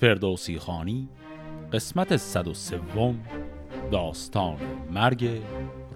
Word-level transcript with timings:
فردوسی 0.00 0.58
خانی 0.58 1.08
قسمت 1.72 2.16
103 2.16 2.80
داستان 3.90 4.56
مرگ 4.90 5.42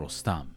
رستم. 0.00 0.54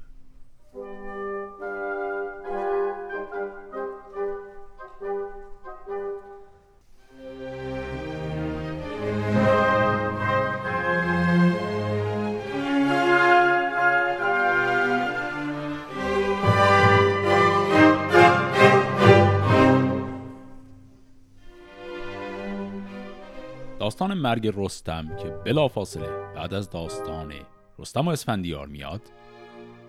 مرگ 24.27 24.53
رستم 24.55 25.15
که 25.15 25.29
بلافاصله 25.29 26.07
بعد 26.35 26.53
از 26.53 26.69
داستان 26.69 27.33
رستم 27.79 28.07
و 28.07 28.09
اسفندیار 28.09 28.67
میاد 28.67 29.01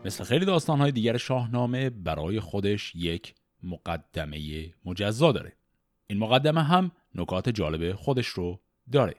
مثل 0.04 0.24
خیلی 0.24 0.44
داستانهای 0.44 0.92
دیگر 0.92 1.16
شاهنامه 1.16 1.90
برای 1.90 2.40
خودش 2.40 2.94
یک 2.94 3.34
مقدمه 3.62 4.70
مجزا 4.84 5.32
داره. 5.32 5.52
این 6.06 6.18
مقدمه 6.18 6.62
هم 6.62 6.90
نکات 7.14 7.48
جالب 7.48 7.94
خودش 7.94 8.27
رو 8.27 8.60
داره. 8.92 9.14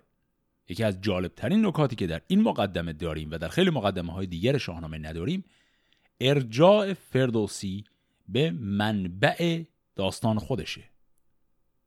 یکی 0.69 0.83
از 0.83 1.01
جالبترین 1.01 1.65
نکاتی 1.65 1.95
که 1.95 2.07
در 2.07 2.21
این 2.27 2.41
مقدمه 2.41 2.93
داریم 2.93 3.31
و 3.31 3.37
در 3.37 3.47
خیلی 3.47 3.69
مقدمه 3.69 4.13
های 4.13 4.27
دیگر 4.27 4.57
شاهنامه 4.57 4.97
نداریم 4.97 5.43
ارجاع 6.21 6.93
فردوسی 6.93 7.83
به 8.27 8.51
منبع 8.51 9.63
داستان 9.95 10.39
خودشه. 10.39 10.83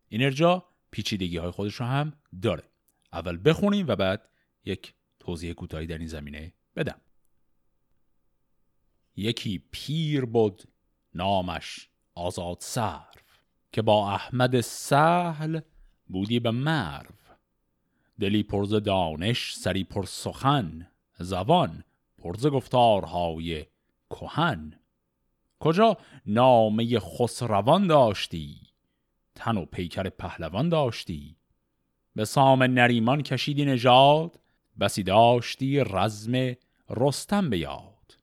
این 0.09 0.23
ارجاع 0.23 0.65
پیچیدگی 0.91 1.37
های 1.37 1.51
خودش 1.51 1.74
رو 1.74 1.87
هم 1.87 2.12
داره. 2.43 2.72
اول 3.12 3.39
بخونیم 3.45 3.87
و 3.89 3.97
بعد 3.97 4.29
یک 4.65 4.95
توضیح 5.21 5.52
کوتاهی 5.52 5.87
در 5.87 5.98
این 5.98 6.07
زمینه 6.07 6.52
بدم. 6.77 7.01
یکی 9.16 9.65
پیر 9.71 10.24
بود 10.24 10.63
نامش 11.15 11.88
آزاد 12.15 12.57
سرف 12.60 13.40
که 13.73 13.83
با 13.83 14.10
احمد 14.10 14.60
سهل 14.60 15.60
بودی 16.07 16.40
به 16.40 16.51
مرو. 16.51 17.15
دلی 18.21 18.43
پرز 18.43 18.74
دانش 18.74 19.55
سری 19.55 19.85
پر 19.85 20.05
سخن 20.05 20.88
زبان 21.18 21.85
پرز 22.18 22.46
گفتارهای 22.46 23.66
کهن. 24.10 24.79
کجا 25.60 25.96
نامه 26.27 26.99
خسروان 26.99 27.87
داشتی؟ 27.87 28.60
تن 29.35 29.57
و 29.57 29.65
پیکر 29.65 30.09
پهلوان 30.09 30.68
داشتی؟ 30.68 31.37
به 32.15 32.24
سام 32.24 32.63
نریمان 32.63 33.23
کشیدی 33.23 33.65
نژاد 33.65 34.41
بسی 34.80 35.02
داشتی 35.02 35.80
رزم 35.80 36.52
رستم 36.91 37.51
به 37.51 37.59
یاد. 37.59 38.18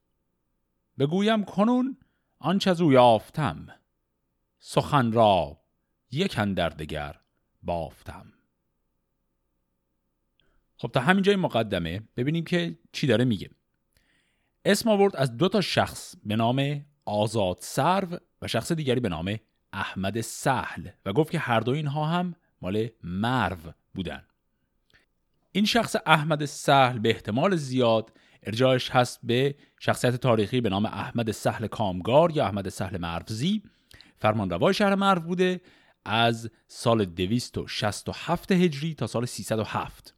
بگویم 1.00 1.44
کنون 1.44 1.98
آنچه 2.40 2.70
از 2.70 2.82
او 2.82 2.94
یافتم 2.94 3.68
سخن 4.60 5.12
را 5.12 5.58
یک 6.12 6.40
اندر 6.40 6.70
دگر 6.70 7.20
بافتم. 7.64 8.34
خب 10.78 10.92
تا 10.94 11.00
همینجای 11.00 11.36
مقدمه 11.36 12.02
ببینیم 12.18 12.44
که 12.44 12.78
چی 12.92 13.08
داره 13.08 13.26
میگه. 13.26 13.50
اسم 14.66 14.90
آورد 14.90 15.16
از 15.16 15.38
دو 15.38 15.50
تا 15.50 15.62
شخص 15.62 16.16
به 16.26 16.36
نام 16.36 16.86
آزاد 17.06 17.58
سرو 17.60 18.18
و 18.42 18.48
شخص 18.48 18.72
دیگری 18.72 19.00
به 19.00 19.10
نام 19.10 19.36
احمد 19.74 20.22
سهل 20.22 20.90
و 21.06 21.14
گفت 21.14 21.32
که 21.32 21.40
هر 21.40 21.60
دو 21.60 21.72
اینها 21.72 22.06
هم 22.06 22.36
مال 22.62 22.88
مرو 23.04 23.74
بودن. 23.96 24.24
این 25.52 25.66
شخص 25.66 25.96
احمد 26.06 26.46
سهل 26.46 27.00
به 27.00 27.10
احتمال 27.10 27.56
زیاد 27.56 28.12
ارجاعش 28.44 28.90
هست 28.90 29.20
به 29.24 29.56
شخصیت 29.80 30.16
تاریخی 30.16 30.62
به 30.62 30.70
نام 30.70 30.86
احمد 30.86 31.32
سهل 31.32 31.68
کامگار 31.68 32.32
یا 32.32 32.46
احمد 32.46 32.70
سهل 32.70 32.98
مرزی 32.98 33.64
فرمانروای 34.18 34.74
شهر 34.74 34.96
مرو 34.96 35.22
بوده 35.22 35.62
از 36.06 36.52
سال 36.68 37.06
267 37.06 38.52
هجری 38.52 38.94
تا 38.94 39.08
سال 39.08 39.26
307 39.26 40.16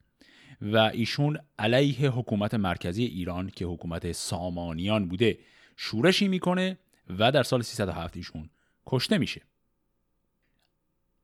و 0.61 0.77
ایشون 0.77 1.39
علیه 1.59 2.09
حکومت 2.09 2.53
مرکزی 2.53 3.03
ایران 3.03 3.49
که 3.55 3.65
حکومت 3.65 4.11
سامانیان 4.11 5.07
بوده. 5.07 5.39
شورشی 5.75 6.27
می‌کنه 6.27 6.77
و 7.09 7.31
در 7.31 7.43
سال 7.43 7.61
307 7.61 8.17
ایشون 8.17 8.49
کشته 8.87 9.17
میشه. 9.17 9.41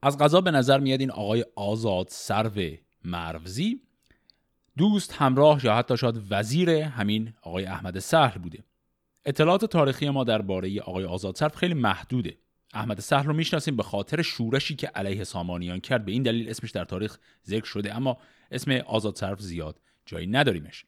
از 0.07 0.17
غذا 0.17 0.41
به 0.41 0.51
نظر 0.51 0.79
میاد 0.79 0.99
این 0.99 1.11
آقای 1.11 1.45
آزاد 1.55 2.07
سرو 2.09 2.61
مروزی 3.03 3.81
دوست 4.77 5.13
همراه 5.13 5.65
یا 5.65 5.75
حتی 5.75 5.97
شاید 5.97 6.21
وزیر 6.29 6.69
همین 6.69 7.33
آقای 7.41 7.65
احمد 7.65 7.99
سهل 7.99 8.41
بوده. 8.41 8.63
اطلاعات 9.25 9.65
تاریخی 9.65 10.09
ما 10.09 10.23
درباره 10.23 10.81
آقای 10.81 11.05
آزاد 11.05 11.35
سرو 11.35 11.49
خیلی 11.49 11.73
محدوده. 11.73 12.37
احمد 12.73 12.99
سهل 12.99 13.25
رو 13.25 13.33
می‌شناسیم 13.33 13.75
به 13.75 13.83
خاطر 13.83 14.21
شورشی 14.21 14.75
که 14.75 14.87
علیه 14.87 15.23
سامانیان 15.23 15.79
کرد. 15.79 16.05
به 16.05 16.11
این 16.11 16.23
دلیل 16.23 16.49
اسمش 16.49 16.71
در 16.71 16.85
تاریخ 16.85 17.17
ذکر 17.47 17.65
شده 17.65 17.95
اما 17.95 18.17
اسم 18.51 18.71
آزاد 18.71 19.15
سرو 19.15 19.37
زیاد 19.39 19.79
جایی 20.05 20.27
نداریمش. 20.27 20.85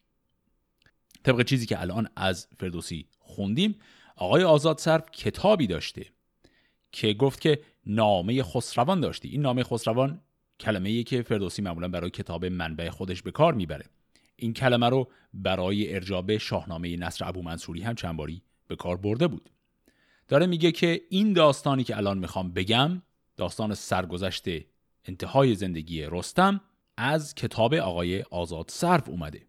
طبق 1.23 1.43
چیزی 1.43 1.65
که 1.65 1.81
الان 1.81 2.09
از 2.15 2.47
فردوسی 2.59 3.07
خوندیم 3.19 3.75
آقای 4.15 4.43
آزاد 4.43 4.77
سرو 4.77 5.01
کتابی 5.13 5.67
داشته 5.67 6.05
که 6.91 7.13
گفت 7.13 7.41
که 7.41 7.59
نامه 7.89 8.43
خسروان 8.43 8.99
داشتی. 8.99 9.29
این 9.29 9.41
نامه 9.41 9.63
خسروان 9.63 10.21
کلمه 10.59 10.89
ای 10.89 11.03
که 11.03 11.21
فردوسی 11.21 11.61
معمولا 11.61 11.87
برای 11.87 12.09
کتاب 12.09 12.45
منبع 12.45 12.89
خودش 12.89 13.21
به 13.21 13.31
کار 13.31 13.53
می‌بره. 13.53 13.85
این 14.35 14.53
کلمه 14.53 14.89
رو 14.89 15.11
برای 15.33 15.95
ارجاب 15.95 16.37
شاهنامه 16.37 16.97
نصر 16.97 17.25
ابو 17.25 17.41
منصوری 17.41 17.81
هم 17.81 17.95
چند 17.95 18.17
باری 18.17 18.41
به 18.67 18.75
کار 18.75 18.97
برده 18.97 19.27
بود. 19.27 19.49
داره 20.27 20.45
میگه 20.45 20.71
که 20.71 21.01
این 21.09 21.33
داستانی 21.33 21.83
که 21.83 21.97
الان 21.97 22.17
می‌خوام 22.17 22.51
بگم 22.51 23.01
داستان 23.37 23.73
سرگذشت 23.73 24.45
انتهای 25.05 25.55
زندگی 25.55 26.03
رستم 26.03 26.61
از 26.97 27.35
کتاب 27.35 27.73
آقای 27.73 28.21
آزاد 28.21 28.65
سرف 28.67 29.09
اومده. 29.09 29.47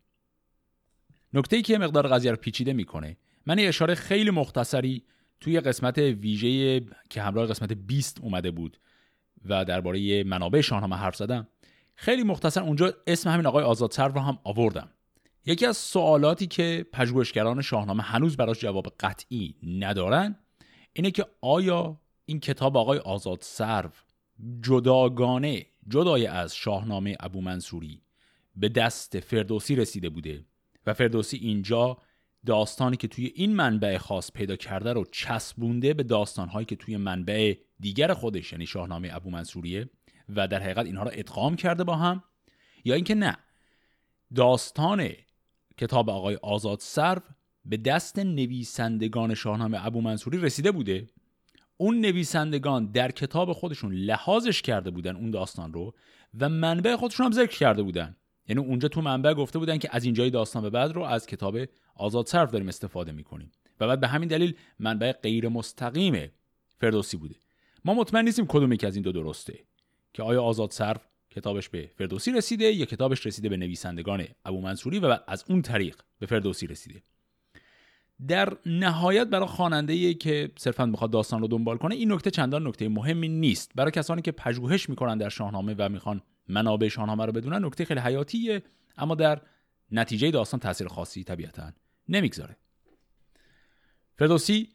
نکته 1.33 1.57
ای 1.57 1.63
که 1.63 1.79
مقدار 1.79 2.09
قضیه 2.09 2.31
رو 2.31 2.37
پیچیده 2.37 2.73
می‌کنه 2.73 3.17
من 3.47 3.59
اشاره 3.59 3.95
خیلی 3.95 4.31
مختصری 4.31 5.05
توی 5.41 5.61
قسمت 5.61 5.99
ویژه 5.99 6.81
که 7.11 7.23
همراه 7.23 7.47
قسمت 7.47 7.73
20 7.73 8.21
اومده 8.21 8.51
بود 8.51 8.81
و 9.45 9.65
درباره 9.65 10.25
منابع 10.25 10.61
شاهنامه 10.61 10.97
حرف 10.97 11.17
زدم 11.17 11.49
خیلی 11.95 12.23
مختصر 12.23 12.63
اونجا 12.63 12.95
اسم 13.07 13.31
همین 13.31 13.47
آقای 13.47 13.65
آزادسر 13.65 14.09
رو 14.09 14.21
هم 14.21 14.39
آوردم. 14.45 14.91
یکی 15.47 15.67
از 15.67 15.77
سوالاتی 15.77 16.47
که 16.47 16.87
پژوهشگران 16.93 17.63
شاهنامه 17.63 18.03
هنوز 18.03 18.37
براش 18.37 18.61
جواب 18.61 18.95
قطعی 19.01 19.57
ندارن 19.63 20.37
اینه 20.93 21.11
که 21.11 21.27
آیا 21.41 22.01
این 22.27 22.41
کتاب 22.41 22.77
آقای 22.77 22.99
آزاد 22.99 23.39
سرو 23.41 23.91
جداگانه 24.63 25.67
جدای 25.89 26.27
از 26.27 26.57
شاهنامه 26.57 27.17
ابو 27.21 27.41
منصوری 27.41 28.03
به 28.57 28.69
دست 28.69 29.21
فردوسی 29.21 29.77
رسیده 29.77 30.09
بوده 30.09 30.45
و 30.87 30.95
فردوسی 30.95 31.37
اینجا 31.37 31.99
داستانی 32.47 32.97
که 32.97 33.09
توی 33.09 33.33
این 33.35 33.57
منبع 33.57 33.99
خاص 33.99 34.33
پیدا 34.33 34.57
کرده 34.57 34.93
رو 34.93 35.05
چسبونده 35.13 35.95
به 35.95 36.03
داستانهایی 36.03 36.67
که 36.67 36.77
توی 36.77 36.97
منبع 36.97 37.55
دیگر 37.81 38.15
خودش 38.15 38.53
یعنی 38.53 38.67
شاهنامه 38.67 39.09
ابو 39.13 39.31
منصوریه 39.31 39.91
و 40.29 40.49
در 40.49 40.63
حقیقت 40.63 40.87
اینها 40.87 41.03
رو 41.03 41.11
ادغام 41.15 41.57
کرده 41.57 41.85
با 41.85 41.97
هم 41.97 42.23
یا 42.85 42.95
اینکه 42.95 43.15
نه 43.15 43.37
داستان 44.35 45.09
کتاب 45.79 46.11
آقای 46.11 46.37
آزاد 46.37 46.79
سرو 46.81 47.23
به 47.65 47.77
دست 47.77 48.19
نویسندگان 48.19 49.35
شاهنامه 49.35 49.87
ابو 49.87 50.01
منصوری 50.01 50.39
رسیده 50.39 50.73
بوده. 50.73 51.07
اون 51.77 52.01
نویسندگان 52.01 52.93
در 52.93 53.11
کتاب 53.11 53.53
خودشون 53.53 53.93
لحاظش 53.93 54.63
کرده 54.63 54.91
بودن 54.91 55.17
اون 55.17 55.31
داستان 55.31 55.73
رو 55.73 55.95
و 56.41 56.49
منبع 56.49 56.97
خودشون 56.97 57.27
هم 57.27 57.33
ذکر 57.33 57.59
کرده 57.59 57.83
بودن. 57.83 58.17
یعنی 58.51 58.63
اونجا 58.63 58.89
تو 58.89 59.01
منبع 59.01 59.35
گفته 59.35 59.59
بودن 59.59 59.79
که 59.79 59.89
از 59.93 60.05
اینجای 60.05 60.31
داستان 60.31 60.63
به 60.63 60.71
بعد 60.71 60.93
رو 60.93 61.03
از 61.03 61.27
کتاب 61.27 61.59
آزاد 61.95 62.27
صرف 62.27 62.51
داریم 62.51 62.69
استفاده 62.69 63.13
می‌کنیم. 63.13 63.53
و 63.81 63.87
بعد 63.87 64.01
به 64.01 64.09
همین 64.09 64.29
دلیل 64.29 64.55
منبع 64.79 65.13
غیر 65.13 65.49
مستقیم 65.49 66.31
فردوسی 66.81 67.17
بوده. 67.17 67.35
ما 67.85 67.95
مطمئن 67.95 68.25
نیستیم 68.25 68.47
کدوم 68.47 68.77
که 68.77 68.87
از 68.87 68.95
این 68.95 69.03
دو 69.03 69.13
درسته. 69.13 69.59
که 70.15 70.23
آیا 70.23 70.43
آزاد 70.43 70.71
صرف 70.71 71.07
کتابش 71.31 71.69
به 71.69 71.91
فردوسی 71.99 72.33
رسیده 72.33 72.65
یا 72.65 72.85
کتابش 72.85 73.27
رسیده 73.27 73.49
به 73.49 73.57
نویسندگان 73.57 74.25
ابو 74.45 74.61
منصوری 74.61 74.99
و 74.99 75.19
از 75.27 75.45
اون 75.49 75.63
طریق 75.63 75.97
به 76.19 76.27
فردوسی 76.27 76.67
رسیده. 76.67 77.03
در 78.29 78.57
نهایت 78.67 79.27
برای 79.27 79.47
خواننده 79.47 80.15
که 80.15 80.51
صرفا 80.59 80.87
می‌خواد 80.87 81.11
داستان 81.11 81.41
رو 81.41 81.49
دنبال 81.49 81.77
کنه 81.77 81.95
این 81.95 82.13
نکته 82.13 82.31
چندان 82.31 82.67
نکته 82.67 82.89
مهمی 82.89 83.29
نیست. 83.29 83.73
برای 83.75 83.91
کسانی 83.91 84.23
که 84.23 84.33
پژوهش 84.33 84.89
می‌کنن 84.89 85.19
در 85.19 85.29
شاهنامه 85.29 85.75
و 85.79 85.89
می‌خوان 85.89 86.23
منابع 86.51 86.89
شاهنامه 86.89 87.27
رو 87.27 87.33
بدونن 87.33 87.65
نکته 87.65 87.85
خیلی 87.85 88.01
حیاتیه 88.01 88.63
اما 88.97 89.15
در 89.15 89.41
نتیجه 89.93 90.31
داستان 90.31 90.61
تاثیر 90.61 90.89
خاصی 90.89 91.25
طبیعتا 91.25 91.73
نمی‌گذاره. 92.09 92.57
فردوسی 94.19 94.69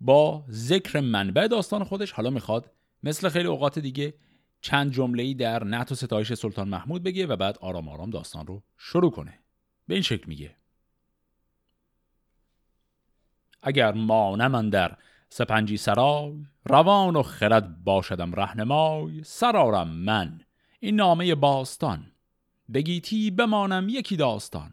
با 0.00 0.44
ذکر 0.50 1.00
منبع 1.00 1.46
داستان 1.46 1.84
خودش 1.84 2.12
حالا 2.12 2.30
می‌خواد 2.30 2.70
مثل 3.02 3.28
خیلی 3.28 3.48
اوقات 3.48 3.78
دیگه 3.78 4.14
چند 4.60 4.92
جمله 4.92 5.34
در 5.34 5.64
نعت 5.64 5.92
و 5.92 5.94
ستایش 5.94 6.32
سلطان 6.32 6.68
محمود 6.68 7.02
بگه 7.02 7.26
و 7.26 7.36
بعد 7.36 7.58
آرام 7.58 7.88
آرام 7.88 8.10
داستان 8.10 8.46
رو 8.46 8.62
شروع 8.76 9.10
کنه. 9.10 9.38
به 9.86 9.94
این 9.94 10.02
شکل 10.02 10.24
میگه. 10.26 10.56
اگر 13.62 13.92
ما 13.92 14.36
من 14.36 14.70
در 14.70 14.96
سپنجی 15.28 15.76
سرای 15.76 16.46
روان 16.64 17.16
و 17.16 17.22
خرد 17.22 17.84
باشدم 17.84 18.32
رهنمای 18.32 19.22
سرارم 19.24 19.88
من. 19.88 20.40
این 20.80 20.96
نامه 20.96 21.34
باستان. 21.34 22.12
بگیتی 22.74 23.30
بمانم 23.30 23.88
یکی 23.88 24.16
داستان. 24.16 24.70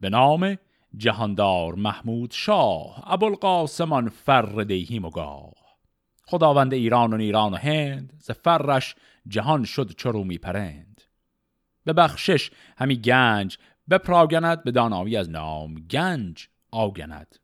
به 0.00 0.10
نام 0.10 0.58
جهاندار 0.96 1.74
محمود 1.74 2.30
شاه 2.30 3.12
ابوالقاسمان 3.12 4.08
فر 4.08 4.62
دیهی 4.62 4.98
مگاه 4.98 5.52
خداوند 6.26 6.74
ایران 6.74 7.12
و 7.12 7.16
نیران 7.16 7.54
و 7.54 7.56
هند 7.56 8.12
ز 8.18 8.30
فرش 8.30 8.94
جهان 9.28 9.64
شد 9.64 9.90
چرو 9.96 10.24
می 10.24 10.38
پرند. 10.38 11.02
به 11.84 11.92
بخشش 11.92 12.50
همی 12.78 12.96
گنج 12.96 13.58
بپراگند 13.90 14.64
به 14.64 14.70
دانایی 14.70 15.16
از 15.16 15.30
نام 15.30 15.74
گنج 15.74 16.48
آگند. 16.70 17.38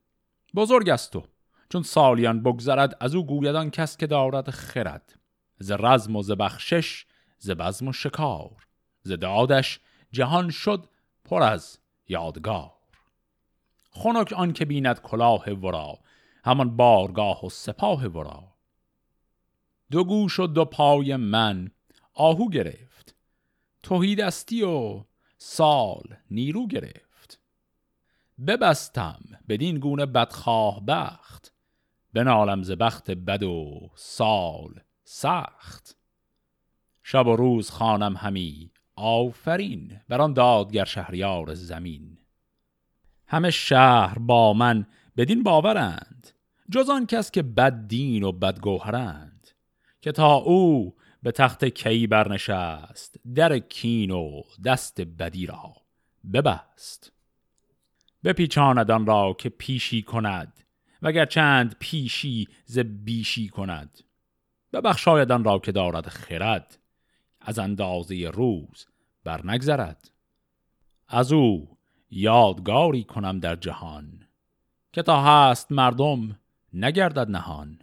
بزرگ 0.54 0.88
است 0.88 1.12
تو 1.12 1.22
چون 1.68 1.82
سالیان 1.82 2.42
بگذرد 2.42 2.96
از 3.00 3.14
او 3.14 3.26
گویدان 3.26 3.70
کس 3.70 3.96
که 3.96 4.06
دارد 4.06 4.50
خرد. 4.50 5.18
ز 5.58 5.70
رزم 5.70 6.16
و 6.16 6.22
ز 6.22 6.30
بخشش 6.30 7.06
ز 7.42 7.50
بزم 7.50 7.88
و 7.88 7.92
شکار. 7.92 8.66
ز 9.02 9.12
دادش 9.12 9.80
جهان 10.12 10.50
شد 10.50 10.88
پر 11.24 11.42
از 11.42 11.78
یادگار. 12.08 12.72
خنک 13.90 14.32
آن 14.32 14.52
که 14.52 14.64
بیند 14.64 15.00
کلاه 15.00 15.50
ورا 15.50 15.98
همان 16.44 16.76
بارگاه 16.76 17.46
و 17.46 17.50
سپاه 17.50 18.06
ورا. 18.06 18.54
دو 19.90 20.04
گوش 20.04 20.40
و 20.40 20.46
دو 20.46 20.64
پای 20.64 21.16
من 21.16 21.70
آهو 22.14 22.48
گرفت 22.48 23.14
توهی 23.82 24.14
دستی 24.14 24.62
و 24.62 25.04
سال 25.38 26.16
نیرو 26.30 26.66
گرفت. 26.66 27.40
ببستم 28.46 29.20
بدین 29.48 29.78
گونه 29.78 30.06
بدخواه 30.06 30.86
بخت 30.86 31.52
بنالم 32.12 32.62
ز 32.62 32.70
بخت 32.70 33.10
بد 33.10 33.42
و 33.42 33.90
سال 33.94 34.80
سخت. 35.04 36.01
شب 37.12 37.26
و 37.26 37.36
روز 37.36 37.70
خانم 37.70 38.16
همی. 38.16 38.70
آفرین 38.96 40.00
بر 40.08 40.20
آن 40.20 40.32
دادگر 40.32 40.84
شهریار 40.84 41.54
زمین. 41.54 42.18
همه 43.26 43.50
شهر 43.50 44.18
با 44.18 44.52
من 44.52 44.86
بدین 45.16 45.42
باورند 45.42 46.30
جز 46.70 46.90
آن 46.90 47.06
کس 47.06 47.30
که 47.30 47.42
بد 47.42 47.86
دین 47.88 48.22
و 48.22 48.32
بد 48.32 48.60
گوهرند 48.60 49.48
که 50.00 50.12
تا 50.12 50.34
او 50.34 50.94
به 51.22 51.32
تخت 51.32 51.64
کی 51.64 52.06
برنشست 52.06 53.16
در 53.34 53.58
کین 53.58 54.10
و 54.10 54.42
دست 54.64 55.00
بدی 55.00 55.46
را 55.46 55.76
ببست. 56.32 57.12
بپیچاند 58.24 58.90
را 58.90 59.36
که 59.38 59.48
پیشی 59.48 60.02
کند 60.02 60.60
وگر 61.02 61.24
چند 61.24 61.76
پیشی 61.78 62.48
ز 62.64 62.78
بیشی 62.78 63.48
کند. 63.48 63.98
ببخشاید 64.72 65.32
را 65.32 65.58
که 65.58 65.72
دارد 65.72 66.08
خرد 66.08 66.78
از 67.44 67.58
اندازه 67.58 68.30
روز 68.34 68.86
بر 69.24 69.46
نگذرد 69.46 70.10
از 71.08 71.32
او 71.32 71.76
یادگاری 72.10 73.04
کنم 73.04 73.38
در 73.38 73.56
جهان 73.56 74.28
که 74.92 75.02
تا 75.02 75.22
هست 75.22 75.72
مردم 75.72 76.38
نگردد 76.72 77.30
نهان. 77.30 77.78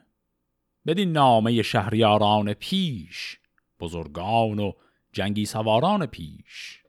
بدین 0.87 1.11
نامه 1.11 1.61
شهریاران 1.61 2.53
پیش 2.53 3.39
بزرگان 3.79 4.59
و 4.59 4.71
جنگی 5.13 5.45
سواران 5.45 6.05
پیش. 6.05 6.83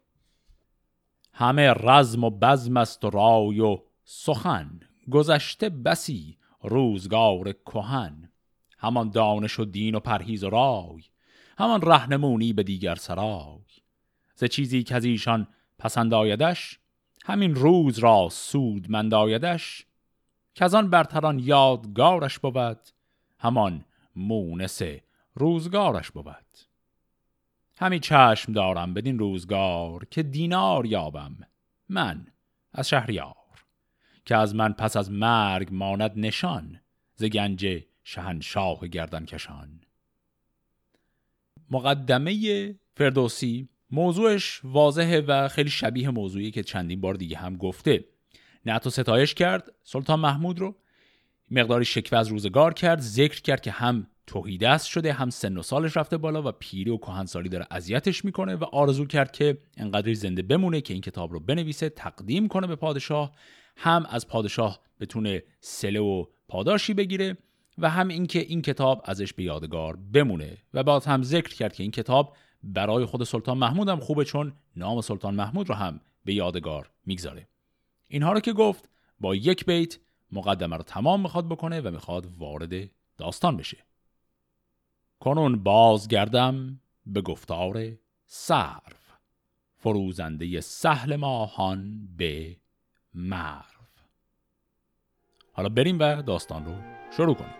همه 1.32 1.70
رزم 1.70 2.24
و 2.24 2.30
بزم 2.30 2.76
است 2.76 3.04
و 3.04 3.10
رای 3.10 3.60
و 3.60 3.78
سخن 4.04 4.80
گذشته 5.10 5.68
بسی 5.68 6.38
روزگار 6.62 7.52
کهن. 7.52 8.32
همان 8.78 9.10
دانش 9.10 9.60
و 9.60 9.64
دین 9.64 9.94
و 9.94 10.00
پرهیز 10.00 10.44
و 10.44 10.50
رای 10.50 11.02
همان 11.60 11.82
رهنمونی 11.82 12.52
به 12.52 12.62
دیگر 12.62 12.94
سرای 12.94 13.60
ز 14.34 14.44
چیزی 14.44 14.82
که 14.82 14.94
از 14.94 15.04
ایشان 15.04 15.48
پسند 15.78 16.14
آیدش 16.14 16.78
همین 17.24 17.54
روز 17.54 17.98
را 17.98 18.28
سود 18.30 18.90
مند 18.90 19.14
آیدش 19.14 19.86
که 20.54 20.64
از 20.64 20.74
آن 20.74 20.90
برتران 20.90 21.38
یادگارش 21.38 22.38
بود 22.38 22.78
همان 23.38 23.84
مونس 24.16 24.82
روزگارش 25.34 26.10
بود. 26.10 26.58
همی 27.76 28.00
چشم 28.00 28.52
دارم 28.52 28.94
بدین 28.94 29.18
روزگار 29.18 30.04
که 30.04 30.22
دینار 30.22 30.86
یابم 30.86 31.36
من 31.88 32.26
از 32.72 32.88
شهریار 32.88 33.34
که 34.24 34.36
از 34.36 34.54
من 34.54 34.72
پس 34.72 34.96
از 34.96 35.10
مرگ 35.10 35.68
ماند 35.72 36.12
نشان 36.16 36.80
ز 37.14 37.24
گنج 37.24 37.84
شهنشاه 38.04 38.88
گردن 38.88 39.24
کشان 39.24 39.80
مقدمه 41.70 42.74
فردوسی 42.94 43.68
موضوعش 43.90 44.60
واضحه 44.64 45.20
و 45.20 45.48
خیلی 45.48 45.70
شبیه 45.70 46.10
موضوعی 46.10 46.50
که 46.50 46.62
چندین 46.62 47.00
بار 47.00 47.14
دیگه 47.14 47.36
هم 47.36 47.56
گفته. 47.56 48.04
نه 48.66 48.80
و 48.86 48.90
ستایش 48.90 49.34
کرد 49.34 49.72
سلطان 49.82 50.20
محمود 50.20 50.60
رو. 50.60 50.76
مقداری 51.50 51.84
شکوه 51.84 52.18
از 52.18 52.28
روزگار 52.28 52.74
کرد 52.74 53.00
ذکر 53.00 53.40
کرد 53.42 53.60
که 53.60 53.70
هم 53.70 54.06
توهیدست 54.26 54.86
شده 54.86 55.12
هم 55.12 55.30
سن 55.30 55.56
و 55.56 55.62
سالش 55.62 55.96
رفته 55.96 56.16
بالا 56.16 56.48
و 56.48 56.52
پیری 56.52 56.90
و 56.90 56.96
کهنسالی 56.96 57.48
داره 57.48 57.66
اذیتش 57.70 58.24
می‌کنه 58.24 58.56
و 58.56 58.64
آرزو 58.64 59.06
کرد 59.06 59.32
که 59.32 59.58
انقدری 59.76 60.14
زنده 60.14 60.42
بمونه 60.42 60.80
که 60.80 60.92
این 60.92 61.02
کتاب 61.02 61.32
رو 61.32 61.40
بنویسه 61.40 61.88
تقدیم 61.88 62.48
کنه 62.48 62.66
به 62.66 62.76
پادشاه. 62.76 63.32
هم 63.76 64.06
از 64.10 64.28
پادشاه 64.28 64.80
بتونه 65.00 65.42
سله 65.60 66.00
و 66.00 66.24
پاداشی 66.48 66.94
بگیره. 66.94 67.36
و 67.78 67.90
هم 67.90 68.08
اینکه 68.08 68.38
این 68.38 68.62
کتاب 68.62 69.02
ازش 69.04 69.32
به 69.32 69.42
یادگار 69.42 69.96
بمونه. 69.96 70.58
و 70.74 70.82
بعد 70.82 71.04
هم 71.04 71.22
ذکر 71.22 71.54
کرد 71.54 71.72
که 71.72 71.82
این 71.82 71.92
کتاب 71.92 72.36
برای 72.62 73.04
خود 73.04 73.24
سلطان 73.24 73.58
محمود 73.58 73.88
هم 73.88 74.00
خوبه 74.00 74.24
چون 74.24 74.52
نام 74.76 75.00
سلطان 75.00 75.34
محمود 75.34 75.68
رو 75.68 75.74
هم 75.74 76.00
به 76.24 76.34
یادگار 76.34 76.90
می‌گذاره. 77.06 77.48
اینها 78.08 78.32
رو 78.32 78.40
که 78.40 78.52
گفت 78.52 78.88
با 79.20 79.34
یک 79.34 79.64
بیت 79.64 79.98
مقدمه 80.32 80.76
رو 80.76 80.82
تمام 80.82 81.20
می‌خواد 81.20 81.48
بکنه 81.48 81.80
و 81.80 81.90
می‌خواد 81.90 82.26
وارد 82.38 82.90
داستان 83.18 83.56
بشه. 83.56 83.78
کنون 85.20 85.62
بازگردم 85.62 86.80
به 87.06 87.20
گفتار 87.20 87.92
سرف 88.26 89.12
فروزنده 89.78 90.60
سهل 90.60 91.16
ماهان 91.16 92.08
به 92.16 92.56
مرو. 93.14 93.80
حالا 95.52 95.68
بریم 95.68 95.98
و 95.98 96.22
داستان 96.22 96.64
رو 96.64 96.74
شروع 97.16 97.34
کنیم. 97.34 97.59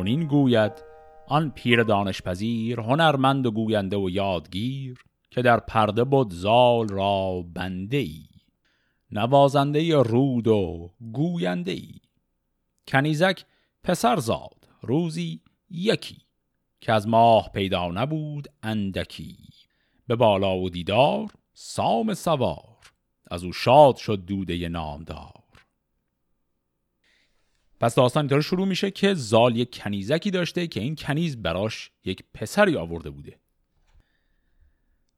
چون 0.00 0.06
این 0.06 0.26
گوید 0.26 0.72
آن 1.26 1.50
پیر 1.50 1.82
دانشپذیر 1.82 2.80
هنرمند 2.80 3.46
و 3.46 3.50
گوینده 3.50 3.96
و 3.96 4.10
یادگیر 4.10 5.04
که 5.30 5.42
در 5.42 5.60
پرده 5.60 6.04
بود 6.04 6.32
زال 6.32 6.88
را 6.88 7.44
بنده 7.54 7.96
ای 7.96 8.24
نوازنده 9.10 9.96
رود 9.96 10.48
و 10.48 10.90
گوینده 11.12 11.70
ای. 11.70 11.94
کنیزک 12.88 13.44
پسر 13.84 14.16
زاد 14.16 14.68
روزی 14.82 15.40
یکی 15.70 16.18
که 16.80 16.92
از 16.92 17.08
ماه 17.08 17.50
پیدا 17.54 17.88
نبود 17.88 18.48
اندکی. 18.62 19.36
به 20.06 20.16
بالا 20.16 20.56
و 20.56 20.70
دیدار 20.70 21.30
سام 21.54 22.14
سوار 22.14 22.78
از 23.30 23.44
او 23.44 23.52
شاد 23.52 23.96
شد 23.96 24.24
دوده 24.24 24.68
نامدار. 24.68 25.39
پس 27.80 27.94
داستان 27.94 28.22
اینطور 28.22 28.40
شروع 28.40 28.66
میشه 28.66 28.90
که 28.90 29.14
زال 29.14 29.56
یک 29.56 29.78
کنیزکی 29.78 30.30
داشته 30.30 30.66
که 30.66 30.80
این 30.80 30.96
کنیز 30.96 31.42
براش 31.42 31.90
یک 32.04 32.24
پسری 32.34 32.76
آورده 32.76 33.10
بوده. 33.10 33.40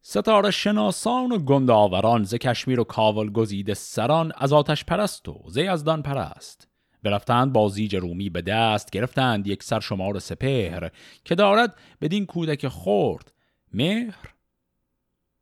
ستاره 0.01 0.51
شناسان 0.51 1.33
و 1.33 1.39
گنداوران 1.39 2.25
ز 2.25 2.35
کشمیر 2.35 2.81
و 2.81 2.85
کاول 2.85 3.31
گزیده 3.31 3.75
سران 3.75 4.33
از 4.37 4.53
آتش 4.53 4.85
پرست 4.85 5.29
و 5.29 5.43
ز 5.49 5.57
یزدان 5.57 6.03
پرست. 6.03 6.69
برفتند 7.03 7.53
با 7.53 7.69
زیج 7.69 7.97
رومی 7.97 8.31
به 8.31 8.43
دست 8.43 8.91
گرفتند 8.91 9.47
یک 9.47 9.63
سر 9.63 9.81
شمار 9.81 10.19
سپهر 10.19 10.91
که 11.25 11.35
دارد 11.35 11.77
بدین 12.01 12.27
کودک 12.27 12.69
خورد 12.69 13.33
مهر. 13.73 14.35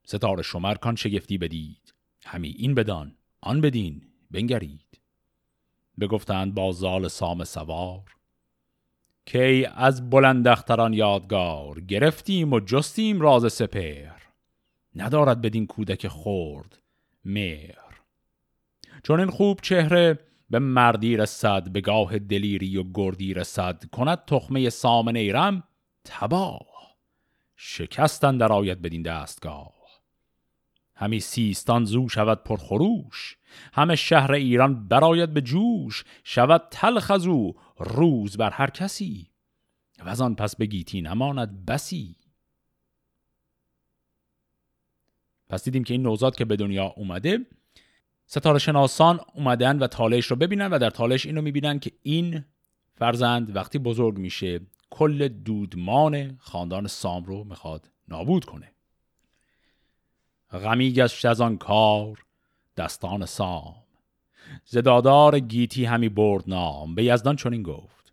ستاره 0.05 0.43
شمر 0.43 0.75
کان 0.75 0.97
شگفتی 0.97 1.39
بدید 1.39 1.95
همی 2.25 2.49
این 2.49 2.75
بدان 2.75 3.17
آن 3.41 3.61
بدین 3.61 4.03
بنگرید. 4.31 5.00
بگفتند 6.01 6.55
با 6.55 6.73
زال 6.73 7.09
سام 7.09 7.45
سوار 7.45 8.03
که 9.27 9.73
از 9.75 10.11
بلند 10.11 10.49
اختران 10.49 10.93
یادگار 10.93 11.81
گرفتیم 11.81 12.53
و 12.53 12.61
جستیم 12.61 13.21
راز 13.21 13.53
سپر 13.53 14.11
ندارد 14.97 15.41
بدین 15.41 15.67
کودک 15.67 16.09
خورد 16.09 16.79
مهر. 17.25 18.01
چون 19.03 19.21
این 19.21 19.31
خوب 19.31 19.61
چهره 19.63 20.19
به 20.51 20.59
مردی 20.59 21.17
رسد 21.17 21.69
به 21.69 21.81
گاه 21.81 22.19
دلیری 22.19 22.77
و 22.77 22.85
گردی 22.95 23.35
رسد 23.35 23.85
کند 23.93 24.25
تخمه 24.25 24.71
سامن 24.71 25.17
ایرم 25.17 25.63
تباه. 26.05 26.67
شکستن 27.57 28.37
در 28.39 28.53
آید 28.53 28.83
بدین 28.83 29.03
دستگاه. 29.03 29.80
همی 31.01 31.21
سیستان 31.21 31.85
زو 31.85 32.09
شود 32.09 32.45
پرخروش. 32.45 33.37
همه 33.73 33.97
شهر 33.97 34.33
ایران 34.33 34.89
براید 34.89 35.35
به 35.35 35.41
جوش. 35.41 36.05
شود 36.25 36.69
تلخ 36.71 37.11
از 37.11 37.27
او 37.27 37.57
روز 37.79 38.37
بر 38.37 38.51
هر 38.51 38.71
کسی. 38.71 39.31
و 40.05 40.09
از 40.09 40.21
آن 40.21 40.35
پس 40.35 40.57
بگیتی 40.57 41.03
نماند 41.03 41.67
بسی. 41.67 42.17
پس 45.49 45.65
دیدیم 45.65 45.85
که 45.85 45.95
این 45.95 46.03
نوزاد 46.03 46.37
که 46.37 46.45
به 46.45 46.57
دنیا 46.57 46.87
اومده 46.97 47.47
ستاره 48.27 48.59
شناسان 48.59 49.21
اومدن 49.35 49.79
و 49.79 49.87
تالش 49.87 50.27
رو 50.27 50.37
ببینن 50.37 50.67
و 50.67 50.79
در 50.79 50.91
تالش 50.91 51.27
اینو 51.27 51.43
می‌بینن 51.43 51.79
که 51.79 51.93
این 52.03 52.45
فرزند 52.95 53.57
وقتی 53.57 53.79
بزرگ 53.79 54.19
میشه 54.19 54.61
کل 54.91 55.29
دودمان 55.29 56.37
خاندان 56.41 56.87
سام 56.87 57.25
رو 57.25 57.45
می‌خواد 57.45 57.91
نابود 58.09 58.45
کنه. 58.45 58.73
غمی 60.53 60.93
گشت 60.93 61.25
از 61.25 61.41
آن 61.41 61.57
کار 61.57 62.25
دستان 62.77 63.27
سام. 63.27 63.75
زدادار 64.65 65.39
گیتی 65.39 65.85
همی 65.85 66.09
برد 66.09 66.45
نام 66.47 66.95
به 66.95 67.05
یزدان 67.05 67.37
چنین 67.37 67.63
گفت 67.63 68.13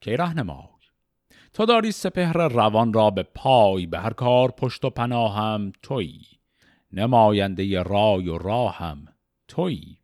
که 0.00 0.16
رهنمای؟ 0.16 0.68
تو 1.52 1.66
داری 1.66 1.92
سپهر 1.92 2.48
روان 2.48 2.92
را 2.92 3.10
به 3.10 3.22
پای 3.22 3.86
به 3.86 3.98
هر 3.98 4.12
کار 4.12 4.50
پشت 4.50 4.84
و 4.84 4.90
پناهم 4.90 5.72
تویی 5.82 6.26
نماینده 6.92 7.82
رای 7.82 8.28
و 8.28 8.38
راهم 8.38 9.08
تویی 9.48 9.98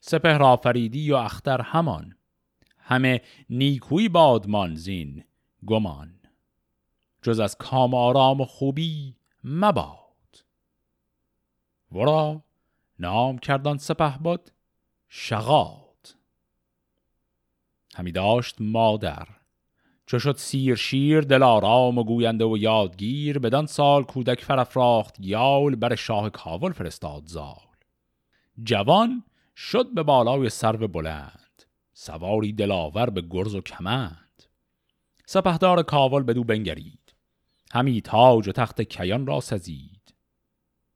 سپهر 0.00 0.42
آفریدی 0.42 1.12
و 1.12 1.16
اختر 1.16 1.60
همان 1.60 2.16
همه 2.78 3.20
نیکوی 3.50 4.08
بادمان 4.08 4.74
زین 4.74 5.24
گمان. 5.66 6.14
جز 7.22 7.40
از 7.40 7.56
کام 7.56 7.94
آرام 7.94 8.40
و 8.40 8.44
خوبی 8.44 9.16
مباد. 9.44 10.03
ورا 11.94 12.42
نام 12.98 13.38
کردان 13.38 13.78
سپه 13.78 14.18
بود 14.18 14.50
شغاد. 15.08 16.14
همی 17.94 18.12
داشت 18.12 18.56
مادر. 18.60 19.28
چو 20.06 20.18
شد 20.18 20.36
سیر 20.36 20.74
شیر 20.74 21.20
دل 21.20 21.42
آرام 21.42 21.98
و 21.98 22.04
گوینده 22.04 22.44
و 22.44 22.58
یادگیر 22.58 23.38
بدان 23.38 23.66
سال 23.66 24.02
کودک 24.02 24.44
فرافراخت 24.44 25.16
یال 25.20 25.74
بر 25.74 25.94
شاه 25.94 26.30
کاول 26.30 26.72
فرستاد 26.72 27.22
زال. 27.26 27.54
جوان 28.62 29.24
شد 29.56 29.94
به 29.94 30.02
بالای 30.02 30.48
سرو 30.48 30.88
بلند. 30.88 31.62
سواری 31.92 32.52
دلاور 32.52 33.10
به 33.10 33.22
گرز 33.30 33.54
و 33.54 33.60
کمند. 33.60 34.42
سپهدار 35.26 35.82
کاول 35.82 36.22
بدو 36.22 36.44
بنگرید. 36.44 37.14
همی 37.72 38.00
تاج 38.00 38.48
و 38.48 38.52
تخت 38.52 38.80
کیان 38.82 39.26
را 39.26 39.40
سزید. 39.40 39.93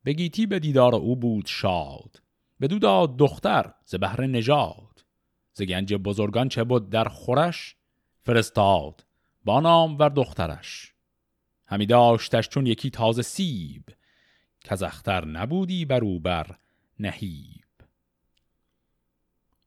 به 0.05 0.13
گیتی 0.13 0.47
به 0.47 0.59
دیدار 0.59 0.95
او 0.95 1.17
بود 1.17 1.47
شاد 1.47 2.23
بدو 2.61 2.79
داد 2.79 3.17
دختر 3.17 3.75
ز 3.85 3.95
بهر 3.95 4.27
نژاد. 4.27 5.05
ز 5.53 5.63
گنج 5.63 5.95
بزرگان 5.95 6.49
چه 6.49 6.65
بود 6.65 6.91
در 6.91 7.05
خورش 7.05 7.77
فرستاد 8.23 9.07
با 9.45 9.61
نام 9.61 9.99
ور 9.99 10.09
دخترش. 10.09 10.95
همی 11.67 11.87
داشتش 11.87 12.49
چون 12.49 12.67
یکی 12.67 12.91
تازه 12.91 13.23
سیب 13.23 13.85
که 14.61 14.85
اختر 14.85 15.25
نبودی 15.25 15.85
بر 15.85 16.05
او 16.05 16.21
بر 16.21 16.57
نهیب. 17.01 17.65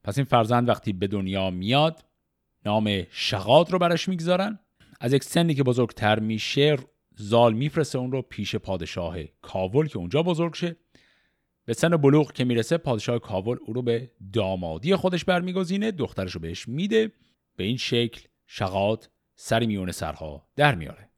پس 0.03 0.17
این 0.17 0.25
فرزند 0.25 0.69
وقتی 0.69 0.93
به 0.93 1.07
دنیا 1.07 1.50
میاد 1.50 2.05
نام 2.65 3.03
شغاد 3.11 3.71
رو 3.71 3.79
برش 3.79 4.09
می‌گذارن. 4.09 4.59
از 5.00 5.13
یک 5.13 5.23
سنی 5.23 5.53
که 5.53 5.63
بزرگتر 5.63 6.19
میشه 6.19 6.77
زال 7.22 7.54
میفرسته 7.54 7.98
اون 7.98 8.12
رو 8.12 8.22
پیش 8.22 8.56
پادشاه 8.56 9.18
کاول 9.42 9.88
که 9.88 9.98
اونجا 9.98 10.24
بزرگ 10.24 10.54
شه. 10.54 10.75
به 11.66 11.74
سن 11.74 11.98
بلوغ 11.98 12.32
که 12.32 12.44
می‌رسه 12.44 12.78
پادشاه 12.78 13.20
کاول 13.20 13.58
او 13.66 13.74
رو 13.74 13.82
به 13.82 14.12
دامادی 14.34 14.96
خودش 14.96 15.25
برمیگزینه 15.25 15.92
دخترش 15.92 16.32
رو 16.32 16.42
بهش 16.42 16.68
میده. 16.68 17.12
به 17.56 17.63
این 17.63 17.78
شکل 17.78 18.22
شغاد 18.48 19.10
سری 19.36 19.68
میون 19.68 19.92
سرها 19.92 20.48
در 20.56 20.75
میاره. 20.75 21.10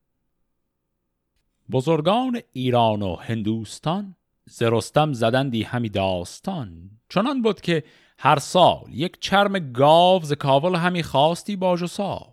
بزرگان 1.72 2.42
ایران 2.52 3.02
و 3.02 3.16
هندوستان 3.16 4.16
زرستم 4.46 5.14
زدندی 5.14 5.64
همی 5.64 5.90
داستان. 5.90 6.90
چنان 7.10 7.42
بود 7.42 7.62
که 7.62 7.84
هر 8.18 8.40
سال 8.40 8.86
یک 8.90 9.20
چرم 9.20 9.72
گاو 9.72 10.24
ز 10.24 10.34
کاول 10.34 10.76
همی 10.76 11.04
خواستی 11.04 11.56
باج 11.56 11.82
و 11.82 11.88
صاف 11.88 12.33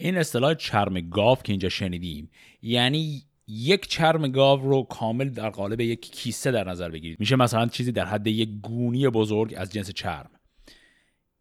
این 0.00 0.16
اصطلاح 0.16 0.54
چرم 0.54 1.00
گاو 1.00 1.36
که 1.36 1.52
اینجا 1.52 1.68
شنیدیم 1.68 2.30
یعنی 2.62 3.22
یک 3.46 3.88
چرم 3.88 4.28
گاو 4.28 4.60
رو 4.60 4.82
کامل 4.82 5.28
در 5.28 5.50
قالب 5.50 5.80
یک 5.80 6.00
کیسه 6.00 6.50
در 6.50 6.70
نظر 6.70 6.88
بگیرید. 6.88 7.20
میشه 7.20 7.36
مثلا 7.36 7.66
چیزی 7.66 7.92
در 7.92 8.04
حد 8.04 8.26
یک 8.26 8.48
گونی 8.62 9.08
بزرگ 9.08 9.54
از 9.56 9.72
جنس 9.72 9.90
چرم. 9.90 10.30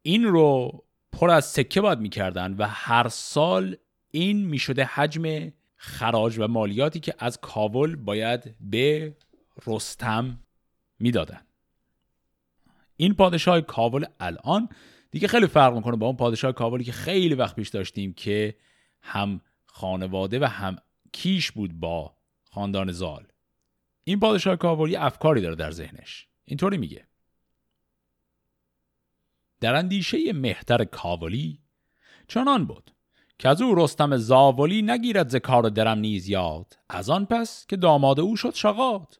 این 0.02 0.24
رو 0.24 0.84
پر 1.12 1.30
از 1.30 1.46
سکه 1.46 1.82
باید 1.82 2.00
می‌کردن 2.00 2.54
و 2.54 2.68
هر 2.68 3.08
سال 3.08 3.76
این 4.12 4.46
می‌شده 4.46 4.86
حجم 4.86 5.52
خراج 5.76 6.38
و 6.40 6.48
مالیاتی 6.48 7.00
که 7.00 7.16
از 7.20 7.42
کابل 7.42 7.96
باید 7.96 8.56
به 8.60 9.16
رستم 9.68 10.40
می‌دادن. 11.00 11.42
این 12.98 13.14
پادشاه 13.14 13.62
کابل 13.62 14.06
الان 14.20 14.70
دیگه 15.12 15.28
خیلی 15.28 15.48
فرق 15.48 15.76
می‌کنه 15.76 15.96
با 15.96 16.08
اون 16.08 16.16
پادشاه 16.16 16.52
کابلی 16.52 16.84
که 16.84 16.92
خیلی 16.92 17.36
وقت 17.36 17.56
پیش 17.56 17.70
داشتیم 17.70 18.14
که 18.14 18.56
هم 19.02 19.42
خانواده 19.66 20.40
و 20.40 20.44
هم 20.44 20.76
کیش 21.12 21.52
بود 21.52 21.80
با 21.80 22.14
خاندان 22.52 22.92
زال. 22.92 23.28
این 24.04 24.20
پادشاه 24.20 24.56
کابلی 24.56 24.96
افکاری 24.96 25.42
داره 25.42 25.56
در 25.56 25.72
ذهنش. 25.72 26.28
اینطوری 26.46 26.78
میگه. 26.78 27.08
در 29.60 29.76
اندیشه 29.76 30.34
مهتر 30.34 30.84
کاولی 30.84 31.60
چنان 32.28 32.66
بود 32.66 32.92
که 33.40 33.50
از 33.50 33.62
او 33.62 33.76
رستم 33.76 34.18
زاولی 34.18 34.82
نگیرد 34.82 35.30
ز 35.30 35.36
کار 35.36 35.64
درم 35.64 35.98
نیز 35.98 36.30
یاد. 36.30 36.78
از 36.90 37.10
آن 37.10 37.26
پس 37.26 37.66
که 37.68 37.78
داماد 37.78 38.20
او 38.20 38.36
شد 38.36 38.54
شغاد. 38.54 39.20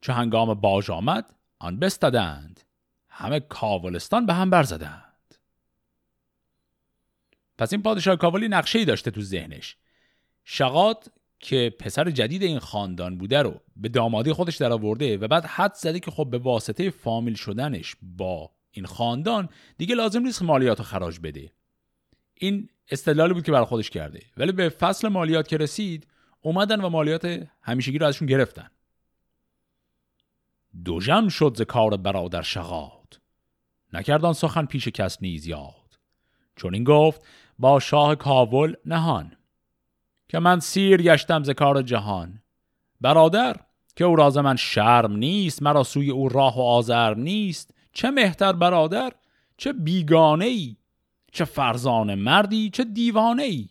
چه 0.00 0.12
هنگام 0.12 0.54
باج 0.54 0.90
آمد 0.90 1.34
آن 1.58 1.78
بستدند. 1.78 2.60
همه 3.08 3.40
کاولستان 3.40 4.26
به 4.26 4.34
هم 4.34 4.50
برزدند. 4.50 5.11
پس 7.62 7.72
این 7.72 7.82
پادشاه 7.82 8.16
کاولی 8.16 8.48
نقشه 8.48 8.78
ای 8.78 8.84
داشته 8.84 9.10
تو 9.10 9.20
ذهنش. 9.20 9.76
شغاد 10.44 11.12
که 11.38 11.74
پسر 11.78 12.10
جدید 12.10 12.42
این 12.42 12.58
خاندان 12.58 13.18
بوده 13.18 13.42
رو 13.42 13.60
به 13.76 13.88
دامادی 13.88 14.32
خودش 14.32 14.56
در 14.56 14.72
آورده 14.72 15.16
و 15.18 15.28
بعد 15.28 15.44
حد 15.44 15.74
زده 15.74 16.00
که 16.00 16.10
خب 16.10 16.28
به 16.30 16.38
واسطه 16.38 16.90
فامیل 16.90 17.34
شدنش 17.34 17.96
با 18.02 18.50
این 18.70 18.86
خاندان 18.86 19.48
دیگه 19.78 19.94
لازم 19.94 20.22
نیست 20.22 20.42
مالیات 20.42 20.82
خراج 20.82 21.20
بده. 21.20 21.52
این 22.34 22.68
استدلالی 22.88 23.34
بود 23.34 23.44
که 23.44 23.52
برای 23.52 23.64
خودش 23.64 23.90
کرده. 23.90 24.22
ولی 24.36 24.52
به 24.52 24.68
فصل 24.68 25.08
مالیات 25.08 25.48
که 25.48 25.56
رسید 25.56 26.06
اومدن 26.40 26.80
و 26.80 26.88
مالیات 26.88 27.48
همیشگی 27.62 27.98
رو 27.98 28.06
ازشون 28.06 28.28
گرفتن. 28.28 28.70
دوژم 30.84 31.28
شد 31.28 31.54
ز 31.56 31.62
کار 31.62 31.96
برادر 31.96 32.42
شغاد. 32.42 33.20
نکردان 33.92 34.32
سخن 34.32 34.66
پیش 34.66 34.88
کس 34.88 35.22
نیز 35.22 35.46
یاد. 35.46 35.82
چون 36.56 36.74
این 36.74 36.84
گفت 36.84 37.22
با 37.58 37.80
شاه 37.80 38.14
کاول 38.14 38.74
نهان 38.86 39.32
که 40.28 40.38
من 40.38 40.60
سیر 40.60 41.02
گشتم 41.02 41.42
ز 41.42 41.50
کار 41.50 41.82
جهان. 41.82 42.42
برادر 43.00 43.56
که 43.96 44.04
او 44.04 44.16
راز 44.16 44.38
من 44.38 44.56
شرم 44.56 45.16
نیست 45.16 45.62
مرا 45.62 45.82
سوی 45.82 46.10
او 46.10 46.28
راه 46.28 46.56
و 46.56 46.60
آزر 46.60 47.14
نیست. 47.14 47.74
چه 47.92 48.10
مهتر 48.10 48.52
برادر 48.52 49.12
چه 49.56 49.72
بیگانه 49.72 50.44
ای 50.44 50.76
چه 51.32 51.44
فرزان 51.44 52.14
مردی 52.14 52.70
چه 52.70 52.84
دیوانه 52.84 53.42
ای 53.42 53.68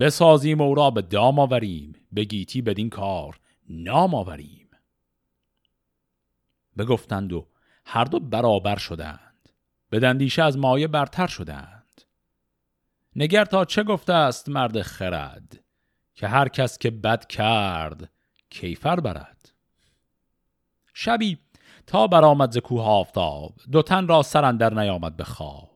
بسازیم 0.00 0.60
او 0.60 0.74
را 0.74 0.90
به 0.90 1.02
دام 1.02 1.38
آوریم 1.38 1.92
به 2.12 2.24
گیتی 2.24 2.62
بدین 2.62 2.90
کار 2.90 3.40
نام 3.68 4.14
آوریم. 4.14 4.68
بگفتند 6.78 7.32
و 7.32 7.46
هر 7.84 8.04
دو 8.04 8.20
برابر 8.20 8.76
شدند 8.76 9.48
به 9.90 10.00
دندیشه 10.00 10.42
از 10.42 10.58
مایه 10.58 10.86
برتر 10.88 11.26
شدند. 11.26 11.81
نگر 13.16 13.44
تا 13.44 13.64
چه 13.64 13.82
گفته 13.82 14.12
است 14.12 14.48
مرد 14.48 14.82
خرد؟ 14.82 15.60
که 16.14 16.28
هر 16.28 16.48
کس 16.48 16.78
که 16.78 16.90
بد 16.90 17.26
کرد 17.26 18.10
کیفر 18.50 19.00
برد. 19.00 19.52
شبی 20.94 21.38
تا 21.86 22.06
برآمد 22.06 22.50
ز 22.50 22.58
کوه 22.58 22.82
آفتاب 22.82 23.54
دو 23.72 23.82
تن 23.82 24.08
را 24.08 24.22
سر 24.22 24.44
اندر 24.44 24.74
نیامد 24.74 25.16
به 25.16 25.24
خواب. 25.24 25.72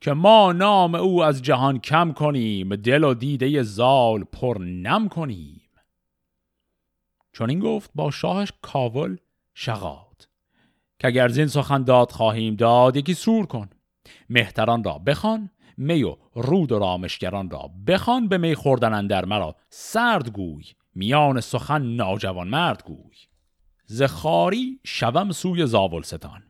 که 0.00 0.12
ما 0.12 0.52
نام 0.52 0.94
او 0.94 1.24
از 1.24 1.42
جهان 1.42 1.78
کم 1.78 2.12
کنیم 2.12 2.76
دل 2.76 3.04
و 3.04 3.14
دیده 3.14 3.62
زال 3.62 4.24
پر 4.24 4.58
نم 4.58 5.08
کنیم. 5.08 5.62
چون 7.32 7.50
این 7.50 7.58
گفت 7.58 7.90
با 7.94 8.10
شاهش 8.10 8.52
کاول 8.62 9.16
شغاد 9.54 10.28
که 10.98 11.08
اگر 11.08 11.28
زین 11.28 11.46
سخن 11.46 11.82
داد 11.84 12.10
خواهیم 12.10 12.54
داد 12.54 12.96
یکی 12.96 13.14
سور 13.14 13.46
کن 13.46 13.70
مهتران 14.30 14.84
را 14.84 14.98
بخوان. 14.98 15.50
می 15.76 16.02
و 16.02 16.16
رود 16.34 16.72
و 16.72 16.78
رامشگران 16.78 17.50
را 17.50 17.70
بخوان 17.86 18.28
به 18.28 18.38
می 18.38 18.54
خوردن 18.54 18.94
اندر 18.94 19.24
مرا 19.24 19.56
سرد 19.68 20.30
گوی 20.30 20.64
میان 20.94 21.40
سخن 21.40 21.82
ناجوان 21.82 22.48
مرد 22.48 22.82
گوی. 22.84 23.16
زخاری 23.86 24.80
شوم 24.84 25.30
سوی 25.30 25.66
زاولستان 25.66 26.42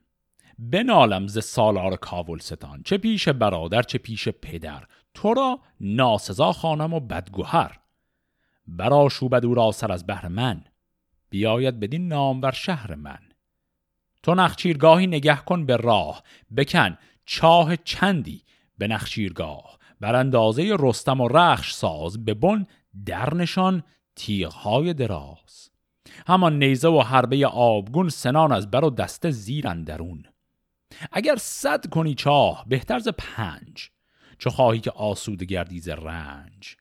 بنالم 0.59 1.27
ز 1.27 1.45
سالار 1.45 1.97
کاولستان 1.97 2.83
چه 2.83 2.99
پیش 2.99 3.29
برادر 3.29 3.83
چه 3.83 3.99
پیش 3.99 4.29
پدر. 4.29 4.85
تو 5.15 5.35
را 5.35 5.61
ناسزا 5.81 6.53
خانم 6.53 6.93
و 6.93 7.01
بدگوهر. 7.01 7.81
برا 8.67 9.09
شوبد 9.09 9.45
او 9.45 9.55
را 9.55 9.73
سر 9.73 9.93
از 9.93 10.07
بهر 10.07 10.29
من 10.29 10.65
بیاید 11.31 11.81
بدین 11.81 12.09
نامور 12.09 12.51
شهر 12.51 12.95
من. 12.95 13.19
تو 14.23 14.35
نخچیرگاهی 14.35 15.07
نگه 15.07 15.37
کن 15.37 15.67
به 15.67 15.77
راه 15.77 16.23
بکن 16.57 16.99
چاه 17.27 17.77
چندی 17.77 18.43
به 18.79 18.89
نخچیرگاه. 18.89 19.79
بر 20.01 20.15
اندازه 20.15 20.77
رستم 20.79 21.21
و 21.21 21.29
رخش 21.29 21.73
ساز 21.75 22.25
به 22.25 22.35
بن 22.35 22.67
درنشان 23.07 23.83
تیغهای 24.17 24.95
دراز. 24.95 25.71
همان 26.27 26.59
نیزه 26.59 26.89
و 26.89 27.01
حربه 27.01 27.47
آبگون 27.47 28.09
سنان 28.09 28.53
از 28.53 28.71
بر 28.71 28.85
و 28.85 28.91
دسته 28.91 29.31
زیر 29.31 29.69
اندرون. 29.69 30.25
اگر 31.13 31.37
صد 31.37 31.87
کنی 31.87 32.15
چاه 32.15 32.65
بهتر 32.69 32.99
ز 32.99 33.09
پنج 33.09 33.91
چو 34.39 34.51
خواهی 34.51 34.81
که 34.81 34.91
آسوده 34.91 35.45
گردی 35.45 35.81
ز 35.81 35.89
رنج. 35.89 36.77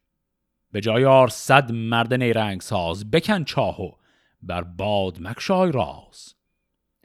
به 0.72 0.82
جای 0.82 1.06
آر 1.06 1.28
صد 1.28 1.72
مرد 1.72 2.14
نیرنگ 2.14 2.62
ساز 2.62 3.12
بکن 3.12 3.44
چاهو 3.44 3.92
بر 4.42 4.64
باد 4.64 5.18
مکشای 5.22 5.72
راز. 5.72 6.36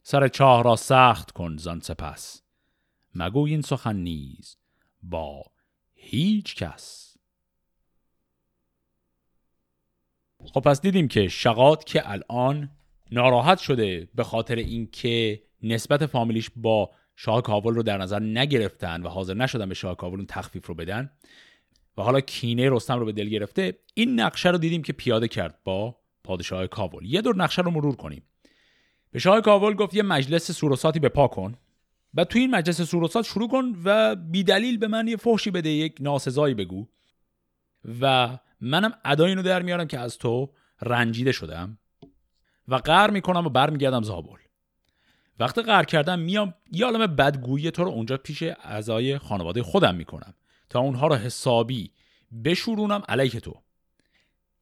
سر 0.02 0.28
چاه 0.28 0.62
را 0.62 0.76
سخت 0.76 1.31
کن 1.31 1.57
زان 1.57 1.81
سپس. 1.81 2.43
مگوی 3.14 3.50
این 3.50 3.62
سخن 3.62 3.97
نیز. 3.97 4.57
با 5.10 5.42
هیچ 5.94 6.54
کس. 6.54 7.16
خب 10.44 10.60
پس 10.60 10.80
دیدیم 10.80 11.08
که 11.08 11.28
شقات 11.28 11.84
که 11.84 12.10
الان 12.10 12.70
ناراحت 13.10 13.58
شده 13.58 14.08
به 14.14 14.25
خاطر 14.25 14.56
اینکه 14.56 15.42
نسبت 15.62 16.06
فامیلیش 16.06 16.50
با 16.56 16.90
شاه 17.16 17.42
کابل 17.42 17.75
رو 17.75 17.82
در 17.82 17.98
نظر 17.98 18.20
نگرفتن 18.20 19.02
و 19.02 19.08
حاضر 19.08 19.34
نشدن 19.34 19.68
به 19.68 19.75
شاه 19.75 19.96
کابل 19.96 20.16
اون 20.16 20.26
تخفیف 20.26 20.66
رو 20.66 20.75
بدن 20.75 21.10
و 21.96 22.02
حالا 22.02 22.20
کینه 22.20 22.70
رستم 22.70 22.98
رو 22.98 23.06
به 23.06 23.12
دل 23.12 23.28
گرفته 23.28 23.78
این 23.94 24.20
نقشه 24.20 24.50
رو 24.50 24.58
دیدیم 24.58 24.82
که 24.82 24.92
پیاده 24.92 25.28
کرد 25.28 25.58
با 25.64 25.96
پادشاه 26.25 26.66
کابل 26.66 27.04
یه 27.04 27.22
دور 27.22 27.36
نقشه 27.36 27.62
رو 27.62 27.70
مرور 27.70 27.96
کنیم. 27.96 28.22
به 29.10 29.18
شاه 29.18 29.40
کابل 29.40 29.75
گفت 29.75 29.94
یه 29.94 30.02
مجلس 30.02 30.50
سوروساتی 30.50 31.00
به 31.00 31.08
پا 31.08 31.28
کن. 31.28 31.54
و 32.16 32.25
تو 32.25 32.38
این 32.38 32.50
مجلس 32.50 32.82
سوروسات 32.82 33.25
شروع 33.25 33.49
کن 33.49 33.76
و 33.85 34.16
بی 34.16 34.44
دلیل 34.44 34.78
به 34.78 34.88
من 34.88 35.08
یه 35.08 35.16
فحشی 35.16 35.50
بده 35.50 35.68
یک 35.68 35.96
ناسزایی 36.00 36.54
بگو. 36.54 36.88
و 38.00 38.38
منم 38.61 38.92
ادای 39.04 39.28
اینو 39.28 39.42
در 39.42 39.62
میارم 39.62 39.87
که 39.87 39.99
از 39.99 40.18
تو 40.18 40.52
رنجیده 40.82 41.32
شدم 41.32 41.78
و 42.68 42.75
قهر 42.75 43.11
می‌کنم 43.11 43.46
و 43.46 43.49
برمیگردم 43.49 44.02
زابل. 44.02 44.37
وقتی 45.38 45.62
قهر 45.62 45.85
کردم 45.85 46.18
میام 46.18 46.54
یه 46.73 46.85
عالم 46.85 47.16
بدگویی 47.16 47.70
تو 47.70 47.85
رو 47.85 47.90
اونجا 47.90 48.16
پیش 48.16 48.42
اعضای 48.42 49.18
خانواده 49.18 49.62
خودم 49.62 49.94
می‌کنم 49.94 50.35
تا 50.68 50.80
اونها 50.80 51.06
رو 51.06 51.14
حسابی 51.14 51.92
بشورونم 52.44 53.02
علیه 53.08 53.40
تو. 53.40 53.62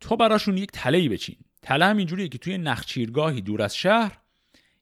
تو 0.01 0.17
براشون 0.17 0.57
یک 0.57 0.71
تله 0.73 1.09
بچین. 1.09 1.37
تله 1.63 1.85
هم 1.85 1.97
اینجوریه 1.97 2.29
که 2.29 2.39
توی 2.39 2.59
نخچیرگاهی 2.59 3.41
دور 3.41 3.63
از 3.63 3.77
شهر 3.77 4.19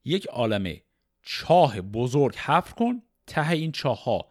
یک 0.04 0.26
عالمه 0.26 0.82
چاه 1.22 1.80
بزرگ 1.80 2.36
حفر 2.36 2.74
کن 2.74 3.02
ته 3.26 3.50
این 3.50 3.72
چاه 3.72 4.04
ها 4.04 4.28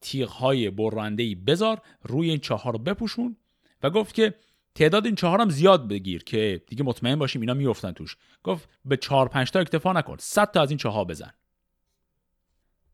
تیغ 0.00 0.28
های 0.28 0.70
برنده 0.70 1.34
بذار 1.34 1.80
روی 2.02 2.30
این 2.30 2.38
چاه 2.38 2.62
ها 2.62 2.70
رو 2.70 2.78
بپوشون 2.78 3.36
و 3.82 3.90
گفت 3.90 4.14
که 4.14 4.34
تعداد 4.74 5.06
این 5.06 5.14
چهار 5.14 5.40
هم 5.40 5.50
زیاد 5.50 5.88
بگیر 5.88 6.24
که 6.24 6.62
دیگه 6.66 6.84
مطمئن 6.84 7.16
باشیم 7.16 7.40
اینا 7.40 7.54
میفتن 7.54 7.92
توش. 7.92 8.16
گفت 8.44 8.68
به 8.84 8.96
چهار 8.96 9.28
پنج 9.28 9.50
تا 9.50 9.60
اکتفا 9.60 9.92
نکن 9.92 10.16
صد 10.18 10.50
تا 10.50 10.62
از 10.62 10.70
این 10.70 10.78
چاه 10.78 11.04
بزن. 11.04 11.32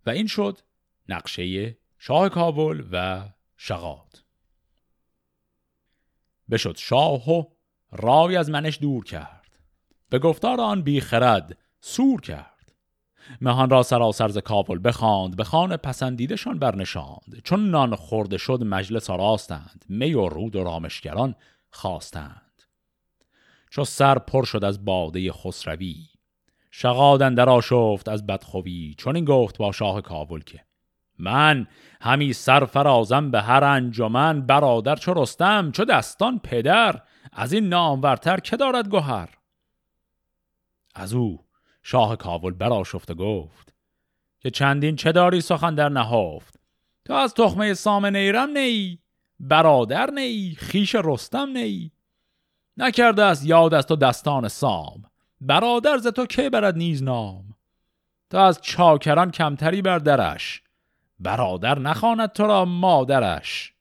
و 0.07 0.11
این 0.11 0.27
شد 0.27 0.61
نقشه 1.09 1.77
شاه 1.99 2.29
کابل 2.29 2.85
و 2.93 3.29
شغاد. 3.57 4.25
بشد 6.51 6.77
شاه 6.77 7.31
و 7.31 7.45
رای 7.93 8.37
از 8.37 8.51
منش 8.51 8.79
دور 8.81 9.05
کرد. 9.05 9.59
به 10.09 10.19
گفتار 10.19 10.61
آن 10.61 10.83
بی 10.83 11.01
خرد 11.01 11.59
سور 11.81 12.21
کرد. 12.21 12.54
مهان 13.41 13.71
را 13.71 13.83
سراسر 13.83 14.29
ز 14.29 14.39
کابل 14.39 14.79
بخواند 14.85 15.37
به 15.37 15.45
خانه 15.45 15.77
پسندیدشان 15.77 16.59
برنشاند. 16.59 17.41
چون 17.45 17.71
نان 17.71 17.97
خورده 17.97 18.39
شد 18.39 18.63
مجلس 18.63 19.11
آراستند 19.11 19.85
می 19.89 20.15
و 20.15 20.29
رود 20.29 20.57
و 20.57 20.65
رامشگران 20.65 21.35
خواستند. 21.71 22.63
چو 23.71 23.85
سر 23.85 24.19
پر 24.19 24.45
شد 24.45 24.65
از 24.65 24.85
باده 24.85 25.33
خسروی 25.33 25.97
شغادن 26.71 27.35
در 27.35 27.49
آشفت 27.49 28.09
از 28.09 28.27
بدخوی. 28.27 28.95
چون 28.99 29.17
این 29.17 29.25
گفت 29.25 29.59
با 29.59 29.73
شاه 29.73 30.01
کابل 30.01 30.41
که 30.41 30.61
من 31.19 31.67
همی 32.01 32.33
سر 32.33 32.65
فرازم 32.65 33.31
به 33.31 33.43
هر 33.43 33.65
انجمن 33.65 34.47
برادر 34.47 34.97
چو 34.97 35.15
رستم 35.15 35.71
چو 35.71 35.85
دستان 35.85 36.39
پدر. 36.39 37.03
از 37.33 37.53
این 37.53 37.69
نامورتر 37.69 38.41
که 38.41 38.57
دارد 38.57 38.89
گوهر 38.89 39.29
از 40.95 41.15
او 41.15 41.44
شاه 41.87 42.17
کابل 42.17 42.51
براشفت 42.51 43.13
گفت 43.13 43.75
که 44.41 44.51
چندین 44.51 44.97
چه 44.97 45.13
داری 45.13 45.41
سخن 45.41 45.75
در 45.75 45.89
نهافت؟ 45.89 46.61
تو 47.05 47.13
از 47.13 47.35
تخمه 47.35 47.75
سام 47.75 48.07
نیرم 48.07 48.51
نی 48.51 48.99
برادر 49.41 50.11
نی 50.11 50.55
خیش 50.59 50.95
رستم 50.95 51.49
نی. 51.49 51.93
نکرده 52.77 53.23
است 53.23 53.47
یاد 53.47 53.75
از 53.75 53.87
تو 53.87 53.97
دستان 53.97 54.49
سام 54.49 55.03
برادر 55.41 55.99
ز 55.99 56.07
تو 56.07 56.27
که 56.27 56.51
برد 56.51 56.77
نیز 56.77 57.03
نام؟ 57.03 57.55
تو 58.31 58.39
از 58.39 58.61
چاکران 58.63 59.31
کمتری 59.31 59.83
بر 59.83 59.99
درش 59.99 60.63
برادر 61.21 61.79
نخواند 61.79 62.33
تو 62.33 62.47
را 62.47 62.65
مادرش. 62.65 63.75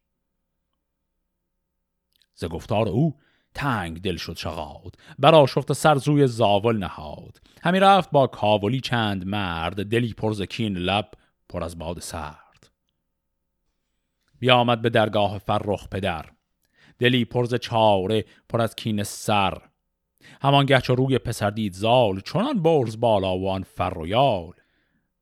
ز 2.35 2.45
گفتار 2.45 2.87
او 2.87 3.15
تنگ 3.55 4.01
دل 4.01 4.17
شد 4.17 4.37
شغاد 4.37 4.95
برا 5.19 5.45
شفت 5.45 5.73
سر 5.73 5.95
زوی 5.95 6.27
زاول 6.27 6.77
نهاد. 6.77 7.41
همی 7.63 7.79
رفت 7.79 8.11
با 8.11 8.27
کاولی 8.27 8.81
چند 8.81 9.25
مرد 9.25 9.85
دلی 9.85 10.13
پر 10.13 10.45
کین 10.45 10.77
لب 10.77 11.11
پر 11.49 11.63
از 11.63 11.79
باد 11.79 11.99
سرد. 11.99 12.69
بیامد 14.39 14.81
به 14.81 14.89
درگاه 14.89 15.37
فرخ 15.37 15.87
پدر 15.87 16.25
دلی 16.99 17.25
پرز 17.25 17.55
چاره 17.55 18.25
پر 18.49 18.61
از 18.61 18.75
کین 18.75 19.03
سر. 19.03 19.57
همان 20.41 20.65
گه 20.65 20.79
روی 20.79 21.17
پسر 21.17 21.49
دید 21.49 21.73
زال 21.73 22.19
چنان 22.19 22.61
برز 22.61 22.99
بالا 22.99 23.37
و 23.37 23.49
آن 23.49 23.63
فر 23.63 24.07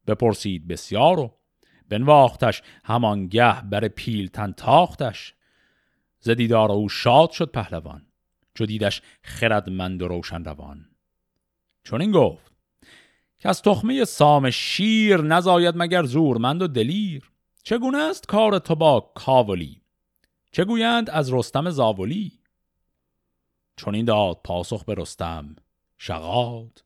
بپرسید 0.08 0.67
بسیار 0.67 1.20
و 1.20 1.38
بنواختش 1.89 2.62
همان 2.84 3.28
گه 3.28 3.62
بر 3.62 3.88
پیلتن 3.88 4.52
تاختش. 4.52 5.34
ز 6.20 6.30
دیدار 6.30 6.72
او 6.72 6.89
شاد 6.89 7.32
شد 7.32 7.52
پهلوان. 7.52 8.11
چو 8.53 8.65
دیدش 8.65 9.01
خردمند 9.23 10.01
و 10.01 10.07
روشن 10.07 10.43
روان 10.43 10.85
چون 11.83 12.01
این 12.01 12.11
گفت 12.11 12.51
که 13.39 13.49
از 13.49 13.61
تخمه 13.61 14.05
سام 14.05 14.49
شیر 14.49 15.21
نزاید 15.21 15.75
مگر 15.77 16.03
زورمند 16.03 16.61
و 16.61 16.67
دلیر. 16.67 17.31
چگونه 17.63 17.97
است 17.97 18.27
کار 18.27 18.59
تو 18.59 18.75
با 18.75 19.11
کاولی؟ 19.15 19.81
چه 20.51 20.65
گویند 20.65 21.09
از 21.09 21.33
رستم 21.33 21.69
زاولی؟ 21.69 22.31
چون 23.75 23.95
این 23.95 24.05
داد 24.05 24.41
پاسخ 24.43 24.83
به 24.83 24.95
رستم 24.97 25.55
شغاد 25.97 26.83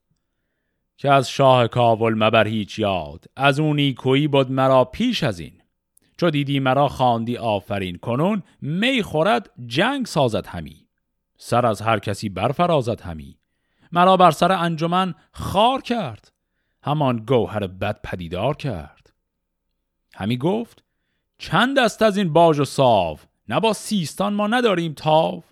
که 0.98 1.12
از 1.12 1.30
شاه 1.30 1.68
کاول 1.68 2.14
مبر 2.14 2.48
هیچ 2.48 2.80
یاد 2.80 3.26
از 3.36 3.60
اون 3.60 3.76
نیکویی 3.76 4.28
بود 4.28 4.52
مرا 4.52 4.86
پیش 4.86 5.24
از 5.24 5.40
این. 5.40 5.62
چو 6.18 6.30
دیدی 6.30 6.60
مرا 6.60 6.88
خواندی 6.88 7.38
آفرین 7.38 7.98
کنون 7.98 8.44
می 8.62 9.04
خورد 9.04 9.52
جنگ 9.68 10.06
سازد 10.06 10.48
همی. 10.48 10.85
سر 11.38 11.66
از 11.66 11.82
هر 11.82 12.00
کسی 12.00 12.30
برفرازد 12.30 13.02
همی. 13.02 13.38
مرا 13.92 14.18
بر 14.18 14.32
سر 14.32 14.52
انجمن 14.52 15.14
خار 15.32 15.82
کرد. 15.82 16.32
همان 16.84 17.18
گوهر 17.18 17.68
بد 17.68 18.00
پدیدار 18.04 18.56
کرد. 18.56 19.14
همی 20.16 20.38
گفت 20.38 20.84
چند 21.38 21.80
است 21.80 22.02
از 22.02 22.18
این 22.18 22.34
باج 22.34 22.60
و 22.60 22.66
ساو؟ 22.66 23.18
نه 23.50 23.60
با 23.60 23.74
سیستان 23.74 24.34
ما 24.34 24.48
نداریم 24.48 24.94
تاو. 24.94 25.44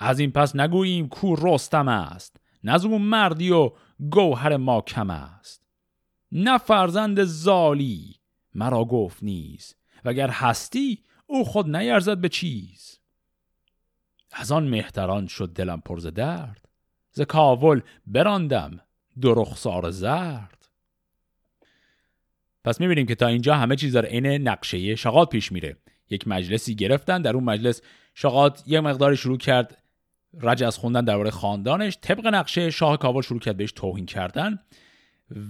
از 0.00 0.18
این 0.18 0.30
پس 0.32 0.56
نگوییم 0.56 1.08
کو 1.08 1.36
رستم 1.36 1.88
است. 1.88 2.36
نه 2.64 2.78
مردی 2.98 3.50
و 3.50 3.70
گوهر 4.10 4.56
ما 4.56 4.80
کم 4.80 5.10
است. 5.10 5.62
نه 6.32 6.58
فرزند 6.58 7.24
زالی 7.24 8.16
مرا 8.54 8.84
گفت 8.84 9.22
نیز. 9.22 9.74
وگر 10.04 10.30
هستی 10.30 11.02
او 11.26 11.44
خود 11.44 11.76
نیرزد 11.76 12.18
به 12.18 12.28
چیز. 12.28 12.98
از 14.32 14.52
آن 14.52 14.68
مهتران 14.68 15.26
شد 15.26 15.52
دلم 15.54 15.80
پرز 15.80 16.06
درد. 16.06 16.68
ز 17.12 17.20
کاول 17.20 17.80
براندم 18.06 18.80
دو 19.20 19.34
رخسار 19.34 19.90
زرد. 19.90 20.68
پس 22.64 22.80
می‌بینیم 22.80 23.06
که 23.06 23.14
تا 23.14 23.26
اینجا 23.26 23.54
همه 23.54 23.76
چیز 23.76 23.96
در 23.96 24.04
عین 24.04 24.26
نقشه 24.26 24.94
شغاد 24.94 25.28
پیش 25.28 25.52
میره. 25.52 25.76
یک 26.10 26.28
مجلسی 26.28 26.74
گرفتن 26.74 27.22
در 27.22 27.34
اون 27.34 27.44
مجلس 27.44 27.82
شغاد 28.14 28.62
یه 28.66 28.80
مقداری 28.80 29.16
شروع 29.16 29.38
کرد 29.38 29.82
رج 30.40 30.62
از 30.62 30.78
خوندن 30.78 31.04
درباره 31.04 31.30
خاندانش. 31.30 31.98
طبق 32.00 32.26
نقشه 32.26 32.70
شاه 32.70 32.96
کاول 32.96 33.22
شروع 33.22 33.40
کرد 33.40 33.56
بهش 33.56 33.72
توهین 33.72 34.06
کردن 34.06 34.58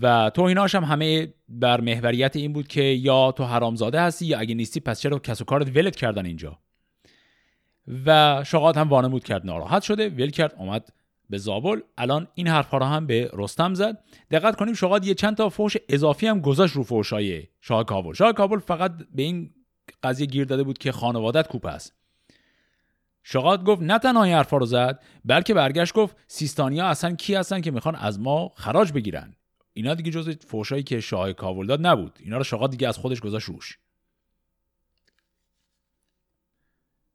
و 0.03 0.31
توهیناش 0.35 0.75
هم 0.75 0.85
همه 0.85 1.35
بر 1.49 1.81
محوریت 1.81 2.37
این 2.37 2.53
بود 2.53 2.69
که 2.69 2.83
یا 2.83 3.33
تو 3.33 3.45
حرامزاده 3.45 4.01
هستی 4.01 4.27
یا 4.27 4.39
اگه 4.39 4.55
نیستی 4.55 4.81
پس 4.81 5.01
چرا 5.01 5.19
کس 5.19 5.41
و 5.41 5.45
کارت 5.45 5.77
ولت 5.77 5.97
کردن 5.97 6.27
اینجا؟ 6.27 6.59
و 8.07 8.41
شغاد 8.47 8.77
هم 8.77 8.89
وانمود 8.89 9.25
کرد 9.25 9.47
ناراحت 9.47 9.83
شده. 9.83 10.09
ول 10.09 10.31
کرد 10.31 10.55
اومد 10.59 10.93
به 11.31 11.39
زابل. 11.39 11.81
الان 11.99 12.29
این 12.35 12.49
حرفها 12.49 12.79
را 12.79 12.87
هم 12.87 13.07
به 13.07 13.31
رستم 13.33 13.75
زد. 13.75 14.05
دقت 14.31 14.57
کنیم 14.57 14.75
شغاد 14.75 15.07
یه 15.07 15.15
چند 15.15 15.37
تا 15.37 15.49
فوش 15.49 15.77
اضافی 15.89 16.27
هم 16.27 16.41
گذاشت 16.41 16.77
رو 16.77 16.83
فوشای 16.83 17.43
شاه 17.61 17.85
کابل. 17.85 18.13
شاه 18.13 18.33
کابل 18.33 18.59
فقط 18.59 18.93
به 19.15 19.23
این 19.23 19.51
قضیه 20.03 20.27
گیر 20.27 20.45
داده 20.45 20.63
بود 20.63 20.79
که 20.79 20.93
خانوادت 20.93 21.49
کوپ 21.49 21.67
است. 21.67 21.95
شغاد 23.23 23.65
گفت 23.65 23.83
نه 23.83 23.99
تنها 23.99 24.23
این 24.23 24.35
حرفا 24.35 24.57
رو 24.57 24.67
زد 24.67 25.03
بلکه 25.25 25.55
برگشت 25.55 25.95
گفت 25.95 26.17
سیستانیا 26.27 26.87
اصلا 26.87 27.15
کی 27.15 27.35
هستن 27.35 27.61
که 27.61 27.71
می‌خوان 27.71 27.95
از 27.95 28.21
ما 28.21 28.53
خراج 28.57 28.93
بگیرن. 28.93 29.35
اینا 29.73 29.95
دیگه 29.95 30.11
جز 30.11 30.37
فوشایی 30.47 30.83
که 30.83 31.01
شاه 31.01 31.33
کابل 31.33 31.67
داد 31.67 31.87
نبود. 31.87 32.19
اینا 32.21 32.37
رو 32.37 32.45
شغاد 32.45 32.71
دیگه 32.71 32.89
از 32.89 32.99
خودش 32.99 33.21
گذاشت 33.21 33.49
روش. 33.49 33.79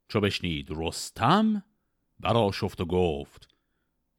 چو 0.07 0.19
بشنید 0.19 0.67
رستم 0.71 1.63
برا 2.19 2.51
شفت 2.51 2.81
و 2.81 2.85
گفت 2.85 3.47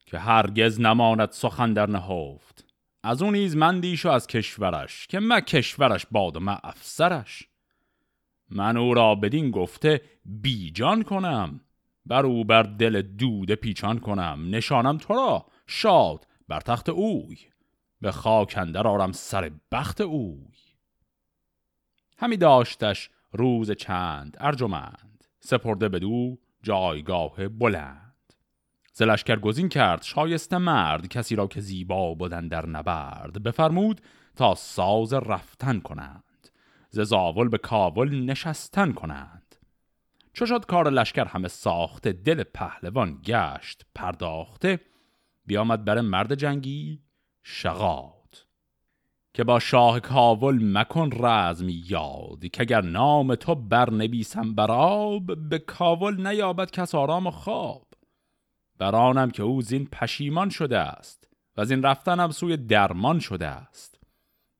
که 0.07 0.19
هرگز 0.19 0.81
نماند 0.81 1.31
سخن 1.31 1.73
در 1.73 1.87
نهفت. 1.87 2.65
از 3.03 3.23
اون 3.23 3.35
نیز 3.35 3.57
مندیش 3.57 4.07
از 4.07 4.27
کشورش 4.27 5.07
که 5.07 5.21
من 5.21 5.41
کشورش 5.41 6.07
باد 6.11 6.37
و 6.37 6.41
من 6.41 6.59
افسرش. 6.65 7.49
من 8.51 8.77
او 8.77 8.95
را 8.95 9.15
بدین 9.15 9.51
گفته 9.51 10.01
بیجان 10.25 11.03
کنم 11.03 11.61
بر 12.07 12.27
او 12.27 12.45
بر 12.45 12.63
دل 12.63 13.03
دود 13.03 13.51
پیچان 13.53 13.99
کنم. 13.99 14.47
نشانم 14.51 14.99
تو 14.99 15.15
را 15.15 15.47
شاد 15.67 16.27
بر 16.49 16.61
تخت 16.61 16.89
اوی 16.89 17.39
به 18.01 18.13
خاک 18.13 18.55
اندر 18.59 18.87
آرم 18.87 19.13
سر 19.13 19.51
بخت 19.73 20.01
اوی. 20.01 20.59
همی 22.19 22.37
داشتش 22.37 23.11
روز 23.33 23.71
چند 23.71 24.37
ارجمند. 24.41 25.08
سپرده 25.49 25.89
بدو 25.89 26.39
جایگاه 26.63 27.49
بلند. 27.49 28.33
زلشکر 28.93 29.37
گزین 29.37 29.69
کرد 29.69 30.03
شایسته 30.03 30.59
مرد 30.59 31.09
کسی 31.09 31.37
را 31.37 31.47
که 31.47 31.61
زیبا 31.61 32.15
بودن 32.15 32.49
در 32.49 32.67
نبرد. 32.67 33.43
بفرمود 33.43 34.01
تا 34.37 34.55
ساز 34.55 35.13
رفتن 35.13 35.81
کنند. 35.81 36.49
ز 36.91 37.01
زاول 37.01 37.49
به 37.49 37.59
کابل 37.59 38.09
نشستن 38.09 38.93
کنند. 38.93 39.57
چو 40.33 40.47
شد 40.47 40.67
کار 40.67 40.91
لشکر 40.91 41.25
همه 41.25 41.49
ساخته 41.49 42.13
دل 42.13 42.43
پهلوان 42.43 43.21
گشت 43.25 43.87
پرداخته. 43.95 44.81
بیامد 45.47 45.85
بر 45.85 46.01
مرد 46.01 46.35
جنگی 46.35 47.03
شغاد 47.43 48.18
که 49.35 49.45
با 49.45 49.59
شاه 49.59 50.01
کاول 50.01 50.79
مکن 50.79 51.11
رزم 51.13 51.67
یاد 51.69 52.47
که 52.53 52.63
اگر 52.63 52.81
نام 52.81 53.35
تو 53.35 53.55
برنویسم 53.55 54.55
براب 54.55 55.49
به 55.49 55.59
کاول 55.59 56.27
نیابد 56.27 56.71
کس 56.71 56.95
آرام 56.95 57.27
و 57.27 57.31
خواب. 57.31 57.87
برانم 58.79 59.31
که 59.31 59.43
او 59.43 59.63
زین 59.63 59.87
پشیمان 59.87 60.49
شده 60.51 60.79
است 60.79 61.29
و 61.57 61.61
از 61.61 61.71
این 61.71 61.83
رفتنم 61.83 62.31
سوی 62.31 62.57
درمان 62.57 63.19
شده 63.19 63.47
است. 63.47 64.01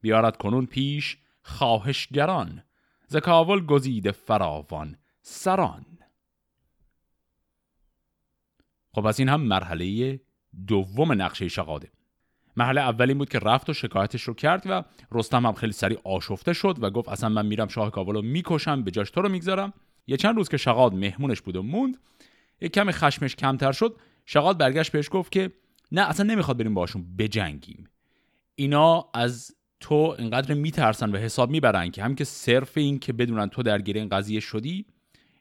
بیارد 0.01 0.37
کنون 0.37 0.65
پیش 0.65 1.17
خواهشگران 1.43 2.63
ز 3.07 3.17
کاول 3.17 3.65
گزیده 3.65 4.11
فراوان 4.11 4.97
سران. 5.21 5.85
خب 8.91 9.05
از 9.05 9.19
این 9.19 9.29
هم 9.29 9.41
مرحله 9.41 10.19
دوم 10.67 11.21
نقشه 11.21 11.47
شقاده 11.47 11.91
مرحله 12.59 12.81
اول 12.81 13.09
این 13.09 13.17
بود 13.17 13.29
که 13.29 13.39
رفت 13.39 13.69
و 13.69 13.73
شکایتش 13.73 14.23
رو 14.23 14.33
کرد 14.33 14.63
و 14.65 14.83
رستم 15.11 15.45
هم 15.45 15.53
خیلی 15.53 15.73
سریع 15.73 15.99
آشفته 16.03 16.53
شد 16.53 16.77
و 16.81 16.89
گفت 16.89 17.09
اصلا 17.09 17.29
من 17.29 17.45
میرم 17.45 17.67
شاه 17.67 17.91
کاول 17.91 18.15
رو 18.15 18.21
می‌کشم 18.21 18.83
به 18.83 18.91
جاش 18.91 19.11
تو 19.11 19.21
رو 19.21 19.29
می‌گذارم. 19.29 19.73
یه 20.07 20.17
چند 20.17 20.35
روز 20.35 20.49
که 20.49 20.57
شقاد 20.57 20.93
مهمونش 20.93 21.41
بود 21.41 21.55
و 21.55 21.63
موند 21.63 21.97
یه 22.61 22.69
کمی 22.69 22.91
خشمش 22.91 23.35
کمتر 23.35 23.71
شد. 23.71 23.95
شقاد 24.25 24.57
برگشت 24.57 24.91
بهش 24.91 25.09
گفت 25.11 25.31
که 25.31 25.51
نه 25.91 26.09
اصلا 26.09 26.25
نمی‌خواد 26.25 26.57
بریم 26.57 26.73
باشون 26.73 27.15
بجنگیم. 27.17 27.89
اینا 28.55 29.09
از 29.13 29.55
تو 29.79 30.15
اینقدر 30.19 30.53
میترسن 30.53 31.11
و 31.11 31.17
حساب 31.17 31.49
می‌برن 31.49 31.91
که 31.91 32.03
هم 32.03 32.15
که 32.15 32.23
صرف 32.23 32.77
این 32.77 32.99
که 32.99 33.13
بدونن 33.13 33.49
تو 33.49 33.63
درگیر 33.63 33.97
این 33.97 34.09
قضیه 34.09 34.39
شدی 34.39 34.85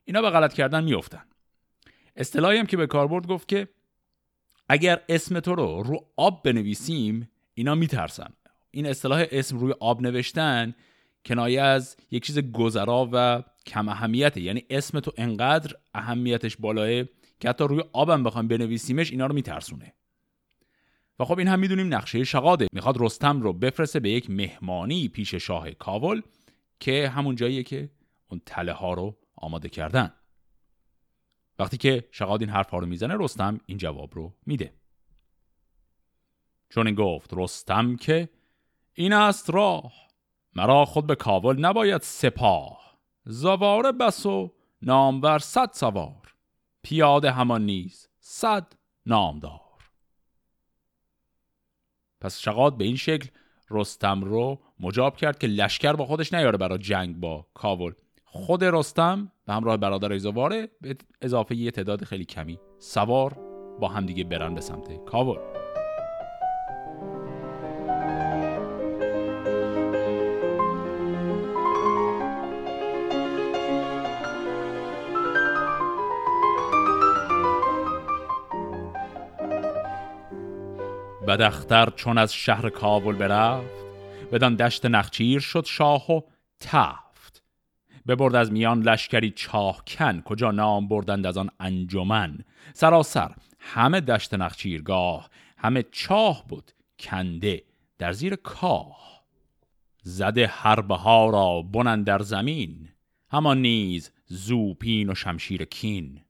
اینا 0.05 0.23
به 0.23 0.31
غلط 0.31 0.53
کردن 0.53 0.85
میافتن. 0.85 1.23
اصطلاحی 2.17 2.59
هم 2.59 2.67
که 2.67 2.77
به 2.77 2.87
کاربرد 2.87 3.27
گفت 3.27 3.49
که 3.49 3.69
اگر 4.69 5.01
اسم 5.09 5.41
تو 5.41 5.55
رو 5.55 5.83
رو 5.83 6.07
آب 6.17 6.43
بنویسیم 6.43 7.29
اینا 7.55 7.75
میترسن. 7.75 8.33
این 8.71 8.87
اصطلاح 8.87 9.25
اسم 9.31 9.59
روی 9.59 9.75
آب 9.81 10.03
نوشتن 10.03 10.75
کنایه 11.25 11.63
از 11.63 11.97
یک 12.11 12.25
چیز 12.25 12.39
گذرا 12.39 13.09
و 13.13 13.43
کم 13.67 13.89
اهمیته. 13.89 14.41
یعنی 14.41 14.65
اسم 14.71 15.01
تو 15.01 15.13
انقدر 15.17 15.77
اهمیتش 15.95 16.57
بالاه 16.57 17.05
که 17.41 17.49
حتی 17.49 17.65
روی 17.65 17.83
آبم 17.93 18.23
بخوایم 18.23 18.49
بنویسیمش 18.49 19.11
اینا 19.11 19.27
رو 19.27 19.35
میترسونه. 19.35 19.95
و 21.19 21.25
خب 21.25 21.39
این 21.39 21.49
هم 21.49 21.59
می‌دونیم 21.59 21.95
نقشه 21.95 22.25
شقاده 22.25 22.67
می‌خواد 22.73 22.97
رستم 23.01 23.41
رو 23.43 23.53
بفرسته 23.53 24.01
به 24.01 24.11
یک 24.11 24.31
مهمانی 24.31 25.09
پیش 25.09 25.35
شاه 25.35 25.71
کاول 25.71 26.23
که 26.81 27.09
همون 27.09 27.37
جاییه 27.37 27.63
که 27.63 27.91
اون 28.31 28.41
تله 28.47 28.73
ها 28.73 28.95
رو 28.95 29.17
آماده 29.37 29.69
کردن. 29.69 30.13
وقتی 31.59 31.77
که 31.77 32.09
شقاد 32.11 32.41
این 32.41 32.51
حرف 32.51 32.71
ها 32.71 32.79
رو 32.79 32.87
می‌زنه 32.87 33.17
رستم 33.19 33.61
این 33.67 33.79
جواب 33.79 34.15
رو 34.15 34.35
میده. 34.47 34.75
چون 36.71 36.87
این 36.87 36.97
گفت 36.97 37.31
رستم 37.33 37.97
که 37.97 38.29
این 38.95 39.13
است 39.13 39.51
راه. 39.51 39.93
مرا 40.55 40.85
خود 40.85 41.07
به 41.07 41.15
کابل 41.15 41.57
نباید 41.59 42.03
سپاه. 42.03 42.99
زواره 43.25 43.93
بس 43.93 44.27
و 44.27 44.53
نامور 44.83 45.39
صد 45.39 45.71
سوار. 45.73 46.35
پیاده 46.83 47.31
همان 47.31 47.67
نیز 47.67 48.09
صد 48.21 48.73
نامدار. 49.07 49.61
پس 52.21 52.39
شقاد 52.39 52.77
به 52.77 52.85
این 52.85 52.97
شکل 52.97 53.29
رستم 53.71 54.25
رو 54.25 54.61
مجاب 54.81 55.17
کرد 55.17 55.39
که 55.39 55.47
لشکر 55.47 55.93
با 55.93 56.07
خودش 56.07 56.33
نیاره 56.33 56.59
برای 56.59 56.79
جنگ 56.79 57.21
با 57.21 57.47
کاول. 57.55 57.93
خود 58.25 58.65
رستم 58.65 59.33
به 59.49 59.55
همراه 59.55 59.77
برادر 59.77 60.13
ایزواره 60.13 60.69
به 60.81 60.97
اضافه 61.23 61.57
یه 61.57 61.71
تعداد 61.71 62.05
خیلی 62.05 62.25
کمی 62.25 62.59
سوار 62.79 63.33
با 63.81 63.89
همدیگه 63.89 64.25
برن 64.25 64.55
به 64.55 64.61
سمت 64.61 65.05
کابل. 65.05 65.39
بدختر 81.29 81.91
چون 81.91 82.19
از 82.19 82.35
شهر 82.35 82.71
کابل 82.71 83.13
برفت 83.13 83.67
بدان 84.33 84.55
دشت 84.55 84.87
نخچیر 84.87 85.41
شد 85.41 85.65
شاه 85.65 86.13
و 86.13 86.21
ته. 86.61 87.08
ببرد 88.09 88.35
از 88.35 88.53
میان 88.53 88.83
لشکری 88.83 89.31
چاهکن 89.31 90.21
کجا 90.21 90.51
نام 90.51 90.89
بردند 90.89 91.27
از 91.27 91.37
آن 91.37 91.51
انجمن؟ 91.61 92.39
سراسر 92.73 93.35
همه 93.59 94.01
دشت 94.01 94.35
نخچیرگاه 94.35 95.31
همه 95.59 95.85
چاه 95.93 96.45
بود 96.49 96.73
کنده 96.99 97.63
در 97.99 98.13
زیر 98.13 98.37
کاه. 98.37 99.25
زده 100.03 100.47
حربه 100.47 100.95
ها 100.95 101.31
را 101.31 101.63
بنن 101.63 102.03
در 102.03 102.19
زمین 102.19 102.89
همان 103.31 103.63
نیز 103.63 104.13
زوپین 104.27 105.11
و 105.11 105.15
شمشیر 105.15 105.65
کین. 105.65 106.21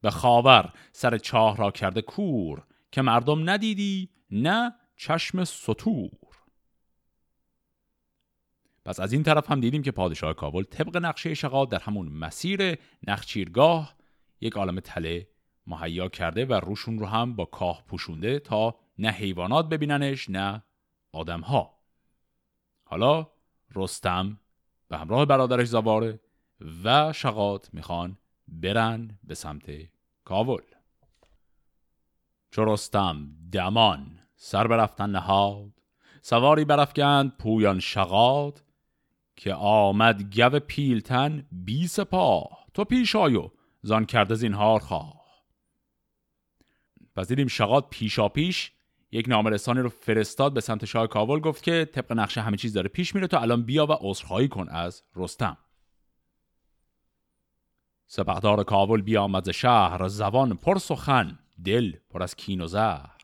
به 0.00 0.10
خاور 0.10 0.72
سر 0.92 1.18
چاه 1.18 1.56
را 1.56 1.70
کرده 1.70 2.02
کور 2.02 2.62
که 2.92 3.02
مردم 3.02 3.50
ندیدی 3.50 4.08
نه 4.30 4.74
چشم 4.96 5.44
سطور 5.44 6.10
پس 8.84 9.00
از 9.00 9.12
این 9.12 9.22
طرف 9.22 9.50
هم 9.50 9.60
دیدیم 9.60 9.82
که 9.82 9.90
پادشاه 9.90 10.34
کابل 10.34 10.62
طبق 10.62 10.96
نقشه 10.96 11.34
شقاد 11.34 11.68
در 11.68 11.78
همون 11.78 12.08
مسیر 12.08 12.78
نخچیرگاه 13.06 13.94
یک 14.40 14.52
عالم 14.52 14.80
تله 14.80 15.28
مهیا 15.66 16.08
کرده 16.08 16.44
و 16.44 16.52
روشون 16.52 16.98
رو 16.98 17.06
هم 17.06 17.36
با 17.36 17.44
کاه 17.44 17.84
پوشونده 17.86 18.38
تا 18.38 18.76
نه 18.98 19.08
حیوانات 19.08 19.68
ببیننش 19.68 20.30
نه 20.30 20.62
آدم 21.12 21.40
ها. 21.40 21.78
حالا 22.84 23.30
رستم 23.74 24.40
به 24.88 24.98
همراه 24.98 25.24
برادرش 25.24 25.68
زواره 25.68 26.20
و 26.84 27.12
شقات 27.12 27.74
می‌خوان 27.74 28.18
برن 28.48 29.18
به 29.24 29.34
سمت 29.34 29.70
کاول 30.24 30.62
چو 32.50 32.64
رستم 32.64 33.28
دمان 33.52 34.18
سر 34.36 34.66
برفتن 34.66 35.10
نهاد 35.10 35.72
سواری 36.22 36.64
برفگند 36.64 37.36
پویان 37.36 37.80
شقاد 37.80 38.62
که 39.36 39.54
آمد 39.54 40.34
گو 40.34 40.58
پیلتن 40.58 41.46
بی 41.52 41.86
سپاه. 41.86 42.66
تو 42.74 42.84
پیش 42.84 43.16
آیو 43.16 43.50
زان 43.82 44.04
کرده 44.04 44.34
زینهار 44.34 44.80
خواه. 44.80 45.22
پس 47.16 47.28
دیدیم 47.28 47.48
شقاد 47.48 47.86
پیشا 47.90 48.28
پیش 48.28 48.72
یک 49.12 49.28
نامرسانی 49.28 49.80
رو 49.80 49.88
فرستاد 49.88 50.54
به 50.54 50.60
سمت 50.60 50.84
شاه 50.84 51.06
کاول 51.06 51.40
گفت 51.40 51.62
که 51.62 51.88
طبق 51.92 52.12
نقشه 52.12 52.40
همه 52.40 52.56
چیز 52.56 52.72
داره 52.72 52.88
پیش 52.88 53.14
میره 53.14 53.26
تو 53.26 53.40
الان 53.40 53.62
بیا 53.62 53.86
و 53.86 53.92
عذرخواهی 54.00 54.48
کن 54.48 54.68
از 54.68 55.02
رستم. 55.16 55.56
سپهدار 58.06 58.64
کاول 58.64 59.02
بیامد 59.02 59.44
ز 59.44 59.48
شهر 59.48 60.08
زبان 60.08 60.56
پر 60.56 60.78
سخن 60.78 61.38
دل 61.64 61.92
پر 62.10 62.22
از 62.22 62.36
کین 62.36 62.60
و 62.60 62.66
زهر. 62.66 63.18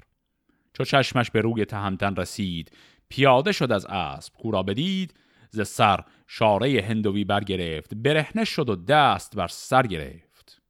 چو 0.73 0.85
چشمش 0.85 1.31
به 1.31 1.41
روی 1.41 1.65
تهمتن 1.65 2.17
رسید 2.17 2.77
پیاده 3.09 3.53
شد 3.53 3.73
از 3.73 3.87
اسب 3.87 4.35
کورا 4.35 4.63
بدید 4.63 5.15
ز 5.51 5.69
سر 5.69 6.05
شاره 6.27 6.83
هندوی 6.89 7.25
برگرفت 7.25 7.95
برهنه 7.95 8.45
شد 8.45 8.69
و 8.69 8.77
دست 8.77 9.37
بر 9.37 9.49
سر 9.49 9.87
گرفت. 9.87 10.63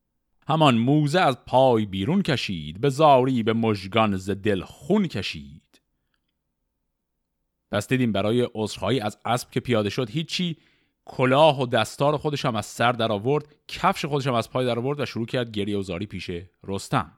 همان 0.49 0.79
موزه 0.79 1.21
از 1.21 1.45
پای 1.45 1.87
بیرون 1.87 2.23
کشید 2.23 2.81
به 2.81 2.88
زاری 2.88 3.43
به 3.43 3.53
مژگان 3.53 4.17
ز 4.17 4.31
دل 4.31 4.62
خون 4.62 5.07
کشید. 5.07 5.81
پس 7.71 7.88
دیدیم 7.88 8.12
برای 8.12 8.49
عذرخواهی 8.55 9.01
از 9.01 9.19
اسب 9.25 9.51
که 9.51 9.61
پیاده 9.61 9.91
شد 9.91 10.11
هیچی 10.11 10.57
کلاه 11.05 11.62
و 11.62 11.67
دستار 11.67 12.17
خودش 12.17 12.45
هم 12.45 12.57
از 12.57 12.67
سر 12.67 12.93
در 12.93 13.12
آورد 13.12 13.55
کفش 13.69 14.05
خودش 14.05 14.27
هم 14.27 14.35
از 14.35 14.51
پای 14.51 14.67
در 14.67 14.79
آورد 14.79 15.01
و 15.01 15.07
شروع 15.07 15.27
کرد 15.27 15.51
گریه 15.51 15.79
و 15.79 15.83
زاری 15.83 16.07
پیش 16.07 16.31
رستم. 16.64 17.12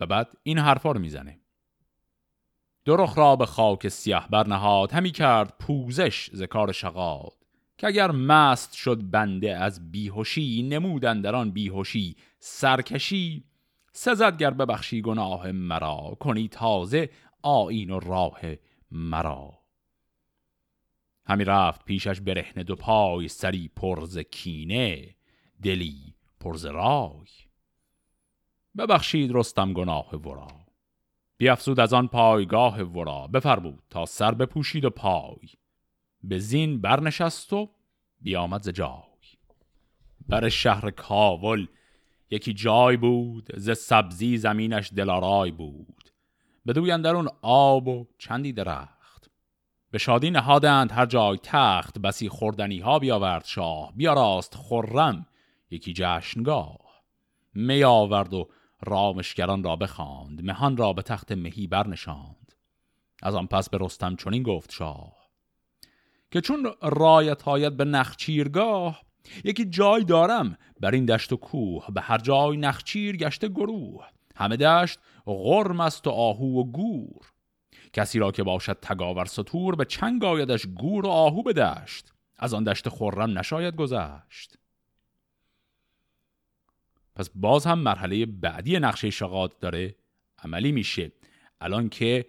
و 0.00 0.06
بعد 0.06 0.32
این 0.42 0.58
حرفا 0.58 0.92
رو 0.92 1.00
می‌زنه. 1.00 1.40
درخ 2.88 3.18
را 3.18 3.36
به 3.36 3.46
خاک 3.46 3.88
سیاه 3.88 4.28
برنهاد 4.28 4.92
همی 4.92 5.10
کرد 5.10 5.54
پوزش 5.58 6.30
ز 6.32 6.42
کار 6.42 6.72
شقاد 6.72 7.32
که 7.78 7.86
اگر 7.86 8.10
مست 8.10 8.72
شد 8.72 9.10
بنده 9.10 9.56
از 9.56 9.90
بیهوشی 9.90 10.62
نمودن 10.62 11.20
در 11.20 11.34
آن 11.34 11.50
بیهوشی 11.50 12.16
سرکشی. 12.38 13.44
سزد 13.92 14.36
گر 14.36 14.50
ببخشی 14.50 15.02
گناه 15.02 15.52
مرا 15.52 16.16
کنی 16.20 16.48
تازه 16.48 17.10
آین 17.42 17.90
و 17.90 18.00
راه 18.00 18.40
مرا. 18.90 19.58
همی 21.26 21.44
رفت 21.44 21.84
پیشش 21.84 22.20
برهنه 22.20 22.64
دو 22.64 22.76
پای 22.76 23.28
سری 23.28 23.70
پرز 23.76 24.18
کینه 24.18 25.14
دلی 25.62 26.14
پرز 26.40 26.66
رای. 26.66 27.26
ببخشید 28.78 29.30
رستم 29.34 29.72
گناه 29.72 30.16
ورا. 30.16 30.57
بیافزود 31.38 31.80
از 31.80 31.92
آن 31.92 32.08
پایگاه 32.08 32.82
ورا. 32.82 33.26
بفرمود 33.26 33.82
تا 33.90 34.06
سر 34.06 34.34
بپوشید 34.34 34.84
و 34.84 34.90
پای. 34.90 35.48
به 36.22 36.38
زین 36.38 36.80
برنشست 36.80 37.52
و 37.52 37.70
بیامد 38.20 38.62
ز 38.62 38.68
جای. 38.68 38.92
بر 40.28 40.48
شهر 40.48 40.90
کاول 40.90 41.66
یکی 42.30 42.54
جای 42.54 42.96
بود 42.96 43.48
ز 43.56 43.70
سبزی 43.78 44.36
زمینش 44.36 44.90
دلارای 44.96 45.50
بود. 45.50 46.10
بدوی 46.66 46.90
اندرون 46.90 47.28
آب 47.42 47.88
و 47.88 48.06
چندی 48.18 48.52
درخت. 48.52 49.30
به 49.90 49.98
شادی 49.98 50.30
نهادند 50.30 50.92
هر 50.92 51.06
جای 51.06 51.38
تخت 51.42 51.98
بسی 51.98 52.28
خوردنی 52.28 52.78
ها 52.78 52.98
بیاورد 52.98 53.44
شاه. 53.44 53.92
بیاراست 53.96 54.54
خرم 54.54 55.26
یکی 55.70 55.92
جشنگاه. 55.96 56.78
می 57.54 57.84
آورد 57.84 58.34
و 58.34 58.48
رامشگران 58.86 59.62
را 59.62 59.76
بخواند 59.76 60.44
مهان 60.44 60.76
را 60.76 60.92
به 60.92 61.02
تخت 61.02 61.32
مهی 61.32 61.66
برنشاند. 61.66 62.52
از 63.22 63.34
آن 63.34 63.46
پس 63.46 63.68
به 63.68 63.78
رستم 63.80 64.16
چنین 64.16 64.42
گفت 64.42 64.72
شاه 64.72 65.18
که 66.30 66.40
چون 66.40 66.72
رایت 66.82 67.42
هایت 67.42 67.72
به 67.72 67.84
نخچیرگاه 67.84 69.02
یکی 69.44 69.64
جای 69.64 70.04
دارم. 70.04 70.56
بر 70.80 70.90
این 70.90 71.04
دشت 71.04 71.32
و 71.32 71.36
کوه 71.36 71.86
به 71.94 72.00
هر 72.00 72.18
جای 72.18 72.56
نخچیر 72.56 73.16
گشته 73.16 73.48
گروه. 73.48 74.06
همه 74.36 74.56
دشت 74.56 74.98
غرم 75.26 75.80
است 75.80 76.06
و 76.06 76.10
آهو 76.10 76.60
و 76.60 76.64
گور. 76.64 77.32
کسی 77.92 78.18
را 78.18 78.32
که 78.32 78.42
باشد 78.42 78.78
تگاور 78.82 79.24
سطور 79.24 79.76
به 79.76 79.84
چنگ 79.84 80.24
آیدش 80.24 80.66
گور 80.66 81.06
و 81.06 81.08
آهو 81.08 81.42
به 81.42 81.52
دشت 81.52 82.12
از 82.38 82.54
آن 82.54 82.64
دشت 82.64 82.88
خرم 82.88 83.38
نشاید 83.38 83.76
گذشت. 83.76 84.57
پس 87.18 87.30
باز 87.34 87.66
هم 87.66 87.78
مرحله 87.78 88.26
بعدی 88.26 88.78
نقشه 88.78 89.10
شقاد 89.10 89.58
داره 89.58 89.94
عملی 90.44 90.72
میشه. 90.72 91.12
الان 91.60 91.88
که 91.88 92.26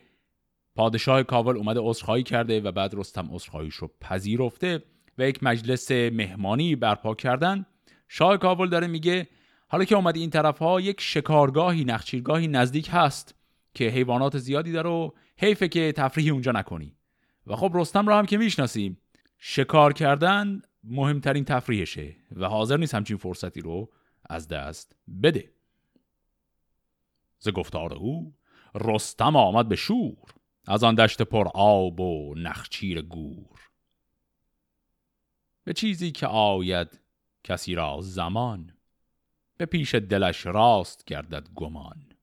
پادشاه 0.75 1.23
کاول 1.23 1.57
اومده 1.57 1.79
عذرخواهی 1.83 2.23
کرده 2.23 2.61
و 2.61 2.71
بعد 2.71 2.93
رستم 2.93 3.27
عذرخواهیش 3.31 3.75
رو 3.75 3.91
پذیرفته 4.01 4.83
و 5.17 5.29
یک 5.29 5.43
مجلس 5.43 5.91
مهمانی 5.91 6.75
برپا 6.75 7.15
کردن. 7.15 7.65
شاه 8.07 8.37
کاول 8.37 8.69
داره 8.69 8.87
میگه 8.87 9.27
حالا 9.67 9.83
که 9.83 9.95
اومدی 9.95 10.19
این 10.19 10.29
طرف 10.29 10.57
ها 10.57 10.81
یک 10.81 11.01
شکارگاهی 11.01 11.85
نخچیرگاهی 11.85 12.47
نزدیک 12.47 12.89
هست 12.91 13.35
که 13.73 13.89
حیوانات 13.89 14.37
زیادی 14.37 14.71
داره 14.71 14.89
و 14.89 15.11
حیفه 15.37 15.67
که 15.67 15.91
تفریحی 15.91 16.29
اونجا 16.29 16.51
نکنی. 16.51 16.95
و 17.47 17.55
خب 17.55 17.71
رستم 17.73 18.07
رو 18.07 18.13
هم 18.13 18.25
که 18.25 18.37
می‌شناسیم 18.37 18.97
شکار 19.37 19.93
کردن 19.93 20.61
مهمترین 20.83 21.45
تفریحشه 21.45 22.15
و 22.35 22.45
حاضر 22.45 22.77
نیست 22.77 22.95
همچین 22.95 23.17
فرصتی 23.17 23.61
رو 23.61 23.89
از 24.29 24.47
دست 24.47 24.95
بده. 25.23 25.53
ز 27.39 27.49
گفتار 27.49 27.93
او 27.93 28.35
رستم 28.75 29.35
آمد 29.35 29.67
به 29.67 29.75
شور 29.75 30.33
از 30.67 30.83
آن 30.83 30.95
دشت 30.95 31.21
پر 31.21 31.47
آب 31.53 31.99
و 31.99 32.35
نخچیر 32.37 33.01
گور. 33.01 33.59
به 35.63 35.73
چیزی 35.73 36.11
که 36.11 36.27
آید 36.27 37.01
کسی 37.43 37.75
را 37.75 37.97
زمان 38.01 38.73
به 39.57 39.65
پیش 39.65 39.95
دلش 39.95 40.45
راست 40.45 41.05
گردد 41.05 41.49
گمان. 41.55 42.13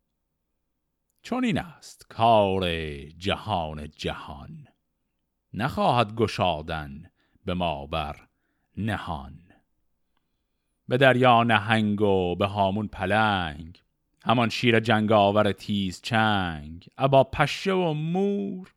چون 1.23 1.45
این 1.45 1.59
است 1.59 2.07
کار 2.09 2.71
جهان 3.09 3.90
جهان 3.90 4.69
نخواهد 5.53 6.14
گشادن 6.14 7.11
به 7.45 7.55
ما 7.55 7.87
بر 7.87 8.29
نهان. 8.77 9.45
به 10.88 10.96
دریا 10.96 11.42
نهنگ 11.42 12.01
و 12.03 12.35
به 12.35 12.46
هامون 12.46 12.88
پلنگ. 12.88 13.83
همان 14.25 14.49
شیر 14.49 14.81
جنگاور 14.81 15.53
تیز 15.53 16.01
چنگ. 16.03 16.88
ابا 16.99 17.25
پشه 17.25 17.72
و 17.72 17.92
مور 17.92 18.75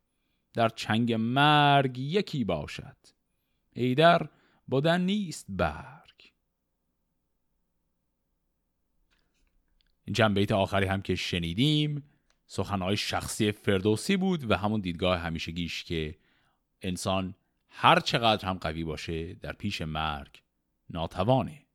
در 0.53 0.69
چنگ 0.69 1.13
مرگ 1.13 1.97
یکی 1.99 2.43
باشد. 2.43 2.97
ایدر 3.73 4.27
بودن 4.67 5.01
نیست 5.01 5.45
برگ. 5.49 6.31
این 10.05 10.13
چند 10.13 10.35
بیت 10.35 10.51
آخری 10.51 10.85
هم 10.85 11.01
که 11.01 11.15
شنیدیم 11.15 12.03
سخنهای 12.47 12.97
شخصی 12.97 13.51
فردوسی 13.51 14.17
بود 14.17 14.51
و 14.51 14.55
همون 14.55 14.81
دیدگاه 14.81 15.19
همیشگیش 15.19 15.83
که 15.83 16.15
انسان 16.81 17.35
هر 17.69 17.99
چقدر 17.99 18.47
هم 18.47 18.57
قوی 18.57 18.83
باشه 18.83 19.33
در 19.33 19.53
پیش 19.53 19.81
مرگ 19.81 20.41
ناتوانه. 20.89 21.68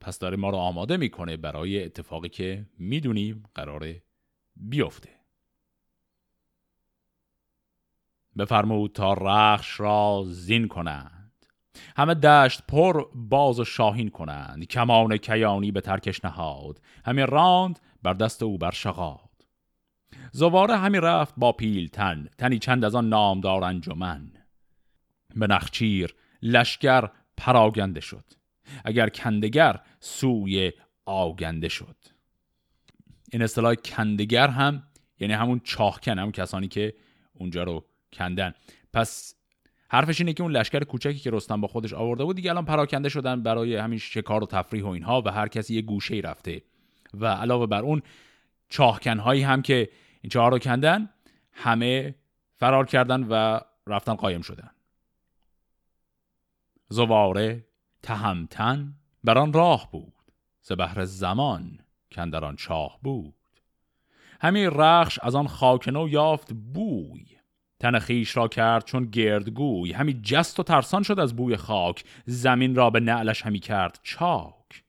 پس 0.00 0.18
داره 0.18 0.36
ما 0.36 0.50
رو 0.50 0.56
آماده 0.56 0.96
می‌کنه 0.96 1.36
برای 1.36 1.84
اتفاقی 1.84 2.28
که 2.28 2.66
می‌دونیم 2.78 3.42
قراره 3.54 4.02
بیفته. 4.56 5.10
بفرمود 8.38 8.92
تا 8.92 9.12
رخش 9.12 9.80
را 9.80 10.24
زین 10.26 10.68
کنند. 10.68 11.46
همه 11.96 12.14
دشت 12.14 12.62
پر 12.68 13.04
باز 13.14 13.60
و 13.60 13.64
شاهین 13.64 14.08
کنند. 14.10 14.64
کمان 14.64 15.16
کیانی 15.16 15.72
به 15.72 15.80
ترکش 15.80 16.24
نهاد. 16.24 16.80
همه 17.04 17.24
راند 17.24 17.80
بر 18.02 18.12
دست 18.12 18.42
او 18.42 18.58
بر 18.58 18.70
شغاد. 18.70 19.20
زواره 20.32 20.76
همی 20.76 21.00
رفت 21.00 21.34
با 21.36 21.52
پیلتن 21.52 22.28
تنی 22.38 22.58
چند 22.58 22.84
از 22.84 22.94
آن 22.94 23.08
نامدار 23.08 23.64
انجمن. 23.64 24.32
به 25.36 25.46
نخچیر 25.46 26.14
لشکر 26.42 27.10
پراگنده 27.36 28.00
شد. 28.00 28.39
اگر 28.84 29.08
کندگر 29.08 29.80
سوی 30.00 30.72
آگنده 31.04 31.68
شد. 31.68 31.96
این 33.32 33.42
اصطلاح 33.42 33.74
کندگر 33.74 34.48
هم 34.48 34.82
یعنی 35.20 35.34
همون 35.34 35.60
چاهکن 35.64 36.18
همون 36.18 36.32
کسانی 36.32 36.68
که 36.68 36.94
اونجا 37.32 37.62
رو 37.62 37.84
کندن. 38.12 38.54
پس 38.92 39.34
حرفش 39.88 40.20
اینه 40.20 40.32
که 40.32 40.42
اون 40.42 40.52
لشکر 40.52 40.84
کوچکی 40.84 41.18
که 41.18 41.30
رستم 41.30 41.60
با 41.60 41.68
خودش 41.68 41.92
آورده 41.92 42.24
بود 42.24 42.36
دیگه 42.36 42.50
الان 42.50 42.64
پراکنده 42.64 43.08
شدن 43.08 43.42
برای 43.42 43.76
همین 43.76 43.98
شکار 43.98 44.42
و 44.42 44.46
تفریح 44.46 44.84
و 44.84 44.88
اینها 44.88 45.22
و 45.22 45.28
هر 45.28 45.48
کسی 45.48 45.74
یه 45.74 45.82
گوشه 45.82 46.14
رفته. 46.14 46.62
و 47.14 47.26
علاوه 47.26 47.66
بر 47.66 47.82
اون 47.82 48.02
چاهکن 48.68 49.18
هایی 49.18 49.42
هم 49.42 49.62
که 49.62 49.90
این 50.20 50.30
چهار 50.30 50.52
رو 50.52 50.58
کندن 50.58 51.10
همه 51.52 52.14
فرار 52.56 52.86
کردن 52.86 53.22
و 53.22 53.60
رفتن 53.86 54.14
قایم 54.14 54.42
شدن. 54.42 54.70
زواره 56.88 57.66
تهمتن 58.02 58.94
بر 59.24 59.38
آن 59.38 59.52
راه 59.52 59.90
بود. 59.90 60.12
ز 60.62 60.72
بهر 60.72 61.04
زمان 61.04 61.78
کندر 62.12 62.44
آن 62.44 62.56
چاه 62.56 62.98
بود. 63.02 63.34
همین 64.40 64.70
رخش 64.70 65.18
از 65.22 65.34
آن 65.34 65.46
خاک 65.48 65.88
نو 65.88 66.08
یافت 66.08 66.52
بوی. 66.52 67.26
تن 67.80 67.98
خیش 67.98 68.36
را 68.36 68.48
کرد 68.48 68.84
چون 68.84 69.04
گردگوی. 69.04 69.92
همی 69.92 70.20
جست 70.22 70.60
و 70.60 70.62
ترسان 70.62 71.02
شد 71.02 71.20
از 71.20 71.36
بوی 71.36 71.56
خاک. 71.56 72.04
زمین 72.26 72.74
را 72.74 72.90
به 72.90 73.00
نعلش 73.00 73.42
همی 73.42 73.58
کرد 73.58 74.00
چاک. 74.02 74.84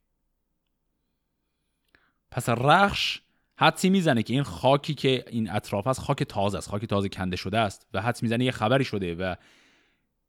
پس 2.32 2.50
رخش 2.50 3.22
حدسی 3.58 3.90
می‌زنه 3.90 4.24
که 4.24 4.34
این 4.34 4.44
خاکی 4.44 4.94
که 4.94 5.26
این 5.28 5.52
اطراف 5.52 5.88
است 5.88 6.00
خاک 6.00 6.24
تازه 6.24 6.58
است. 6.58 6.70
خاک 6.70 6.86
تازه 6.86 7.10
کنده 7.10 7.36
شده 7.36 7.60
است 7.60 7.88
و 7.94 8.02
حدس 8.02 8.24
می‌زنه 8.24 8.46
یه 8.46 8.52
خبری 8.52 8.84
شده 8.84 9.16
و 9.16 9.36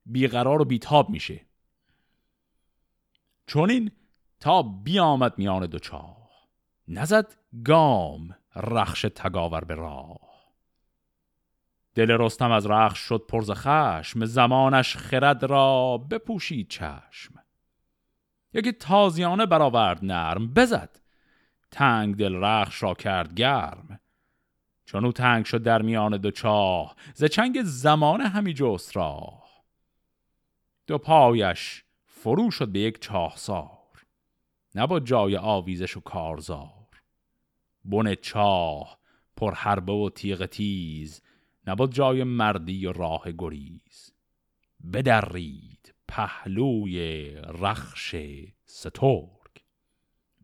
بیقرار 0.06 0.62
و 0.62 0.64
بیتاب 0.64 1.10
میشه. 1.10 1.40
چون 3.46 3.70
این 3.70 3.90
تا 4.40 4.62
بیامد 4.62 5.38
میان 5.38 5.66
دو 5.66 5.78
چاه 5.78 6.30
نزد 6.88 7.36
گام 7.64 8.36
رخش 8.56 9.06
تگاور 9.14 9.64
به 9.64 9.74
راه. 9.74 10.32
دل 11.94 12.10
رستم 12.10 12.50
از 12.50 12.66
رخش 12.66 12.98
شد 12.98 13.24
پرز 13.28 13.50
خشم 13.50 14.24
زمانش 14.24 14.96
خرد 14.96 15.44
را 15.44 15.98
بپوشید 15.98 16.68
چشم. 16.68 17.34
یکی 18.54 18.72
تازیانه 18.72 19.46
برآورد 19.46 20.04
نرم 20.04 20.54
بزد. 20.54 21.00
تنگ 21.70 22.16
دل 22.16 22.34
رخش 22.34 22.82
را 22.82 22.94
کرد 22.94 23.34
گرم. 23.34 24.00
چون 24.84 25.04
او 25.04 25.12
تنگ 25.12 25.44
شد 25.44 25.62
در 25.62 25.82
میان 25.82 26.16
دو 26.16 26.30
چاه 26.30 26.96
ز 27.14 27.24
چنگ 27.24 27.62
زمانه 27.62 28.28
همی 28.28 28.54
جست 28.54 28.96
راه. 28.96 29.42
دو 30.86 30.98
پایش 30.98 31.84
فرو 32.22 32.50
شد 32.50 32.68
به 32.68 32.80
یک 32.80 33.00
چاه 33.00 33.36
سار 33.36 34.06
نبود 34.74 35.06
جای 35.06 35.36
آویزش 35.36 35.96
و 35.96 36.00
کارزار. 36.00 36.88
بن 37.84 38.14
چاه 38.14 38.98
پر 39.36 39.54
حربه 39.54 39.92
و 39.92 40.10
تیغ 40.10 40.46
تیز 40.46 41.22
جای 41.90 42.24
مردی 42.24 42.86
و 42.86 42.92
راه 42.92 43.32
گریز. 43.38 44.12
بدرید 44.92 45.94
پهلوی 46.08 47.30
رخش 47.34 48.16
سترگ 48.64 49.62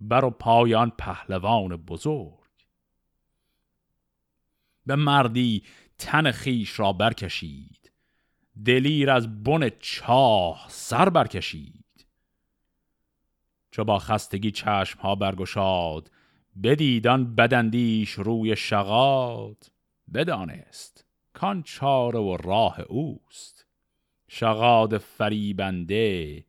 بر 0.00 0.24
و 0.24 0.30
پایان 0.30 0.92
پهلوان 0.98 1.76
بزرگ. 1.76 2.38
به 4.86 4.96
مردی 4.96 5.62
تن 5.98 6.30
خیش 6.30 6.80
را 6.80 6.92
برکشید 6.92 7.87
دلیر 8.64 9.10
از 9.10 9.42
بن 9.42 9.70
چاه 9.80 10.66
سر 10.68 11.08
برکشید. 11.08 12.06
چو 13.70 13.84
با 13.84 13.98
خستگی 13.98 14.50
چشم 14.50 15.00
ها 15.00 15.14
برگشاد 15.14 16.10
بدیدان 16.62 17.34
بدندیش 17.34 18.10
روی 18.10 18.56
شغاد. 18.56 19.64
بدانست 20.14 21.06
کان 21.32 21.62
چاره 21.62 22.18
و 22.18 22.36
راه 22.36 22.80
اوست. 22.80 23.66
شغاد 24.28 24.98
فریبنده 24.98 26.44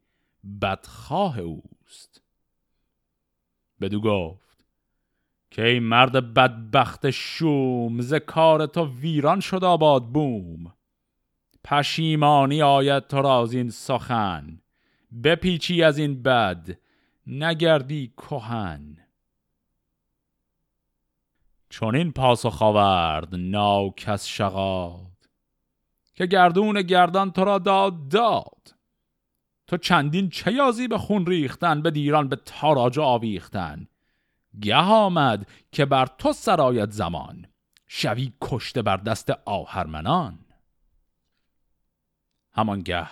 بدخواه 0.61 1.39
اوست. 1.39 2.23
بدو 3.81 4.01
گفت 4.01 4.65
که 5.51 5.65
ای 5.65 5.79
مرد 5.79 6.33
بدبخت 6.33 7.09
شوم 7.09 8.01
ز 8.01 8.13
کار 8.13 8.65
تو 8.65 8.85
ویران 8.85 9.39
شد 9.39 9.63
آباد 9.63 10.05
بوم. 10.05 10.73
پشیمانی 11.63 12.61
آید 12.61 13.07
تو 13.07 13.21
را 13.21 13.47
این 13.51 13.69
سخن. 13.69 14.61
بپیچی 15.23 15.83
از 15.83 15.97
این 15.97 16.23
بد 16.23 16.77
نگردی 17.27 18.13
کهن. 18.17 18.97
چون 21.69 21.95
این 21.95 22.11
پاسخ 22.11 22.61
آورد 22.61 23.35
ناکس 23.35 24.25
شغاد 24.25 25.09
که 26.13 26.25
گردون 26.25 26.81
گردان 26.81 27.31
تو 27.31 27.43
را 27.43 27.59
داد 27.59 28.07
داد. 28.07 28.75
تو 29.67 29.77
چندین 29.77 30.29
چه 30.29 30.53
یازی 30.53 30.87
به 30.87 30.97
خون 30.97 31.25
ریختن 31.25 31.81
به 31.81 31.91
دیران 31.91 32.27
به 32.27 32.35
تاراج 32.35 32.99
آویختن. 32.99 33.87
گه 34.61 34.75
آمد 34.75 35.47
که 35.71 35.85
بر 35.85 36.05
تو 36.05 36.33
سرایت 36.33 36.91
زمان 36.91 37.45
شوی 37.87 38.33
کشته 38.41 38.81
بر 38.81 38.97
دست 38.97 39.29
آهرمنان. 39.45 40.39
همانگه 42.53 43.07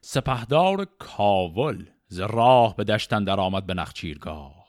سپهدار 0.00 0.84
کاول 0.98 1.86
ز 2.08 2.20
راه 2.20 2.76
به 2.76 2.84
دشتن 2.84 3.24
در 3.24 3.40
آمد 3.40 3.66
به 3.66 3.74
نخچیرگاه. 3.74 4.66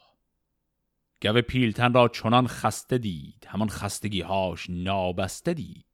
گو 1.21 1.41
پیلتن 1.41 1.93
را 1.93 2.07
چنان 2.07 2.47
خسته 2.47 2.97
دید 2.97 3.47
همان 3.47 3.69
خستگی 3.69 4.21
هاش 4.21 4.65
نابسته 4.69 5.53
دید. 5.53 5.85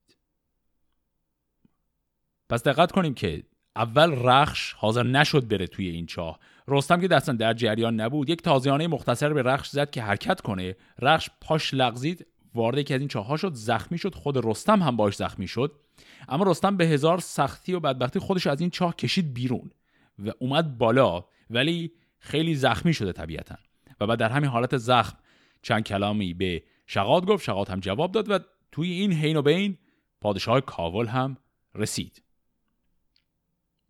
پس 2.49 2.63
دقت 2.63 2.91
کنیم 2.91 3.13
که 3.13 3.43
اول 3.75 4.27
رخش 4.27 4.73
حاضر 4.73 5.03
نشد 5.03 5.47
بره 5.47 5.67
توی 5.67 5.89
این 5.89 6.06
چاه. 6.06 6.39
رستم 6.67 7.01
که 7.01 7.08
دستن 7.08 7.36
در 7.36 7.53
جریان 7.53 8.01
نبود 8.01 8.30
یک 8.30 8.41
تازیانه 8.41 8.88
مختصر 8.88 9.34
به 9.34 9.43
رخش 9.43 9.69
زد 9.69 9.89
که 9.89 10.01
حرکت 10.01 10.41
کنه. 10.41 10.75
رخش 10.99 11.30
پاش 11.41 11.73
لغزید 11.73 12.27
وارد 12.53 12.77
یکی 12.77 12.93
از 12.93 12.99
این 12.99 13.10
چاه 13.10 13.25
ها 13.25 13.38
شد 13.38 13.53
زخمی 13.53 13.97
شد 13.97 14.15
خود 14.15 14.45
رستم 14.45 14.84
هم 14.84 14.95
باش 14.95 15.15
زخمی 15.15 15.47
شد. 15.47 15.80
اما 16.29 16.51
رستم 16.51 16.77
به 16.77 16.86
هزار 16.86 17.19
سختی 17.19 17.73
و 17.73 17.79
بدبختی 17.79 18.19
خودش 18.19 18.47
از 18.47 18.62
این 18.62 18.69
چاه 18.69 18.95
کشید 18.95 19.33
بیرون 19.33 19.71
و 20.19 20.31
اومد 20.39 20.77
بالا 20.77 21.25
ولی 21.49 21.91
خیلی 22.19 22.55
زخمی 22.55 22.93
شده 22.93 23.12
طبیعتا. 23.12 23.55
و 23.99 24.07
بعد 24.07 24.19
در 24.19 24.29
همین 24.29 24.49
حالت 24.49 24.77
زخم 24.77 25.17
چند 25.62 25.83
کلامی 25.83 26.33
به 26.33 26.63
شغاد 26.88 27.25
گفت. 27.25 27.43
شغاد 27.43 27.69
هم 27.69 27.79
جواب 27.79 28.12
داد 28.12 28.31
و 28.31 28.39
توی 28.71 28.91
این 28.91 29.13
حین 29.13 29.38
و 29.38 29.41
بین 29.41 29.77
پادشاه 30.21 30.62
کاول 30.62 31.07
هم 31.07 31.38
رسید. 31.75 32.21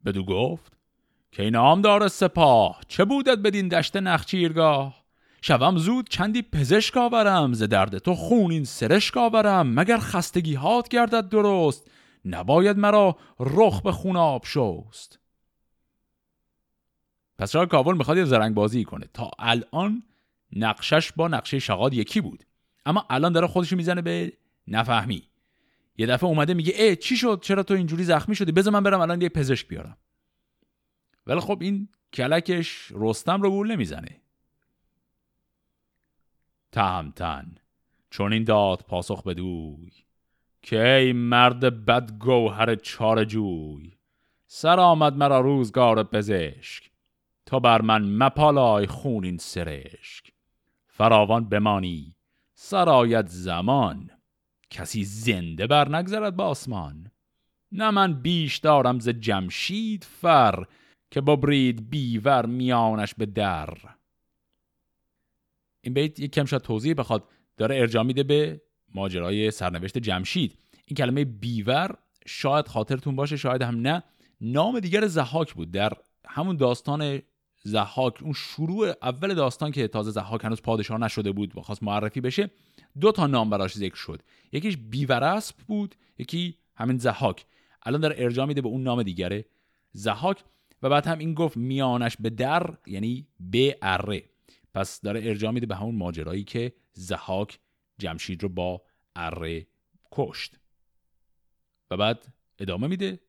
بدو 0.06 0.24
گفت 0.24 0.78
که 1.32 1.50
دار 1.84 2.08
سپاه؟ 2.08 2.82
چه 2.88 3.06
بودت 3.06 3.38
بدین 3.38 3.68
دشت 3.68 3.98
نخچیرگاه؟ 3.98 5.04
شوم 5.42 5.78
زود 5.78 6.10
چندی 6.10 6.42
پزشک 6.42 6.98
آورم 6.98 7.54
ز 7.54 7.64
درد 7.64 7.98
تو 7.98 8.16
خونین 8.16 8.64
سرشک 8.64 9.18
آورم 9.18 9.74
مگر 9.74 9.98
خستگی 9.98 10.54
هات 10.54 10.88
گردد 10.88 11.30
درست؟ 11.30 11.92
نباید 12.28 12.78
مرا 12.78 13.18
رخ 13.40 13.82
به 13.82 13.92
خون 13.92 14.16
آب 14.18 14.46
شست. 14.46 15.20
پس 17.38 17.52
شاه 17.52 17.66
کاول 17.66 17.98
می‌خواد 17.98 18.18
یه 18.18 18.26
زرنگ 18.26 18.56
بازی 18.56 18.84
کنه. 18.84 19.06
تا 19.14 19.32
الان 19.40 20.04
نقشش 20.52 21.12
با 21.12 21.28
نقشه 21.28 21.60
شغاد 21.60 21.94
یکی 21.94 22.22
بود. 22.22 22.44
اما 22.86 23.06
الان 23.10 23.32
داره 23.32 23.48
خودش 23.48 23.74
می‌زنه 23.74 24.02
به 24.02 24.34
نفهمی. 24.68 25.30
یه 25.98 26.06
دفعه 26.06 26.30
اومده 26.30 26.54
میگه 26.54 26.74
ای 26.84 26.96
چی 26.96 27.18
شد؟ 27.18 27.40
چرا 27.44 27.64
تو 27.64 27.74
اینجوری 27.74 28.04
زخمی 28.04 28.36
شدی؟ 28.36 28.52
بذار 28.52 28.74
من 28.74 28.84
برم 28.84 29.02
الان 29.02 29.22
یه 29.22 29.30
پزشک 29.30 29.68
بیارم. 29.68 29.98
ولی 31.28 31.40
خب 31.40 31.58
این 31.62 31.90
کلکش 32.14 32.92
رستم 32.92 33.42
رو 33.42 33.50
گول 33.50 33.72
نمی‌زنه. 33.72 34.22
تهمتن. 36.72 37.56
چون 38.10 38.34
این 38.34 38.44
داد 38.44 38.86
پاسخ 38.88 39.24
بدوی. 39.24 40.07
که 40.62 40.88
ای 40.88 41.14
مرد 41.14 41.86
بد 41.86 42.12
گوهر 42.12 42.76
چار 42.76 43.24
جوی 43.24 43.98
سر 44.48 44.80
آمد 44.80 45.16
مرا 45.16 45.40
روزگار 45.40 46.04
پزشک. 46.04 46.92
تا 47.46 47.60
بر 47.60 47.82
من 47.82 48.18
مپالای 48.24 48.88
خونین 48.88 49.38
سرشک. 49.38 50.32
فراوان 50.88 51.50
بمانی 51.50 52.16
سرایت 52.54 53.28
زمان. 53.28 54.10
کسی 54.70 55.04
زنده 55.04 55.68
بر 55.68 55.96
نگذرد 55.96 56.36
با 56.36 56.46
آسمان. 56.46 57.12
نه 57.72 57.92
من 57.92 58.14
بیش 58.14 58.58
دارم 58.58 59.00
ز 59.00 59.10
جمشید 59.10 60.04
فر 60.04 60.64
که 61.12 61.22
با 61.22 61.36
برید 61.36 61.90
بیور 61.90 62.46
میانش 62.46 63.14
به 63.14 63.26
در. 63.26 63.74
این 65.82 65.94
بیت 65.94 66.20
یک 66.20 66.32
کم 66.32 66.46
شاید 66.46 66.62
توضیح 66.62 66.94
بخواد. 66.94 67.24
داره 67.58 67.76
ارجاع 67.76 68.04
میده 68.04 68.24
به 68.24 68.62
ماجرای 68.96 69.52
سرنوشت 69.52 69.98
جمشید. 69.98 70.58
این 70.86 70.96
کلمه 70.98 71.26
بیور 71.26 71.98
شاید 72.26 72.68
خاطرتون 72.68 73.16
باشه 73.16 73.38
شاید 73.38 73.62
هم 73.62 73.82
نه. 73.82 74.04
نام 74.42 74.80
دیگر 74.80 75.08
زحاک 75.08 75.54
بود. 75.54 75.72
در 75.72 75.94
همون 76.26 76.58
داستان 76.58 77.22
زحاک 77.64 78.24
اون 78.24 78.34
شروع 78.34 78.94
اول 79.02 79.34
داستان 79.34 79.72
که 79.72 79.88
تازه 79.88 80.12
زحاک 80.12 80.46
هنوز 80.46 80.62
پادشاه 80.62 81.00
نشده 81.00 81.32
بود 81.32 81.58
و 81.58 81.62
خواست 81.62 81.84
معرفی 81.84 82.22
بشه 82.22 82.50
دو 83.00 83.12
تا 83.12 83.28
نام 83.28 83.50
براش 83.50 83.74
ذکر 83.74 83.96
شد. 83.96 84.22
یکیش 84.52 84.78
بیورسب 84.78 85.56
بود 85.68 85.96
یکی 86.18 86.58
همین 86.76 86.98
زحاک. 86.98 87.46
الان 87.84 88.02
داره 88.02 88.16
ارجاع 88.20 88.46
میده 88.46 88.62
به 88.62 88.68
اون 88.68 88.84
نام 88.84 89.04
دیگره 89.04 89.46
زحاک 89.92 90.44
و 90.84 90.90
بعد 90.90 91.08
هم 91.08 91.20
این 91.20 91.34
گفت 91.34 91.58
میانش 91.58 92.18
به 92.20 92.30
در 92.30 92.78
یعنی 92.88 93.28
به 93.40 93.78
اره 93.82 94.24
پس 94.74 95.02
داره 95.02 95.22
ارجاع 95.24 95.52
میده 95.52 95.66
به 95.66 95.76
همون 95.76 95.96
ماجرایی 95.96 96.44
که 96.44 96.74
زحاک 96.94 97.60
جمشید 97.98 98.44
رو 98.44 98.50
با 98.50 98.82
اره 99.16 99.68
کشت. 100.12 100.60
و 101.92 101.98
بعد 101.98 102.34
ادامه 102.60 102.88
میده. 102.88 103.20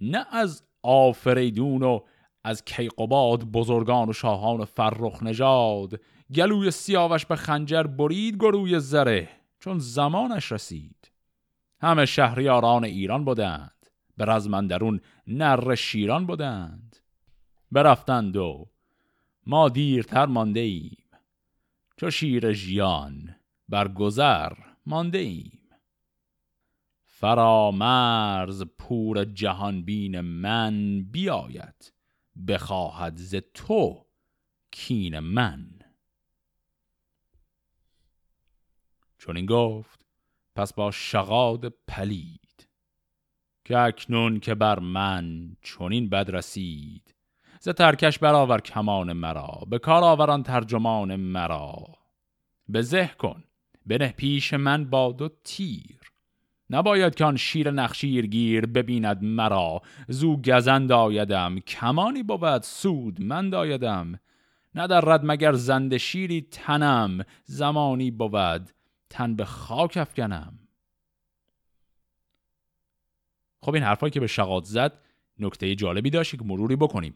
نه 0.00 0.26
از 0.30 0.62
آفریدون 0.82 1.82
و 1.82 2.00
از 2.44 2.64
کیقباد 2.64 3.44
بزرگان 3.44 4.08
و 4.08 4.12
شاهان 4.12 4.64
فرخ 4.64 5.22
نژاد 5.22 6.00
گلوی 6.34 6.70
سیاوش 6.70 7.26
به 7.26 7.36
خنجر 7.36 7.82
برید 7.82 8.36
گروی 8.36 8.80
زره 8.80 9.28
چون 9.60 9.78
زمانش 9.78 10.52
رسید. 10.52 11.10
همه 11.80 12.06
شهریاران 12.06 12.84
ایران 12.84 13.24
بودند 13.24 13.86
به 14.16 14.24
رزمندرون 14.24 15.00
نر 15.26 15.74
شیران 15.74 16.26
بودند. 16.26 16.96
برفتند 17.72 18.36
و 18.36 18.66
ما 19.46 19.68
دیرتر 19.68 20.26
مانده 20.26 20.60
ایم 20.60 21.04
چو 21.96 22.10
شیر 22.10 22.52
ژیان 22.52 23.36
بر 23.72 23.88
گذر 23.88 24.52
مانده 24.86 25.18
ایم 25.18 25.60
فرامرز 27.04 28.62
پور 28.62 29.24
جهان 29.24 29.82
بین 29.82 30.20
من 30.20 31.02
بیاید 31.02 31.92
بخواهد 32.48 33.16
ز 33.16 33.34
تو 33.54 34.06
کین 34.70 35.18
من. 35.18 35.78
چون 39.18 39.36
این 39.36 39.46
گفت 39.46 40.06
پس 40.56 40.74
با 40.74 40.90
شغاد 40.90 41.68
پلید 41.68 42.68
که 43.64 43.78
اکنون 43.78 44.40
که 44.40 44.54
بر 44.54 44.78
من 44.78 45.56
چونین 45.60 46.08
بد 46.08 46.30
رسید. 46.30 47.14
ز 47.60 47.68
ترکش 47.68 48.18
برآور 48.18 48.60
کمان 48.60 49.12
مرا 49.12 49.62
به 49.68 49.78
کار 49.78 50.04
آوران 50.04 50.42
ترجمان 50.42 51.16
مرا. 51.16 51.84
به 52.68 52.82
زه 52.82 53.06
کن 53.18 53.44
بنه 53.86 54.08
پیش 54.08 54.54
من 54.54 54.90
باد 54.90 55.22
و 55.22 55.28
تیر. 55.44 56.00
نباید 56.70 57.14
که 57.14 57.24
آن 57.24 57.36
شیر 57.36 57.70
نخشیر 57.70 58.26
گیر 58.26 58.66
ببیند 58.66 59.22
مرا. 59.22 59.82
زو 60.08 60.36
گزند 60.36 60.92
آیدم 60.92 61.58
کمانی 61.58 62.22
بود 62.22 62.62
سود 62.62 63.20
من 63.20 63.50
دایدم 63.50 64.20
ندرد 64.74 65.20
مگر 65.24 65.52
زند 65.52 65.96
شیری 65.96 66.40
تنم 66.40 67.24
زمانی 67.44 68.10
بود 68.10 68.70
تن 69.10 69.36
به 69.36 69.44
خاک 69.44 69.96
افکنم. 69.96 70.58
خب 73.60 73.74
این 73.74 73.82
حرفایی 73.82 74.10
که 74.10 74.20
به 74.20 74.26
شقاد 74.26 74.64
زد 74.64 74.92
نکته 75.38 75.74
جالبی 75.74 76.10
داشت 76.10 76.36
که 76.36 76.44
مروری 76.44 76.76
بکنیم. 76.76 77.14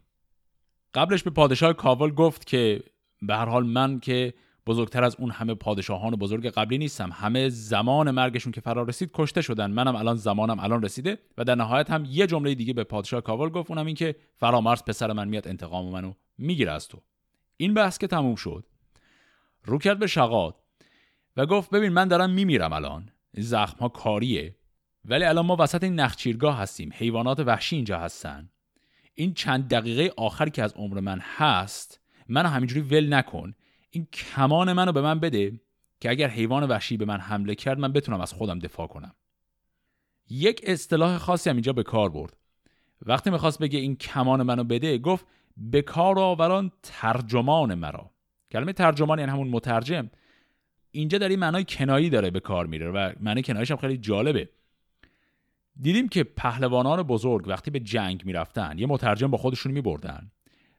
قبلش 0.95 1.23
به 1.23 1.31
پادشاه 1.31 1.73
کاول 1.73 2.11
گفت 2.11 2.47
که 2.47 2.83
به 3.23 3.37
هر 3.37 3.47
حال 3.49 3.67
من 3.67 4.01
که 4.01 4.35
بزرگتر 4.67 5.05
از 5.05 5.17
اون 5.19 5.31
همه 5.31 5.55
پادشاهان 5.55 6.17
بزرگ 6.17 6.47
قبلی 6.47 6.79
نیستم. 6.79 7.11
همه 7.13 7.49
زمان 7.49 8.11
مرگشون 8.11 8.53
که 8.53 8.61
فرا 8.61 8.83
رسید 8.83 9.11
کشته 9.15 9.43
شدن. 9.43 9.71
منم 9.71 9.97
الان 9.97 10.17
زمانم 10.17 10.61
الان 10.61 10.83
رسیده 10.83 11.19
و 11.39 11.45
در 11.45 11.55
نهایت 11.55 11.91
هم 11.91 12.05
یه 12.09 12.27
جمله 12.27 12.55
دیگه 12.55 12.73
به 12.73 12.85
پادشاه 12.85 13.21
کاول 13.21 13.49
گفت 13.49 13.71
اونم 13.71 13.87
این 13.87 13.95
که 13.95 14.17
فرامرز 14.37 14.85
پسر 14.85 15.13
من 15.13 15.29
میاد 15.29 15.49
انتقام 15.49 15.93
منو 15.93 16.13
می‌گیره 16.39 16.73
از 16.73 16.89
تو. 16.89 17.03
این 17.57 17.75
بحث 17.75 17.99
که 17.99 18.07
تموم 18.07 18.35
شد. 18.35 18.65
رو 19.65 19.79
کرد 19.79 19.99
به 19.99 20.07
شقاد 20.07 20.55
و 21.37 21.47
گفت 21.47 21.71
ببین 21.71 21.93
من 21.93 22.09
دارم 22.09 22.31
میمیرم 22.31 22.73
الان. 22.73 23.11
زخم 23.37 23.79
ها 23.79 23.89
کاریه. 23.89 24.57
ولی 25.05 25.25
الان 25.25 25.47
ما 25.47 25.57
وسط 25.61 25.85
این 25.85 26.01
نخچیرگاه 26.01 26.59
هستیم. 26.59 26.91
حیوانات 26.95 27.41
وحشی 27.41 27.77
اینجا 27.77 27.99
هستن. 27.99 28.51
این 29.15 29.35
چند 29.35 29.69
دقیقه 29.69 30.15
آخر 30.17 30.49
که 30.49 30.63
از 30.63 30.73
عمر 30.73 31.01
من 31.01 31.21
هست 31.37 32.01
منو 32.29 32.49
همینجوری 32.49 32.81
ول 32.81 33.15
نکن. 33.15 33.55
این 33.97 34.07
کمان 34.13 34.73
منو 34.73 34.93
به 34.93 35.01
من 35.01 35.21
بده 35.21 35.61
که 36.01 36.11
اگر 36.11 36.29
حیوان 36.29 36.63
وحشی 36.63 36.97
به 36.97 37.05
من 37.05 37.21
حمله 37.21 37.55
کرد 37.55 37.79
من 37.79 37.93
بتونم 37.93 38.21
از 38.21 38.33
خودم 38.33 38.59
دفاع 38.59 38.87
کنم. 38.87 39.15
یک 40.29 40.61
اصطلاح 40.67 41.19
خاصی 41.19 41.51
هم 41.51 41.57
اینجا 41.57 41.73
به 41.73 41.83
کار 41.83 42.11
برد. 42.11 42.37
وقتی 43.07 43.31
می‌خواست 43.31 43.59
بگه 43.59 43.79
این 43.79 43.97
کمان 43.97 44.43
منو 44.43 44.65
بده 44.65 44.99
گفت 44.99 45.27
به 45.57 45.83
کار 45.83 46.19
آوران 46.19 46.73
ترجمان 46.83 47.75
مرا. 47.75 48.11
کلمه 48.51 48.73
ترجمان 48.73 49.19
یعنی 49.19 49.33
همون 49.33 49.49
مترجم. 49.49 50.11
اینجا 50.91 51.19
در 51.19 51.29
این 51.29 51.39
معنای 51.39 51.65
کنایی 51.69 52.11
داره 52.11 52.31
به 52.31 52.41
کار 52.41 52.67
میره 52.67 52.91
و 52.91 53.13
معنی 53.21 53.43
کنایش 53.43 53.71
هم 53.71 53.77
خیلی 53.77 53.97
جالبه. 53.97 54.49
دیدیم 55.81 56.09
که 56.09 56.25
پهلوانان 56.25 57.03
بزرگ 57.03 57.49
وقتی 57.49 57.71
به 57.71 57.81
جنگ 57.81 58.25
می‌رفتن 58.25 58.79
یه 58.79 58.87
مترجم 58.87 59.31
با 59.31 59.39
خودشون 59.39 59.73
میبردن. 59.73 60.31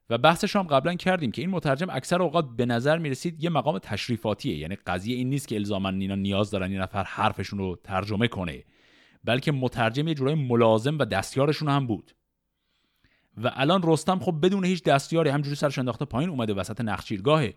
و 0.10 0.18
بحثش 0.18 0.56
هم 0.56 0.64
قبلا 0.64 0.94
کردیم 0.94 1.32
که 1.32 1.42
این 1.42 1.52
مترجم 1.52 1.88
اکثر 1.90 2.22
اوقات 2.22 2.50
به 2.58 2.66
نظر 2.66 2.98
می‌رسید 2.98 3.44
یه 3.44 3.50
مقام 3.50 3.80
تشریفاتیه. 3.80 4.58
یعنی 4.58 4.76
قضیه 4.76 5.16
این 5.16 5.30
نیست 5.30 5.48
که 5.48 5.56
الزاما 5.56 5.90
اینا 5.90 6.16
نیاز 6.16 6.52
دارن 6.52 6.72
این 6.72 6.82
نفر 6.82 7.04
حرفشون 7.04 7.60
رو 7.60 7.80
ترجمه 7.84 8.28
کنه 8.28 8.64
بلکه 9.24 9.52
مترجم 9.52 10.08
یه 10.08 10.14
جورای 10.14 10.36
ملازم 10.36 10.98
و 10.98 11.06
دستیارشون 11.06 11.70
هم 11.70 11.88
بود. 11.88 12.12
و 13.44 13.52
الان 13.56 13.82
رستم 13.84 14.20
خب 14.20 14.36
بدون 14.42 14.66
هیچ 14.66 14.84
دستیاری 14.84 15.30
همجوری 15.30 15.56
سرش 15.56 15.80
انداخته 15.80 16.06
پایین 16.06 16.30
اومده 16.30 16.54
وسط 16.54 16.82
نخچیرگاهه 16.82 17.54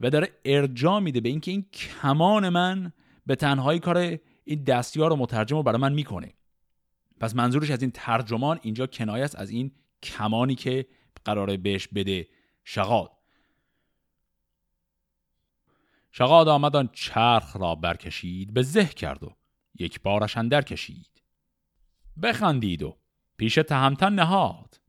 و 0.00 0.10
داره 0.10 0.28
ارجاع 0.44 1.00
میده 1.00 1.20
به 1.20 1.28
اینکه 1.28 1.50
این 1.50 1.66
کمان 1.72 2.48
من 2.48 2.92
به 3.26 3.34
تنهایی 3.34 3.80
کار 3.80 4.18
این 4.44 4.64
دستیار 4.64 5.12
و 5.12 5.16
مترجم 5.16 5.56
رو 5.56 5.62
برای 5.62 5.80
من 5.80 5.92
می‌کنه. 5.92 6.32
پس 7.20 7.36
منظورش 7.36 7.70
از 7.70 7.82
این 7.82 7.90
ترجمان 7.90 8.58
اینجا 8.62 8.86
کنایه 8.86 9.24
است 9.24 9.36
از 9.36 9.50
این 9.50 9.70
کمانی 10.02 10.54
که 10.54 10.86
قراره 11.26 11.56
بهش 11.56 11.88
بده 11.88 12.28
شغاد 12.64 13.12
شغاد 16.12 16.48
آمد 16.48 16.76
آن 16.76 16.88
چرخ 16.92 17.56
را 17.56 17.74
برکشید 17.74 18.54
به 18.54 18.62
زه 18.62 18.86
کرد 18.86 19.24
و 19.24 19.36
یک 19.78 20.02
بارش 20.02 20.36
اندر 20.36 20.62
کشید. 20.62 21.22
بخندید 22.22 22.82
و 22.82 22.96
پیش 23.36 23.54
تهمتن 23.54 24.12
نهاد. 24.12 24.80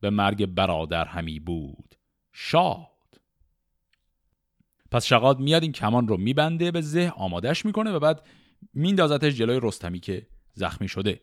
به 0.00 0.10
مرگ 0.10 0.46
برادر 0.46 1.04
همی 1.04 1.40
بود 1.40 1.94
شاد. 2.32 3.20
پس 4.90 5.04
شغاد 5.04 5.40
میاد 5.40 5.62
این 5.62 5.72
کمان 5.72 6.08
رو 6.08 6.16
میبنده 6.16 6.70
به 6.70 6.80
زه 6.80 7.12
آمادش 7.16 7.66
می‌کنه 7.66 7.90
و 7.90 7.98
بعد 7.98 8.26
میندازتش 8.74 9.34
جلوی 9.34 9.60
رستمی 9.62 10.00
که 10.00 10.26
زخمی 10.54 10.88
شده. 10.88 11.20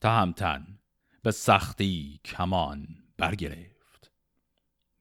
تهمتن 0.00 0.77
به 1.22 1.30
سختی 1.30 2.20
کمان 2.24 2.88
برگرفت. 3.16 4.12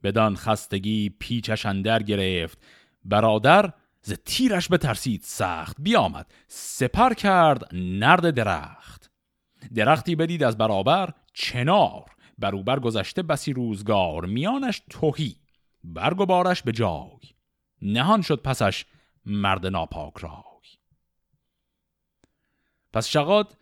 بدان 0.03 0.35
خستگی 0.35 1.09
پیچش 1.09 1.65
اندر 1.65 2.03
گرفت. 2.03 2.65
برادر 3.05 3.73
ز 4.01 4.13
تیرش 4.25 4.71
بترسید 4.71 5.21
سخت. 5.23 5.75
بیامد. 5.79 6.33
سپر 6.47 7.13
کرد 7.13 7.75
نرد 7.75 8.29
درخت. 8.29 9.11
درختی 9.75 10.15
بدید 10.15 10.43
از 10.43 10.57
برابر 10.57 11.13
چنار. 11.33 12.11
بروبر 12.37 12.79
گذشته 12.79 13.23
بسی 13.23 13.53
روزگار. 13.53 14.25
میانش 14.25 14.81
توهی 14.89 15.35
برگ 15.83 16.21
و 16.21 16.25
بارش 16.25 16.61
به 16.61 16.71
جای. 16.71 17.19
نهان 17.81 18.21
شد 18.21 18.41
پسش 18.41 18.85
مرد 19.25 19.65
ناپاک 19.65 20.17
رای. 20.17 20.77
پس 22.93 23.07
شقاد 23.07 23.57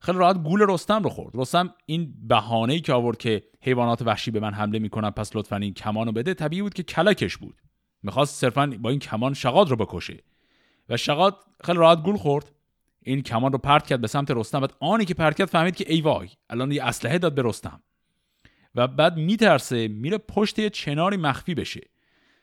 خیلی 0.00 0.18
راحت 0.18 0.42
گول 0.42 0.66
رستم 0.68 1.02
رو 1.02 1.10
خورد. 1.10 1.36
رستم 1.36 1.74
این 1.86 2.14
بهانه‌ای 2.28 2.80
که 2.80 2.92
آورد 2.92 3.18
که 3.18 3.42
حیوانات 3.60 4.02
وحشی 4.02 4.30
به 4.30 4.40
من 4.40 4.54
حمله 4.54 4.78
می‌کنن 4.78 5.10
پس 5.10 5.36
لطفا 5.36 5.56
این 5.56 5.74
کمان 5.74 6.06
رو 6.06 6.12
بده 6.12 6.34
طبیعی 6.34 6.62
بود 6.62 6.74
که 6.74 6.82
کلکش 6.82 7.36
بود. 7.36 7.56
می‌خواست 8.02 8.40
صرفا 8.40 8.66
با 8.80 8.90
این 8.90 8.98
کمان 8.98 9.34
شقاد 9.34 9.70
رو 9.70 9.76
بکشه. 9.76 10.18
و 10.88 10.96
شقاد 10.96 11.36
خیلی 11.64 11.78
راحت 11.78 12.02
گول 12.02 12.16
خورد. 12.16 12.52
این 13.02 13.22
کمان 13.22 13.52
رو 13.52 13.58
پرت 13.58 13.86
کرد 13.86 14.00
به 14.00 14.06
سمت 14.06 14.30
رستم. 14.30 14.60
بعد 14.60 14.74
آنی 14.80 15.04
که 15.04 15.14
پرت 15.14 15.36
کرد 15.36 15.48
فهمید 15.48 15.76
که 15.76 15.92
ای 15.92 16.00
وای 16.00 16.28
الان 16.50 16.72
یه 16.72 16.84
اسلحه 16.84 17.18
داد 17.18 17.34
به 17.34 17.42
رستم. 17.44 17.82
و 18.74 18.88
بعد 18.88 19.16
میترسه 19.16 19.88
میره 19.88 20.18
پشت 20.18 20.58
یه 20.58 20.70
چناری 20.70 21.16
مخفی 21.16 21.54
بشه. 21.54 21.80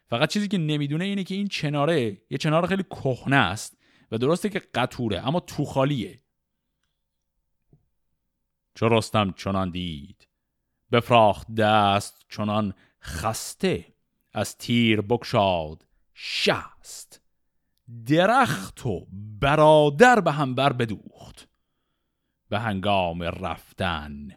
فقط 0.09 0.29
چیزی 0.29 0.47
که 0.47 0.57
نمی‌دونه 0.57 1.05
اینه 1.05 1.23
که 1.23 1.35
این 1.35 1.47
چناره 1.47 2.17
یه 2.29 2.37
چنار 2.37 2.67
خیلی 2.67 2.83
کهنه 2.83 3.35
است 3.35 3.77
و 4.11 4.17
درسته 4.17 4.49
که 4.49 4.61
قطوره 4.73 5.27
اما 5.27 5.39
تو 5.39 5.65
خالیه. 5.65 6.21
چو 8.77 8.89
رستم 8.89 9.31
چنان 9.31 9.69
دید. 9.69 10.27
بفراخت 10.91 11.55
دست 11.55 12.25
چنان 12.29 12.73
خسته 13.01 13.93
از 14.33 14.57
تیر 14.57 15.01
بکشاد 15.01 15.87
شست. 16.13 17.21
درخت 18.05 18.85
و 18.85 19.07
برادر 19.39 20.19
به 20.19 20.31
هم 20.31 20.55
بر 20.55 20.73
بدوخت. 20.73 21.47
به 22.49 22.59
هنگام 22.59 23.23
رفتن 23.23 24.27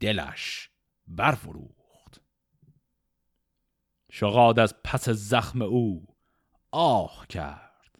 دلش 0.00 0.70
برفروخت. 1.06 2.20
شغاد 4.10 4.58
از 4.58 4.74
پس 4.84 5.08
زخم 5.08 5.62
او 5.62 6.06
آه 6.70 7.26
کرد. 7.28 7.98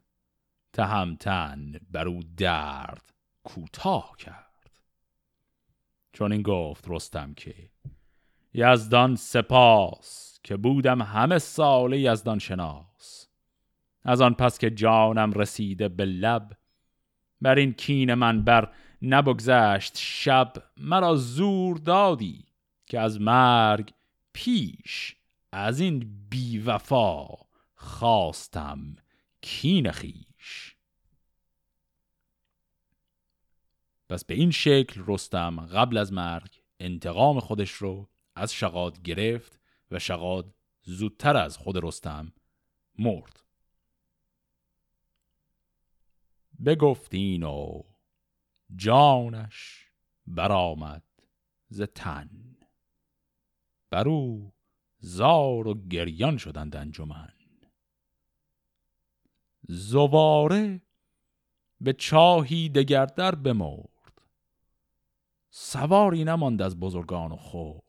تهمتن 0.73 1.73
بر 1.91 2.09
او 2.09 2.21
درد 2.37 3.13
کوتاه 3.45 4.17
کرد. 4.19 4.48
چون 6.19 6.33
این 6.33 6.43
گفت 6.43 6.85
رستم 6.89 7.35
که 7.35 7.55
یزدان 8.55 9.17
سپاس 9.17 10.41
که 10.43 10.57
بودم 10.57 11.03
همه 11.03 11.39
سال 11.39 11.93
یزدان 11.93 12.39
شناس. 12.39 13.29
از 14.05 14.21
آن 14.21 14.35
پس 14.35 14.59
که 14.59 14.71
جانم 14.71 15.33
رسیده 15.33 15.89
به 15.89 16.05
لب 16.05 16.57
بر 17.41 17.55
این 17.55 17.73
کین 17.73 18.15
من 18.15 18.45
بر 18.45 18.73
نبگذشت 19.03 19.93
شب 19.97 20.53
مرا 20.77 21.17
زور 21.17 21.77
دادی 21.77 22.45
که 22.87 23.01
از 23.01 23.21
مرگ 23.21 23.93
پیش 24.33 25.17
از 25.53 25.81
این 25.81 26.27
بیوفا 26.31 27.27
خواستم 27.75 28.97
کین 29.41 29.91
خیش 29.91 30.28
پس 34.09 34.25
به 34.25 34.35
این 34.35 34.51
شکل 34.51 35.03
رستم 35.07 35.67
قبل 35.67 35.97
از 35.97 36.13
مرگ 36.13 36.63
انتقام 36.81 37.41
خودش 37.41 37.71
رو 37.71 38.09
از 38.35 38.53
شقاد 38.55 39.03
گرفت 39.03 39.61
و 39.91 39.99
شقاد 39.99 40.55
زودتر 40.83 41.37
از 41.37 41.57
خود 41.57 41.85
رستم 41.85 42.33
مرد. 42.99 43.43
بگفتین 46.65 47.43
و 47.43 47.83
جانش 48.77 49.87
برآمد 50.27 51.03
ز 51.69 51.83
تن. 51.83 52.57
بر 53.91 54.09
او 54.09 54.53
زار 54.99 55.69
و 55.69 55.89
گریان 55.89 56.37
شدند 56.37 56.77
انجمن. 56.77 57.33
زواره 59.69 60.83
به 61.81 61.93
چاهی 61.93 62.69
دگر 62.69 63.07
در 63.07 63.35
بمرد. 63.35 63.98
سواری 65.51 66.25
نماند 66.25 66.63
از 66.63 66.81
بزرگان 66.81 67.33
و 67.33 67.37
خورد 67.37 67.89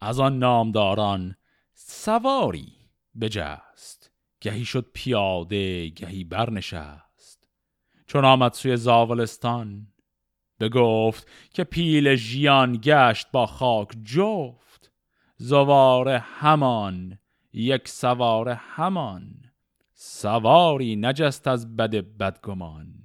از 0.00 0.20
آن 0.20 0.38
نامداران 0.38 1.36
سواری 1.74 2.72
بجست. 3.20 4.10
گهی 4.40 4.64
شد 4.64 4.90
پیاده 4.94 5.88
گهی 5.88 6.24
برنشست. 6.24 7.48
چون 8.06 8.24
آمد 8.24 8.52
سوی 8.52 8.76
زاولستان 8.76 9.86
بگفت 10.60 11.28
که 11.54 11.64
پیل 11.64 12.14
ژیان 12.14 12.78
گشت 12.82 13.26
با 13.32 13.46
خاک 13.46 13.88
جفت. 14.02 14.92
زوار 15.36 16.08
همان 16.08 17.18
یک 17.52 17.88
سوار 17.88 18.48
همان. 18.48 19.34
سواری 19.94 20.96
نجست 20.96 21.48
از 21.48 21.76
بد 21.76 21.90
بدگمان. 21.90 23.01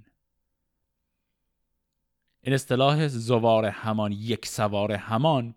این 2.48 2.54
اصطلاح 2.54 3.08
زوار 3.08 3.66
همان 3.66 4.12
یک 4.12 4.46
سوار 4.46 4.92
همان 4.92 5.56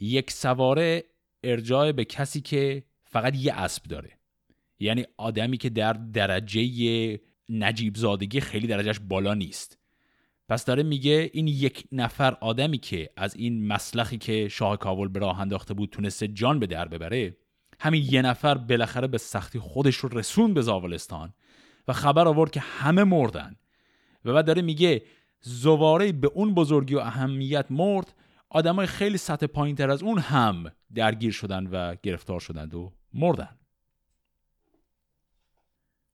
یک 0.00 0.30
سواره 0.30 1.04
ارجاع 1.44 1.92
به 1.92 2.04
کسی 2.04 2.40
که 2.40 2.84
فقط 3.04 3.36
یه 3.36 3.54
اسب 3.54 3.82
داره. 3.82 4.18
یعنی 4.78 5.04
آدمی 5.16 5.56
که 5.56 5.68
در 5.68 5.92
درجه 5.92 7.20
نجیب 7.48 7.96
زادگی 7.96 8.40
خیلی 8.40 8.66
درجهش 8.66 9.00
بالا 9.08 9.34
نیست. 9.34 9.78
پس 10.48 10.64
داره 10.64 10.82
میگه 10.82 11.30
این 11.32 11.48
یک 11.48 11.84
نفر 11.92 12.36
آدمی 12.40 12.78
که 12.78 13.10
از 13.16 13.36
این 13.36 13.66
مسلخی 13.66 14.18
که 14.18 14.48
شاه 14.48 14.76
کاول 14.76 15.08
به 15.08 15.20
راه 15.20 15.40
انداخته 15.40 15.74
بود 15.74 15.90
تونسته 15.90 16.28
جان 16.28 16.58
به 16.58 16.66
در 16.66 16.88
ببره 16.88 17.36
همین 17.80 18.06
یه 18.10 18.22
نفر 18.22 18.54
بالاخره 18.54 19.06
به 19.06 19.18
سختی 19.18 19.58
خودش 19.58 19.96
رو 19.96 20.18
رسون 20.18 20.54
به 20.54 20.62
زاولستان 20.62 21.34
و 21.88 21.92
خبر 21.92 22.28
آورد 22.28 22.50
که 22.50 22.60
همه 22.60 23.04
مردن. 23.04 23.56
و 24.24 24.32
بعد 24.32 24.46
داره 24.46 24.62
میگه 24.62 25.02
زواره 25.40 26.12
به 26.12 26.30
اون 26.34 26.54
بزرگی 26.54 26.94
و 26.94 26.98
اهمیت 26.98 27.66
مرد 27.70 28.14
آدمای 28.48 28.86
خیلی 28.86 29.18
سطح 29.18 29.46
پایین 29.46 29.76
تر 29.76 29.90
از 29.90 30.02
اون 30.02 30.18
هم 30.18 30.72
درگیر 30.94 31.32
شدن 31.32 31.66
و 31.66 31.94
گرفتار 32.02 32.40
شدند 32.40 32.74
و 32.74 32.92
مردن. 33.14 33.58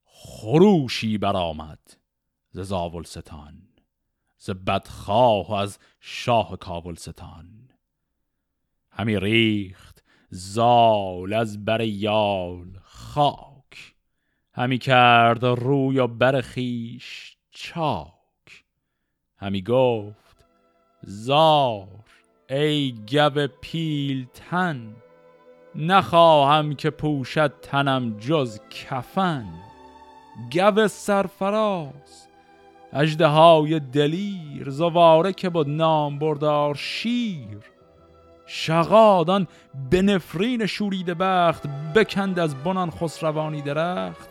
خروشی 0.05 1.18
برآمد 1.18 1.97
ز 2.51 2.61
زاولستان 2.61 3.62
ز 4.39 4.51
بدخواه 4.51 5.61
از 5.61 5.79
شاه 6.01 6.57
کابلستان. 6.57 7.70
همی 8.91 9.20
ریخت 9.20 10.03
زال 10.31 11.33
از 11.33 11.64
بر 11.64 11.81
یال 11.81 12.81
خاک 12.83 13.95
همی 14.53 14.79
کرد 14.79 15.45
روی 15.45 15.99
و 15.99 16.07
بر 16.07 16.41
خیش 16.41 17.37
چاک. 17.51 18.15
همی 19.39 19.62
گفت 19.62 20.37
زار 21.03 21.89
ای 22.51 22.95
گو 23.11 23.47
تن 24.34 24.97
نخواهم 25.74 26.74
که 26.74 26.91
پوشد 26.91 27.53
تنم 27.62 28.16
جز 28.18 28.61
کفن. 28.70 29.47
گو 30.53 30.89
سرفراز 30.89 32.26
اجده 32.93 33.26
های 33.26 33.80
دلیر 33.80 34.70
زواره 34.70 35.32
که 35.32 35.49
بود 35.49 35.68
نام 35.68 36.18
بردار 36.18 36.74
شیر. 36.74 37.59
شغادان 38.47 39.47
به 39.91 40.03
نفرین 40.03 40.66
شورید 40.66 41.07
بخت 41.07 41.66
بکند 41.95 42.39
از 42.39 42.55
بنان 42.64 42.91
خسروانی 42.91 43.62
درخت. 43.62 44.28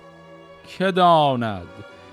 که 0.68 0.92
داند 0.92 1.68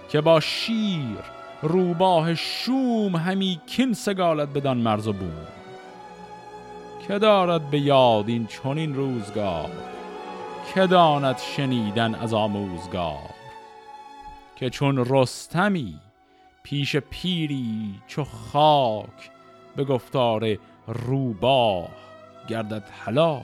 که 0.09 0.21
با 0.21 0.41
شیر 0.41 1.42
روباه 1.63 2.35
شوم 2.35 3.17
همی 3.17 3.61
کین 3.67 3.93
سگالت 3.93 4.49
بدان 4.49 4.77
مرز 4.79 5.09
و 5.09 5.13
بوم. 5.13 5.47
که 7.09 7.19
دارد 7.19 7.71
به 7.71 7.79
یاد 7.79 8.29
این 8.29 8.47
چنین 8.47 8.95
روزگار؟ 8.95 9.71
که 10.75 10.87
داند 10.87 11.39
شنیدن 11.39 12.15
از 12.15 12.35
آموزگار؟ 12.35 13.31
که 14.57 14.71
چون 14.71 15.07
رستمی 15.09 15.95
پیش 16.63 16.97
پیری 16.97 17.95
چو 18.07 18.25
خاک 18.25 19.31
به 19.77 19.85
گفتار 19.85 20.59
روباه 20.87 21.89
گردد 22.49 22.85
هلاک؟ 23.05 23.43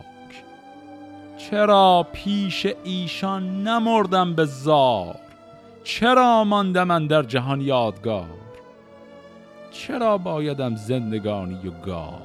چرا 1.38 2.06
پیش 2.12 2.66
ایشان 2.84 3.68
نمردم 3.68 4.34
به 4.34 4.44
زار؟ 4.44 5.27
چرا 5.88 6.44
ماندم 6.44 7.06
در 7.06 7.22
جهان 7.22 7.60
یادگار؟ 7.60 8.28
چرا 9.70 10.18
بایدم 10.18 10.76
زندگانی 10.76 11.68
و 11.68 11.70
گاه 11.70 12.22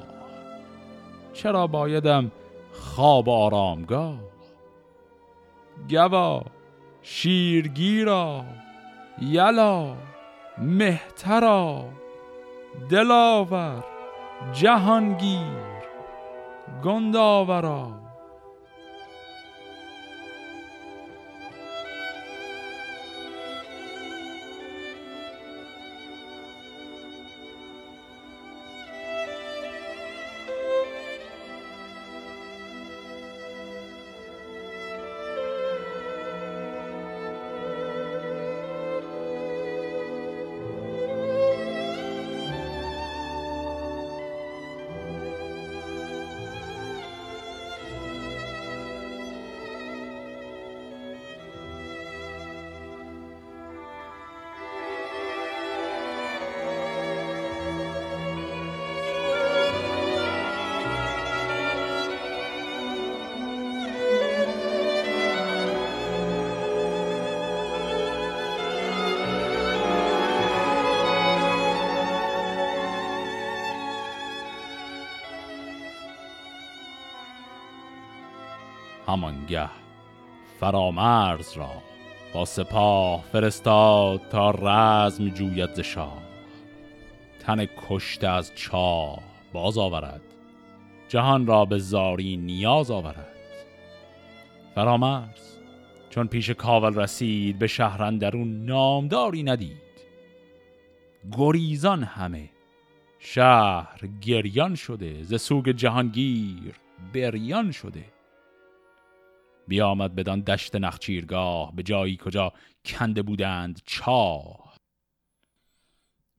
چرا 1.32 1.66
بایدم 1.66 2.30
خواب 2.72 3.28
آرامگاه؟ 3.28 4.18
گوا 5.90 6.42
شیرگیرا 7.02 8.44
یلا 9.22 9.94
مهترا 10.58 11.84
دلاور 12.90 13.84
جهانگیر 14.52 15.64
گنداورا. 16.84 18.03
همانگه 79.44 79.70
فرامرز 80.60 81.56
را 81.56 81.70
با 82.34 82.44
سپاه 82.44 83.22
فرستاد 83.32 84.20
تا 84.30 84.50
رزم 84.50 85.28
جوید 85.28 85.74
ز 85.74 85.80
شاه. 85.80 86.22
تن 87.40 87.66
کشته 87.66 88.28
از 88.28 88.52
چاه 88.54 89.18
باز 89.52 89.78
آورد. 89.78 90.20
جهان 91.08 91.46
را 91.46 91.64
به 91.64 91.78
زاری 91.78 92.36
نیاز 92.36 92.90
آورد. 92.90 93.36
فرامرز 94.74 95.56
چون 96.10 96.26
پیش 96.26 96.50
کاول 96.50 96.94
رسید 96.94 97.58
به 97.58 97.66
شهرن 97.66 98.18
درون 98.18 98.64
نامداری 98.64 99.42
ندید. 99.42 99.84
گریزان 101.32 102.02
همه 102.02 102.50
شهر 103.18 104.00
گریان 104.20 104.74
شده 104.74 105.22
ز 105.22 105.40
سوگ 105.40 105.70
جهانگیر 105.70 106.74
بریان 107.14 107.70
شده. 107.70 108.13
بیامد 109.68 110.14
بدان 110.14 110.40
دشت 110.40 110.76
نخچیرگاه 110.76 111.76
به 111.76 111.82
جایی 111.82 112.16
کجا 112.16 112.52
کنده 112.84 113.22
بودند 113.22 113.80
چاه. 113.86 114.76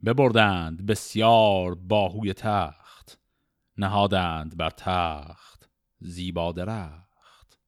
ببردند 0.05 0.85
بسیار 0.85 1.75
باهوی 1.75 2.33
تخت 2.33 3.19
نهادند 3.77 4.57
بر 4.57 4.69
تخت 4.69 5.69
زیبا 5.99 6.51
درخت. 6.51 7.59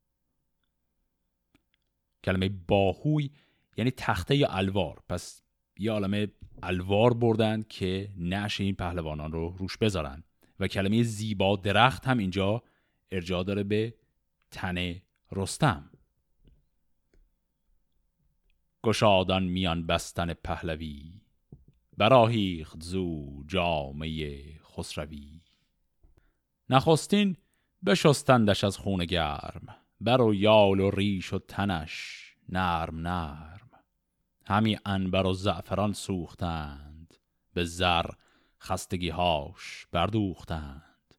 کلمه 2.24 2.50
باهوی 2.50 3.30
یعنی 3.78 3.92
تخته 3.92 4.36
یا 4.36 4.48
الوار. 4.50 5.04
پس 5.10 5.42
یه 5.80 5.92
عالمه 5.92 6.28
الوار 6.64 7.14
بردند 7.14 7.68
که 7.68 8.10
نعش 8.18 8.62
این 8.62 8.76
پهلوانان 8.76 9.32
رو 9.32 9.56
روش 9.58 9.78
بذارن. 9.78 10.24
و 10.60 10.68
کلمه 10.68 11.04
زیبا 11.04 11.56
درخت 11.56 12.08
هم 12.08 12.18
اینجا 12.18 12.64
ارجاع 13.12 13.44
داره 13.44 13.64
به 13.64 13.94
تن 14.52 14.96
رستم. 15.32 15.90
گشادان 18.84 19.44
میان 19.44 19.88
بستن 19.88 20.34
پهلوی 20.34 21.22
براهیخت 21.98 22.84
زو 22.84 23.44
جامعه 23.48 24.60
خسروی. 24.60 25.42
نخستین 26.70 27.38
بشستندش 27.86 28.64
از 28.64 28.78
خون 28.78 29.06
گرم 29.06 29.76
بر 30.02 30.22
و 30.22 30.34
یال 30.34 30.80
و 30.80 30.92
ریش 30.92 31.34
و 31.34 31.40
تنش 31.40 32.24
نرم 32.50 33.08
نرم. 33.08 33.70
همی 34.46 34.78
انبر 34.86 35.26
و 35.26 35.34
زعفران 35.34 35.94
سوختند 35.94 37.14
به 37.54 37.64
زر 37.64 38.06
خستگیهاش 38.62 39.88
بردوختند. 39.92 41.16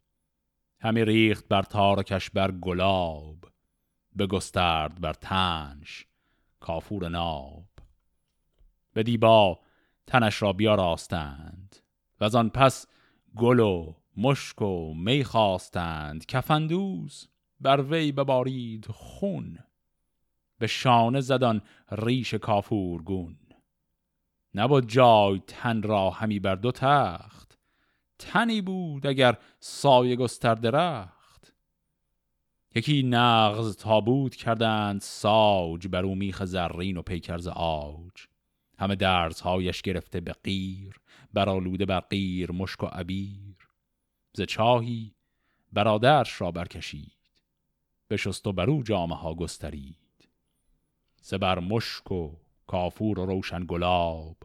همی 0.81 1.05
ریخت 1.05 1.49
بر 1.49 1.63
تارکش 1.63 2.31
بر 2.31 2.51
گلاب 2.51 3.45
بگسترد 4.19 5.01
بر 5.01 5.13
تنش 5.13 6.07
کافور 6.61 7.09
ناب. 7.09 7.69
به 8.93 9.03
دیبا 9.03 9.59
تنش 10.07 10.43
را 10.43 10.53
بیاراستند 10.53 11.77
و 12.21 12.25
از 12.25 12.35
آن 12.35 12.49
پس 12.49 12.87
گل 13.37 13.61
و 13.61 13.95
مشک 14.17 14.63
و 14.63 14.95
می 14.95 15.25
خواستند 15.25 16.27
کفندوز 16.27 17.29
بر 17.61 17.83
وی 17.83 18.13
ببارید 18.13 18.87
خون. 18.91 19.59
به 20.59 20.67
شانه 20.67 21.21
زدان 21.21 21.63
ریش 21.91 22.35
کافور 22.35 23.03
گون 23.03 23.37
نبود 24.55 24.89
جای 24.89 25.43
تن 25.47 25.83
را 25.83 26.11
همی 26.11 26.41
بر 26.41 26.55
دو 26.55 26.73
تخت. 26.73 27.59
تنی 28.19 28.63
بود 28.63 29.07
اگر 29.07 29.39
سایه 29.61 30.17
گستر 30.17 30.55
درخت 30.55 31.18
یکی 32.75 33.03
نغز 33.03 33.77
تابوت 33.77 34.37
کردند 34.37 35.01
ساج 35.01 35.89
بر 35.89 36.05
او 36.05 36.15
میخ 36.15 36.45
زرین 36.45 36.97
و 36.97 37.03
پیکرز 37.03 37.47
آج. 37.47 38.27
همه 38.79 38.97
درزهایش 38.97 39.83
گرفته 39.83 40.21
به 40.21 40.33
قیر 40.33 41.01
برالوده 41.33 41.87
بر 41.87 42.01
قیر 42.01 42.53
مشک 42.53 42.83
و 42.83 42.87
عبیر. 42.87 43.57
ز 44.33 44.43
چاهی 44.43 45.15
برادرش 45.73 46.41
را 46.41 46.51
برکشید 46.51 47.13
بشست 48.11 48.47
و 48.47 48.53
برو 48.53 48.83
جامه 48.83 49.17
ها 49.17 49.35
گسترید. 49.35 50.29
بر 51.41 51.59
مشک 51.59 52.13
و 52.13 52.37
کافور 52.67 53.19
و 53.19 53.27
روشن 53.27 53.65
گلاب 53.69 54.37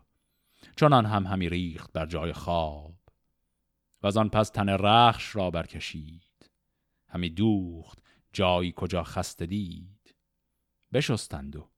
چنان 0.75 1.05
هم 1.05 1.25
همی 1.25 1.49
ریخت 1.49 1.93
بر 1.93 2.05
جای 2.05 2.33
خواب. 2.33 2.93
و 4.03 4.07
از 4.07 4.17
آن 4.17 4.29
پس 4.29 4.49
تن 4.49 4.69
رخش 4.69 5.35
را 5.35 5.51
برکشید 5.51 6.49
همی 7.07 7.29
دوخت 7.29 8.02
جایی 8.33 8.73
کجا 8.75 9.03
خسته 9.03 9.45
دید؟ 9.45 10.15
بشستند 10.93 11.55
و 11.55 11.69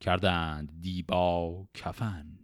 کردند 0.00 0.80
دیبا 0.80 1.66
کفن. 1.74 2.38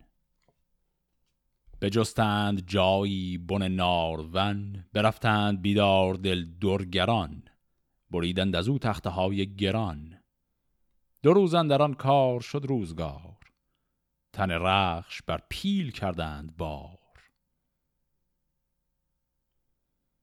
بجستند 1.80 2.66
جایی 2.66 3.38
بن 3.38 3.68
نارون 3.68 4.84
برفتند 4.92 5.62
بیدار 5.62 6.14
دل 6.14 6.46
درگران 6.60 7.42
بریدند 8.10 8.56
از 8.56 8.68
او 8.68 8.78
تخته 8.78 9.10
های 9.10 9.54
گران. 9.54 10.18
دو 11.22 11.32
روز 11.32 11.54
در 11.54 11.82
آن 11.82 11.94
کار 11.94 12.40
شد 12.40 12.64
روزگار 12.68 13.36
تن 14.32 14.50
رخش 14.50 15.22
بر 15.22 15.42
پیل 15.48 15.90
کردند 15.90 16.56
بار. 16.56 16.98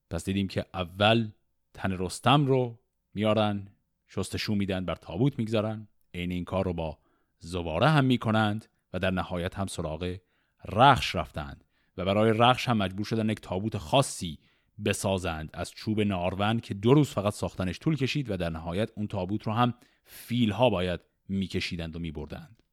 پس 0.09 0.25
دیدیم 0.25 0.47
که 0.47 0.65
اول 0.73 1.31
تن 1.73 1.91
رستم 1.91 2.45
رو 2.45 2.79
میارن 3.17 3.67
شستشو 4.07 4.55
میدن 4.55 4.85
بر 4.85 4.95
تابوت 4.95 5.39
می‌گذارن. 5.39 5.87
عین 6.13 6.31
این 6.31 6.45
کار 6.45 6.65
رو 6.65 6.73
با 6.73 6.97
زواره 7.39 7.89
هم 7.89 8.05
می‌کنند 8.05 8.65
و 8.93 8.99
در 8.99 9.11
نهایت 9.11 9.55
هم 9.55 9.67
سراغ 9.67 10.17
رخش 10.65 11.15
رفتند 11.15 11.63
و 11.97 12.05
برای 12.05 12.33
رخش 12.37 12.69
هم 12.69 12.77
مجبور 12.77 13.05
شدن 13.05 13.29
یک 13.29 13.41
تابوت 13.41 13.77
خاصی 13.77 14.39
بسازند. 14.85 15.49
از 15.53 15.71
چوب 15.71 16.01
نارون 16.01 16.59
که 16.59 16.73
دو 16.73 16.93
روز 16.93 17.09
فقط 17.09 17.33
ساختنش 17.33 17.79
طول 17.79 17.95
کشید 17.95 18.31
و 18.31 18.37
در 18.37 18.49
نهایت 18.49 18.91
اون 18.95 19.07
تابوت 19.07 19.43
رو 19.43 19.53
هم 19.53 19.73
فیلها 20.03 20.69
باید 20.69 20.99
میکشیدند 21.29 21.95
و 21.95 21.99
میبردند. 21.99 22.63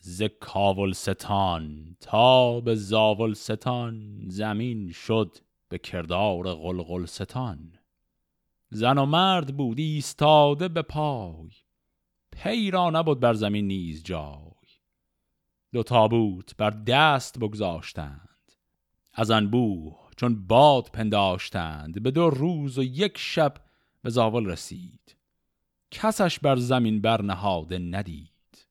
ز 0.00 0.22
کاول 0.22 0.92
ستان 0.92 1.96
تا 2.00 2.60
به 2.60 2.74
زاول 2.74 3.34
ستان 3.34 4.24
زمین 4.28 4.92
شد. 4.92 5.38
به 5.68 5.78
کردار 5.78 6.54
غلغل 6.54 7.06
ستان 7.06 7.78
زن 8.70 8.98
و 8.98 9.06
مرد 9.06 9.56
بود 9.56 9.78
ایستاده 9.78 10.68
به 10.68 10.82
پای 10.82 11.50
پی 12.32 12.70
را 12.70 12.90
نبود 12.90 13.20
بر 13.20 13.34
زمین 13.34 13.66
نیز 13.66 14.04
جای. 14.04 14.42
دو 15.72 15.82
تابوت 15.82 16.56
بر 16.56 16.70
دست 16.70 17.38
بگذاشتند 17.38 18.52
از 19.12 19.30
انبوه 19.30 20.10
چون 20.16 20.46
باد 20.46 20.90
پنداشتند 20.92 22.02
به 22.02 22.10
دو 22.10 22.30
روز 22.30 22.78
و 22.78 22.82
یک 22.82 23.18
شب 23.18 23.54
به 24.02 24.10
زاول 24.10 24.46
رسید. 24.46 25.16
کسش 25.90 26.38
بر 26.38 26.56
زمین 26.56 27.00
برنهاده 27.00 27.78
ندید. 27.78 28.68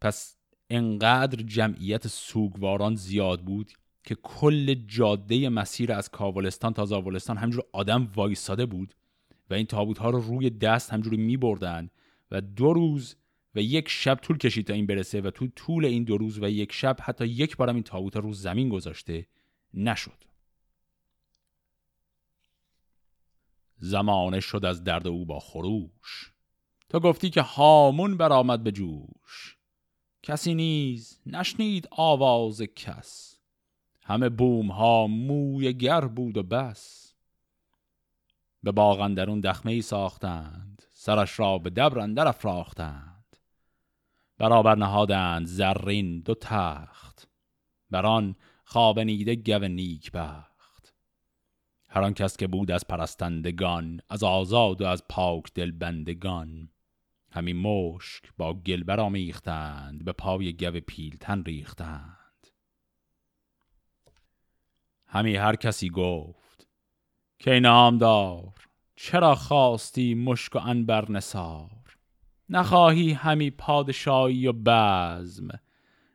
پس 0.00 0.36
انقدر 0.72 1.42
جمعیت 1.42 2.06
سوگواران 2.06 2.94
زیاد 2.94 3.44
بود 3.44 3.72
که 4.04 4.14
کل 4.14 4.74
جاده 4.74 5.48
مسیر 5.48 5.92
از 5.92 6.10
کاولستان 6.10 6.72
تا 6.72 6.84
زاولستان 6.84 7.36
همجور 7.36 7.64
آدم 7.72 8.10
وایستاده 8.14 8.66
بود 8.66 8.94
و 9.50 9.54
این 9.54 9.66
تابوت 9.66 9.98
ها 9.98 10.10
رو 10.10 10.20
روی 10.20 10.50
دست 10.50 10.92
همجوری 10.92 11.16
می 11.16 11.36
بردن 11.36 11.90
و 12.30 12.40
دو 12.40 12.72
روز 12.72 13.16
و 13.54 13.60
یک 13.60 13.88
شب 13.88 14.14
طول 14.14 14.38
کشید 14.38 14.66
تا 14.66 14.72
این 14.72 14.86
برسه 14.86 15.20
و 15.20 15.30
تو 15.30 15.46
طول 15.56 15.84
این 15.84 16.04
دو 16.04 16.18
روز 16.18 16.38
و 16.42 16.48
یک 16.48 16.72
شب 16.72 16.96
حتی 17.00 17.26
یک 17.26 17.56
بارم 17.56 17.74
این 17.74 17.84
تابوت 17.84 18.16
رو 18.16 18.32
زمین 18.32 18.68
گذاشته 18.68 19.26
نشد. 19.74 20.24
زمانه 23.78 24.40
شد 24.40 24.64
از 24.64 24.84
درد 24.84 25.06
او 25.06 25.24
با 25.24 25.40
خروش. 25.40 26.32
تا 26.88 27.00
گفتی 27.00 27.30
که 27.30 27.42
هامون 27.42 28.16
برآمد 28.16 28.62
به 28.62 28.72
جوش. 28.72 29.56
کسی 30.22 30.54
نیز 30.54 31.20
نشنید 31.26 31.88
آواز 31.90 32.62
کس. 32.62 33.38
همه 34.02 34.28
بوم 34.28 34.70
ها 34.70 35.06
موی 35.06 35.72
گر 35.72 36.04
بود 36.04 36.36
و 36.36 36.42
بس. 36.42 37.14
به 38.62 38.72
باغندرون 38.72 39.40
دخمه 39.40 39.72
ای 39.72 39.82
ساختند 39.82 40.82
سرش 40.92 41.38
را 41.38 41.58
به 41.58 41.70
دبر 41.70 41.98
اندر 41.98 42.28
افراختند. 42.28 43.36
برابر 44.38 44.74
نهادند 44.74 45.46
زرین 45.46 46.20
دو 46.20 46.34
تخت 46.34 47.28
بر 47.90 48.06
آن 48.06 48.36
خواب 48.64 49.00
نیده 49.00 49.36
گو 49.36 49.68
نیک 49.68 50.12
بخت 50.12 50.94
هر 51.88 52.12
کس 52.12 52.36
که 52.36 52.46
بود 52.46 52.70
از 52.70 52.86
پرستندگان 52.86 54.00
از 54.08 54.22
آزاد 54.22 54.82
و 54.82 54.86
از 54.86 55.02
پاک 55.08 55.54
دل 55.54 55.70
بندگان. 55.70 56.68
همین 57.32 57.56
مشک 57.56 58.24
با 58.36 58.54
گل 58.54 58.82
برآمیختند 58.82 60.04
به 60.04 60.12
پای 60.12 60.52
گو 60.52 60.80
پیلتن 60.80 61.42
ریختند. 61.44 62.46
همی 65.06 65.36
هر 65.36 65.56
کسی 65.56 65.90
گفت 65.90 66.68
که 67.38 67.50
نامدار 67.50 68.54
چرا 68.96 69.34
خواستی 69.34 70.14
مشک 70.14 70.56
و 70.56 70.58
انبر 70.58 71.10
نسار 71.10 71.98
نخواهی 72.48 73.12
همی 73.12 73.50
پادشاهی 73.50 74.46
و 74.46 74.52
بزم 74.52 75.48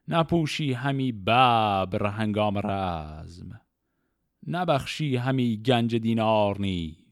نپوشی 0.08 0.74
همی 0.74 1.12
ببر 1.12 2.06
هنگام 2.06 2.58
رزم 2.64 3.62
نبخشی 4.48 5.16
همی 5.16 5.58
گنج 5.58 5.96
دینار 5.96 6.62
نیز. 6.62 7.07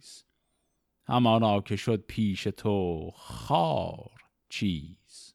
همانا 1.08 1.62
که 1.62 1.76
شد 1.76 2.02
پیش 2.02 2.44
تو 2.44 3.12
خار 3.16 4.22
چیز. 4.50 5.34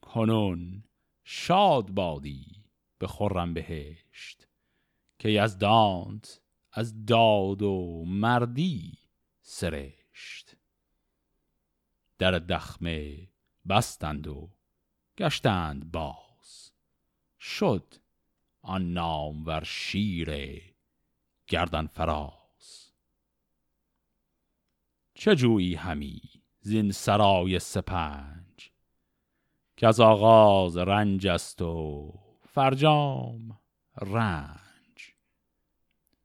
کنون 0.00 0.84
شاد 1.24 1.90
بادی 1.90 2.64
به 2.98 3.06
خرم 3.06 3.54
بهشت 3.54 4.48
که 5.18 5.28
یزدانت 5.28 6.40
از 6.72 7.06
داد 7.06 7.62
و 7.62 8.04
مردی 8.06 8.98
سرشت. 9.40 10.56
در 12.18 12.30
دخمه 12.30 13.28
بستند 13.68 14.26
و 14.26 14.50
گشتند 15.18 15.92
باز. 15.92 16.72
شد 17.40 17.94
آن 18.62 18.92
نامور 18.92 19.64
شیر 19.64 20.62
گردن 21.46 21.86
فراز 21.86 22.43
چه 25.14 25.34
جویی 25.34 25.74
همی 25.74 26.20
زین 26.60 26.92
سرای 26.92 27.58
سپنج؟ 27.58 28.70
که 29.76 29.86
از 29.86 30.00
آغاز 30.00 30.76
رنج 30.76 31.26
است 31.26 31.62
و 31.62 32.12
فرجام 32.42 33.58
رنج. 34.00 35.14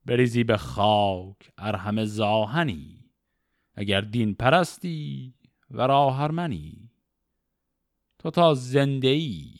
بریزی 0.05 0.43
به 0.43 0.57
خاک 0.57 1.51
ارهم 1.57 2.05
زاهنی 2.05 3.11
اگر 3.75 4.01
دین 4.01 4.33
پرستی 4.33 5.33
و 5.71 5.87
راهرمنی 5.87 6.91
تو 8.19 8.31
تا 8.31 8.53
زنده 8.53 9.07
ای 9.07 9.55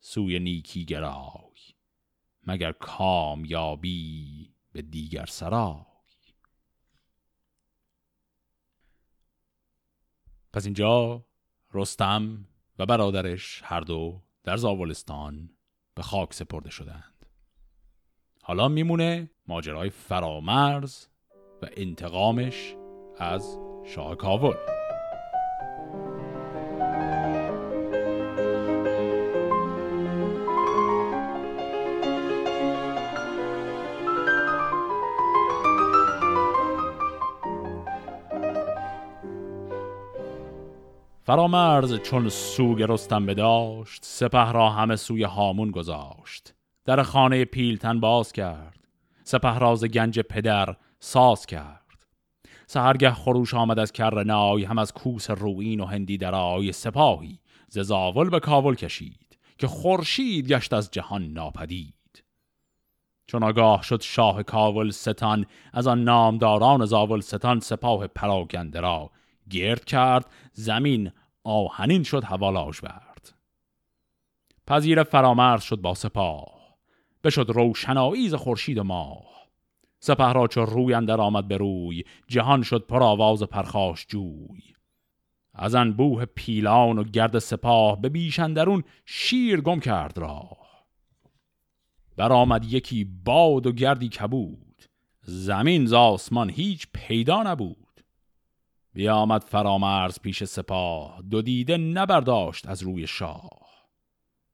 سوی 0.00 0.38
نیکی 0.38 0.84
گرای 0.84 1.40
مگر 2.46 2.72
کامیابی 2.72 4.54
به 4.72 4.82
دیگر 4.82 5.26
سرای. 5.26 5.89
پس 10.52 10.64
اینجا 10.64 11.24
رستم 11.74 12.46
و 12.78 12.86
برادرش 12.86 13.62
هر 13.64 13.80
دو 13.80 14.22
در 14.44 14.56
زاولستان 14.56 15.50
به 15.94 16.02
خاک 16.02 16.34
سپرده 16.34 16.70
شدند. 16.70 17.26
حالا 18.42 18.68
میمونه 18.68 19.30
ماجرای 19.46 19.90
فرامرز 19.90 21.06
و 21.62 21.66
انتقامش 21.76 22.74
از 23.18 23.58
شاه 23.86 24.16
کاول 24.16 24.79
فرامرز 41.30 41.94
چون 41.94 42.28
سوگ 42.28 42.82
رستم 42.82 43.26
بداشت 43.26 44.04
سپه 44.04 44.52
را 44.52 44.70
همه 44.70 44.96
سوی 44.96 45.22
هامون 45.22 45.70
گذاشت. 45.70 46.54
در 46.84 47.02
خانه 47.02 47.44
پیلتن 47.44 48.00
باز 48.00 48.32
کرد. 48.32 48.78
سپه 49.24 49.58
راز 49.58 49.84
گنج 49.84 50.20
پدر 50.20 50.76
ساز 50.98 51.46
کرد. 51.46 52.06
سهرگه 52.66 53.10
خروش 53.10 53.54
آمد 53.54 53.78
از 53.78 53.92
کرنای 53.92 54.64
هم 54.64 54.78
از 54.78 54.92
کوس 54.92 55.30
روین 55.30 55.80
و 55.80 55.84
هندی 55.84 56.18
درای 56.18 56.72
سپاهی. 56.72 57.38
ز 57.68 57.78
زاول 57.78 58.30
به 58.30 58.40
کاول 58.40 58.74
کشید 58.74 59.38
که 59.58 59.66
خورشید 59.66 60.48
گشت 60.52 60.72
از 60.72 60.90
جهان 60.90 61.22
ناپدید. 61.22 62.24
چون 63.26 63.42
آگاه 63.42 63.82
شد 63.82 64.02
شاه 64.02 64.42
کاول 64.42 64.90
ستان 64.90 65.46
از 65.72 65.86
آن 65.86 66.04
نامداران 66.04 66.86
زاول 66.86 67.20
ستان 67.20 67.60
سپاه 67.60 68.06
پراگنده 68.06 68.80
را 68.80 69.10
گرد 69.50 69.84
کرد. 69.84 70.26
زمین 70.52 71.10
آهنین 71.50 72.02
شد 72.02 72.24
حوالاش 72.24 72.80
برد. 72.80 73.34
پذیر 74.66 75.02
فرامرز 75.02 75.62
شد 75.62 75.76
با 75.76 75.94
سپاه. 75.94 76.60
بشد 77.24 77.46
روشنایی 77.48 78.28
ز 78.28 78.34
خورشید 78.34 78.78
و 78.78 78.84
ماه. 78.84 79.30
سپه 80.00 80.32
را 80.32 80.46
چو 80.46 80.64
روی 80.64 80.94
اندر 80.94 81.20
آمد 81.20 81.48
به 81.48 81.56
روی 81.56 82.04
جهان 82.28 82.62
شد 82.62 82.86
پر 82.86 83.02
آواز 83.02 83.42
پرخاش 83.42 84.06
جوی. 84.08 84.62
از 85.54 85.74
انبوه 85.74 86.24
پیلان 86.24 86.98
و 86.98 87.04
گرد 87.04 87.38
سپاه 87.38 88.00
به 88.00 88.08
بیشندرون 88.08 88.84
شیر 89.04 89.60
گم 89.60 89.80
کرد 89.80 90.18
راه. 90.18 90.86
برآمد 92.16 92.64
یکی 92.64 93.04
باد 93.04 93.66
و 93.66 93.72
گردی 93.72 94.08
کبود. 94.08 94.82
زمین 95.22 95.86
ز 95.86 95.92
آسمان 95.92 96.50
هیچ 96.50 96.86
پیدا 96.92 97.42
نبود. 97.42 97.79
بیامد 98.92 99.44
فرامرز 99.44 100.18
پیش 100.18 100.44
سپاه 100.44 101.22
دو 101.30 101.42
دیده 101.42 101.76
نبرداشت 101.76 102.68
از 102.68 102.82
روی 102.82 103.06
شاه. 103.06 103.60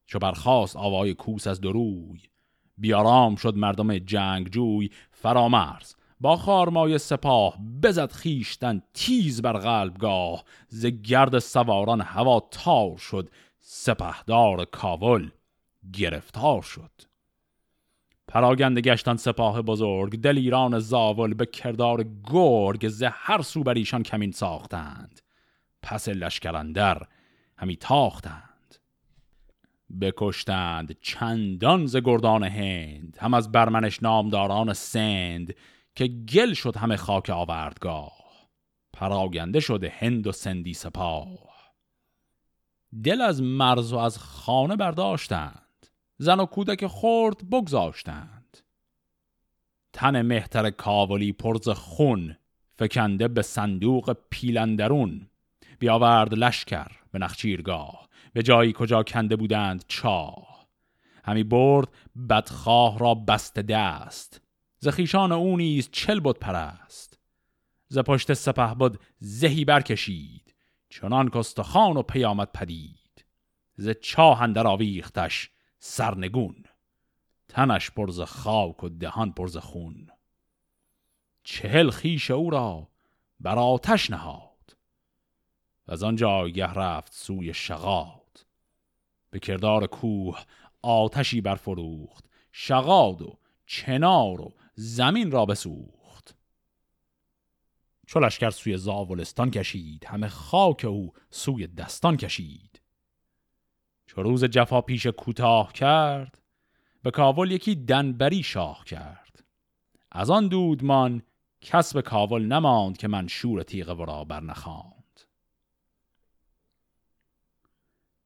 چو 0.07 0.19
برخواست 0.19 0.77
آوای 0.77 1.15
کوس 1.15 1.47
از 1.47 1.61
دروی 1.61 2.21
بیارام 2.79 3.37
شد 3.37 3.57
مردم 3.57 3.99
جنگجوی. 3.99 4.91
فرامرز 5.11 5.95
با 6.21 6.37
خارمای 6.37 6.99
سپاه 6.99 7.59
بزد 7.83 8.13
خیشتن 8.13 8.83
تیز 8.95 9.43
بر 9.43 9.53
قلبگاه. 9.53 10.45
ز 10.69 10.87
گرد 10.87 11.39
سواران 11.39 12.01
هوا 12.01 12.49
تار 12.51 12.97
شد 12.97 13.31
سپهدار 13.59 14.65
کاول 14.65 15.31
گرفتار 15.93 16.63
شد. 16.63 16.91
پراگنده 18.29 18.81
گشتن 18.81 19.17
سپاه 19.17 19.63
بزرگ 19.63 20.21
دلیران 20.21 20.79
زاول 20.79 21.35
به 21.35 21.47
کردار 21.47 22.05
گرگ 22.25 22.89
ز 22.89 23.05
هر 23.11 23.43
سو 23.43 23.63
بر 23.63 23.75
ایشان 23.75 24.03
کمین 24.03 24.33
ساختند. 24.33 25.21
پس 25.83 26.09
لشکرندر 26.09 27.03
همی 27.59 27.77
تاختند. 27.77 28.77
بکشتند 30.01 30.97
چندان 31.01 31.87
ز 31.87 31.97
گردان 31.97 32.45
هند 32.45 33.19
هم 33.21 33.35
از 33.35 33.53
برمنش 33.53 34.03
نامداران 34.03 34.73
سند 34.73 35.55
که 35.95 36.07
گل 36.07 36.53
شد 36.53 36.77
همه 36.77 36.97
خاک 36.97 37.31
آوردگاه. 37.31 38.27
پراگنده 38.93 39.61
شده 39.61 39.93
هند 39.99 40.27
و 40.27 40.33
سندی 40.33 40.75
سپاه. 40.75 41.29
دل 43.05 43.21
از 43.21 43.43
مرز 43.43 43.93
و 43.93 43.97
از 43.97 44.19
خانه 44.19 44.77
برداشتند. 44.77 45.66
زن 46.19 46.41
و 46.41 46.47
کودک 46.47 46.87
خورد 46.87 47.51
بگذاشتند. 47.51 48.59
تن 49.93 50.23
مهتر 50.23 50.71
کاولی 50.71 51.33
پرز 51.33 51.69
خون 51.69 52.37
فکنده 52.79 53.29
به 53.29 53.43
صندوق 53.43 54.17
پیلندرون. 54.31 55.29
بیاورد 55.79 56.35
لشکر 56.35 56.91
به 57.13 57.19
نخچیرگاه 57.19 58.09
به 58.33 58.43
جایی 58.43 58.73
کجا 58.77 59.03
کنده 59.03 59.37
بودند 59.37 59.85
چاه. 59.89 60.67
همی 61.25 61.45
برد 61.45 61.89
بدخواه 62.29 62.99
را 62.99 63.15
بست 63.15 63.59
دست. 63.59 64.41
زخیشان 64.79 65.33
او 65.33 65.57
نیز 65.57 65.89
چل 65.93 66.21
بود 66.21 66.39
پرست. 66.39 67.19
ز 67.89 67.99
پشت 67.99 68.35
سپه 68.35 68.75
بود 68.75 69.01
زهی 69.19 69.65
برکشید. 69.65 70.55
چنان 70.89 71.31
خان 71.65 71.97
و 71.97 72.03
پیامد 72.03 72.53
پدید. 72.53 73.25
ز 73.77 73.91
چاه 74.01 74.43
اندر 74.43 74.67
آویختش 74.67 75.51
سرنگون 75.79 76.65
تنش 77.49 77.91
پرز 77.91 78.21
خاک 78.21 78.85
و 78.85 78.89
دهان 78.89 79.33
پرز 79.33 79.57
خون. 79.57 80.11
چهل 81.45 81.91
خیش 81.91 82.31
او 82.31 82.51
را 82.51 82.89
بر 83.41 83.59
آتش 83.59 84.11
نهاد. 84.11 84.77
و 85.89 85.93
از 85.93 86.03
آن 86.03 86.17
جایگه 86.17 86.67
رفت 86.67 87.13
سوی 87.13 87.55
شغاد. 87.55 88.47
به 89.31 89.39
کردار 89.39 89.87
کوه 89.87 90.43
آتشی 90.83 91.41
برفروخت 91.41 92.25
شغاد 92.53 93.23
و 93.23 93.39
چنار 93.67 94.41
و 94.41 94.55
زمین 94.75 95.31
را 95.31 95.47
بسوخت. 95.47 96.37
چو 98.07 98.21
لشکر 98.21 98.51
سوی 98.51 98.77
زاولستان 98.77 99.51
کشید 99.51 100.05
همه 100.05 100.29
خاک 100.29 100.85
او 100.85 101.13
سوی 101.31 101.67
دستان 101.67 102.17
کشید. 102.17 102.76
چو 104.07 104.23
روز 104.23 104.45
جفا 104.45 104.81
پیش 104.81 105.07
کوتاه 105.07 105.73
کرد 105.73 106.39
به 107.03 107.11
کاول 107.11 107.51
یکی 107.51 107.75
دنبری 107.75 108.43
شاه 108.43 108.85
کرد. 108.85 109.45
از 110.13 110.31
آن 110.31 110.49
دودمان 110.49 111.23
کس 111.61 111.95
به 111.95 112.03
کاول 112.03 112.43
نماند 112.43 112.97
که 112.97 113.09
من 113.09 113.27
شور 113.27 113.63
تیغ 113.63 114.01
ورا 114.01 114.25
برنخاند. 114.25 115.21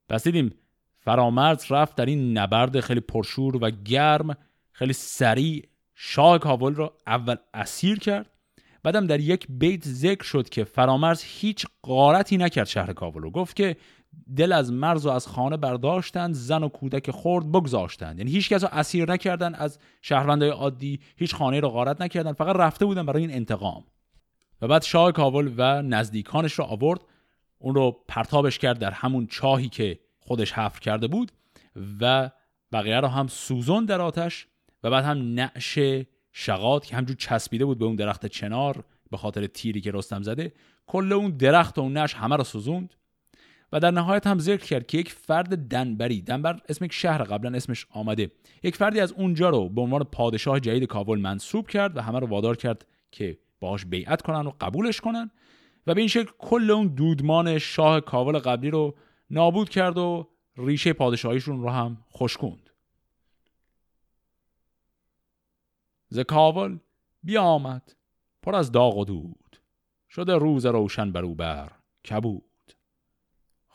پس 0.08 0.24
دیدیم 0.24 0.54
فرامرز 0.98 1.72
رفت 1.72 1.96
در 1.96 2.06
این 2.06 2.38
نبرد 2.38 2.80
خیلی 2.80 3.00
پرشور 3.00 3.56
و 3.56 3.70
گرم 3.70 4.36
خیلی 4.72 4.92
سریع 4.92 5.68
شاه 5.94 6.38
کاول 6.38 6.74
را 6.74 6.96
اول 7.06 7.36
اسیر 7.54 7.98
کرد. 7.98 8.30
بعدم 8.82 9.06
در 9.06 9.20
یک 9.20 9.46
بیت 9.48 9.88
ذکر 9.88 10.24
شد 10.24 10.48
که 10.48 10.64
فرامرز 10.64 11.22
هیچ 11.22 11.66
قارتی 11.82 12.36
نکرد 12.36 12.66
شهر 12.66 12.92
کاول 12.92 13.22
رو. 13.22 13.30
گفت 13.30 13.56
که 13.56 13.76
دل 14.36 14.52
از 14.52 14.72
مرز 14.72 15.06
و 15.06 15.10
از 15.10 15.26
خانه 15.26 15.56
برداشتند 15.56 16.34
زن 16.34 16.62
و 16.62 16.68
کودک 16.68 17.10
خورد 17.10 17.52
بگذاشتند. 17.52 18.18
یعنی 18.18 18.30
هیچ 18.30 18.48
کس 18.48 18.62
رو 18.62 18.68
اسیر 18.72 19.12
نکردن 19.12 19.54
از 19.54 19.78
شهروندای 20.02 20.48
عادی 20.48 21.00
هیچ 21.16 21.34
خانه 21.34 21.60
رو 21.60 21.68
غارت 21.68 22.00
نکردن. 22.00 22.32
فقط 22.32 22.56
رفته 22.56 22.84
بودن 22.84 23.06
برای 23.06 23.22
این 23.22 23.34
انتقام. 23.34 23.84
و 24.62 24.68
بعد 24.68 24.82
شاه 24.82 25.12
کابل 25.12 25.54
و 25.56 25.82
نزدیکانش 25.82 26.52
رو 26.52 26.64
آورد. 26.64 27.00
اون 27.58 27.74
رو 27.74 28.04
پرتابش 28.08 28.58
کرد 28.58 28.78
در 28.78 28.90
همون 28.90 29.26
چاهی 29.26 29.68
که 29.68 29.98
خودش 30.20 30.52
حفر 30.52 30.80
کرده 30.80 31.08
بود 31.08 31.32
و 32.00 32.30
بقیه 32.72 33.00
رو 33.00 33.08
هم 33.08 33.26
سوزون 33.26 33.84
در 33.84 34.00
آتش 34.00 34.46
و 34.84 34.90
بعد 34.90 35.04
هم 35.04 35.34
نعش 35.34 35.78
شقات 36.32 36.86
که 36.86 36.96
همجور 36.96 37.16
چسبیده 37.16 37.64
بود 37.64 37.78
به 37.78 37.84
اون 37.84 37.96
درخت 37.96 38.26
چنار 38.26 38.84
به 39.10 39.16
خاطر 39.16 39.46
تیری 39.46 39.80
که 39.80 39.90
رستم 39.90 40.22
زده 40.22 40.52
کل 40.86 41.12
اون 41.12 41.30
درخت 41.30 41.78
و 41.78 41.80
اون 41.80 41.92
نعش 41.92 42.14
همه 42.14 42.36
رو 42.36 42.44
سوزوند. 42.44 42.94
و 43.72 43.80
در 43.80 43.90
نهایت 43.90 44.26
هم 44.26 44.38
ذکر 44.38 44.64
کرد 44.64 44.86
که 44.86 44.98
یک 44.98 45.12
فرد 45.12 45.68
دنبری. 45.68 46.22
دنبر 46.22 46.60
اسم 46.68 46.84
یک 46.84 46.92
شهر 46.92 47.22
قبلا 47.22 47.56
اسمش 47.56 47.86
آمده. 47.90 48.30
یک 48.62 48.76
فردی 48.76 49.00
از 49.00 49.12
اونجا 49.12 49.50
رو 49.50 49.68
به 49.68 49.80
عنوان 49.80 50.04
پادشاه 50.04 50.60
جدید 50.60 50.84
کابل 50.84 51.18
منصوب 51.18 51.68
کرد 51.68 51.96
و 51.96 52.00
همه 52.00 52.18
رو 52.18 52.26
وادار 52.26 52.56
کرد 52.56 52.86
که 53.10 53.38
باهاش 53.60 53.84
بیعت 53.84 54.22
کنن 54.22 54.46
و 54.46 54.52
قبولش 54.60 55.00
کنن 55.00 55.30
و 55.86 55.94
به 55.94 56.00
این 56.00 56.08
شکل 56.08 56.30
کل 56.38 56.70
اون 56.70 56.86
دودمان 56.86 57.58
شاه 57.58 58.00
کابل 58.00 58.38
قبلی 58.38 58.70
رو 58.70 58.94
نابود 59.30 59.68
کرد 59.68 59.98
و 59.98 60.28
ریشه 60.56 60.92
پادشاهیشون 60.92 61.62
رو 61.62 61.70
هم 61.70 62.04
خشکوند. 62.12 62.70
ز 66.08 66.18
کابل 66.18 66.78
بیامد 67.22 67.94
پر 68.42 68.54
از 68.54 68.72
داغ 68.72 68.96
و 68.96 69.04
دود. 69.04 69.60
شده 70.10 70.34
روز 70.34 70.66
روشن 70.66 71.12
بر 71.12 71.24
او 71.24 71.34
بر 71.34 71.72
کبود. 72.10 72.49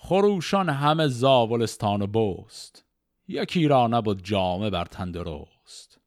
خروشان 0.08 0.70
همه 0.70 1.08
زاولستان 1.08 2.02
و 2.02 2.08
بست. 2.08 2.86
یکی 3.28 3.68
را 3.68 3.88
نبود 3.88 4.24
جامه 4.24 4.70
بر 4.70 4.86
تندرست 4.86 6.00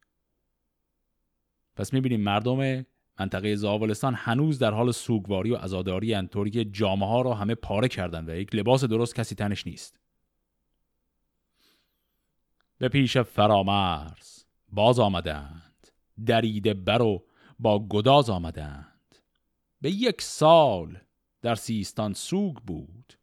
پس 1.76 1.92
می‌بینیم 1.92 2.20
مردم 2.20 2.86
منطقه 3.20 3.56
زاولستان 3.56 4.14
هنوز 4.14 4.58
در 4.58 4.70
حال 4.70 4.92
سوگواری 4.92 5.50
و 5.50 5.56
عزاداری 5.56 6.26
طوری 6.26 6.50
که 6.50 6.64
جامعه 6.64 7.08
ها 7.08 7.22
را 7.22 7.34
همه 7.34 7.54
پاره 7.54 7.88
کردن 7.88 8.30
و 8.30 8.36
یک 8.36 8.54
لباس 8.54 8.84
درست 8.84 9.14
کسی 9.14 9.34
تنش 9.34 9.66
نیست. 9.66 10.00
به 12.78 12.88
پیش 12.88 13.16
فرامرز 13.16 14.44
باز 14.68 14.98
آمدند. 14.98 15.88
دریده 16.26 16.74
بر 16.74 17.02
و 17.02 17.24
با 17.58 17.86
گداز 17.88 18.30
آمدند. 18.30 19.14
به 19.80 19.90
یک 19.90 20.22
سال 20.22 20.98
در 21.42 21.54
سیستان 21.54 22.12
سوگ 22.14 22.54
بود. 22.56 23.17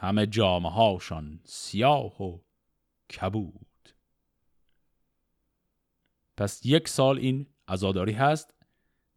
همه 0.00 0.26
جامعه 0.26 0.72
هاشان 0.72 1.40
سیاه 1.44 2.22
و 2.22 2.38
کبود. 3.10 3.94
پس 6.36 6.66
یک 6.66 6.88
سال 6.88 7.18
این 7.18 7.46
عزاداری 7.68 8.12
هست. 8.12 8.54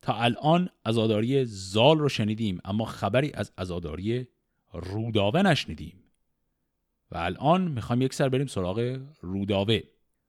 تا 0.01 0.13
الان 0.13 0.69
عزاداری 0.85 1.45
زال 1.45 1.99
رو 1.99 2.09
شنیدیم 2.09 2.59
اما 2.65 2.85
خبری 2.85 3.31
از 3.33 3.51
عزاداری 3.57 4.27
روداوه 4.73 5.41
نشنیدیم. 5.41 6.03
و 7.11 7.17
الان 7.17 7.67
می‌خوایم 7.67 8.01
یک 8.01 8.13
سر 8.13 8.29
بریم 8.29 8.47
سراغ 8.47 8.99
روداوه. 9.21 9.79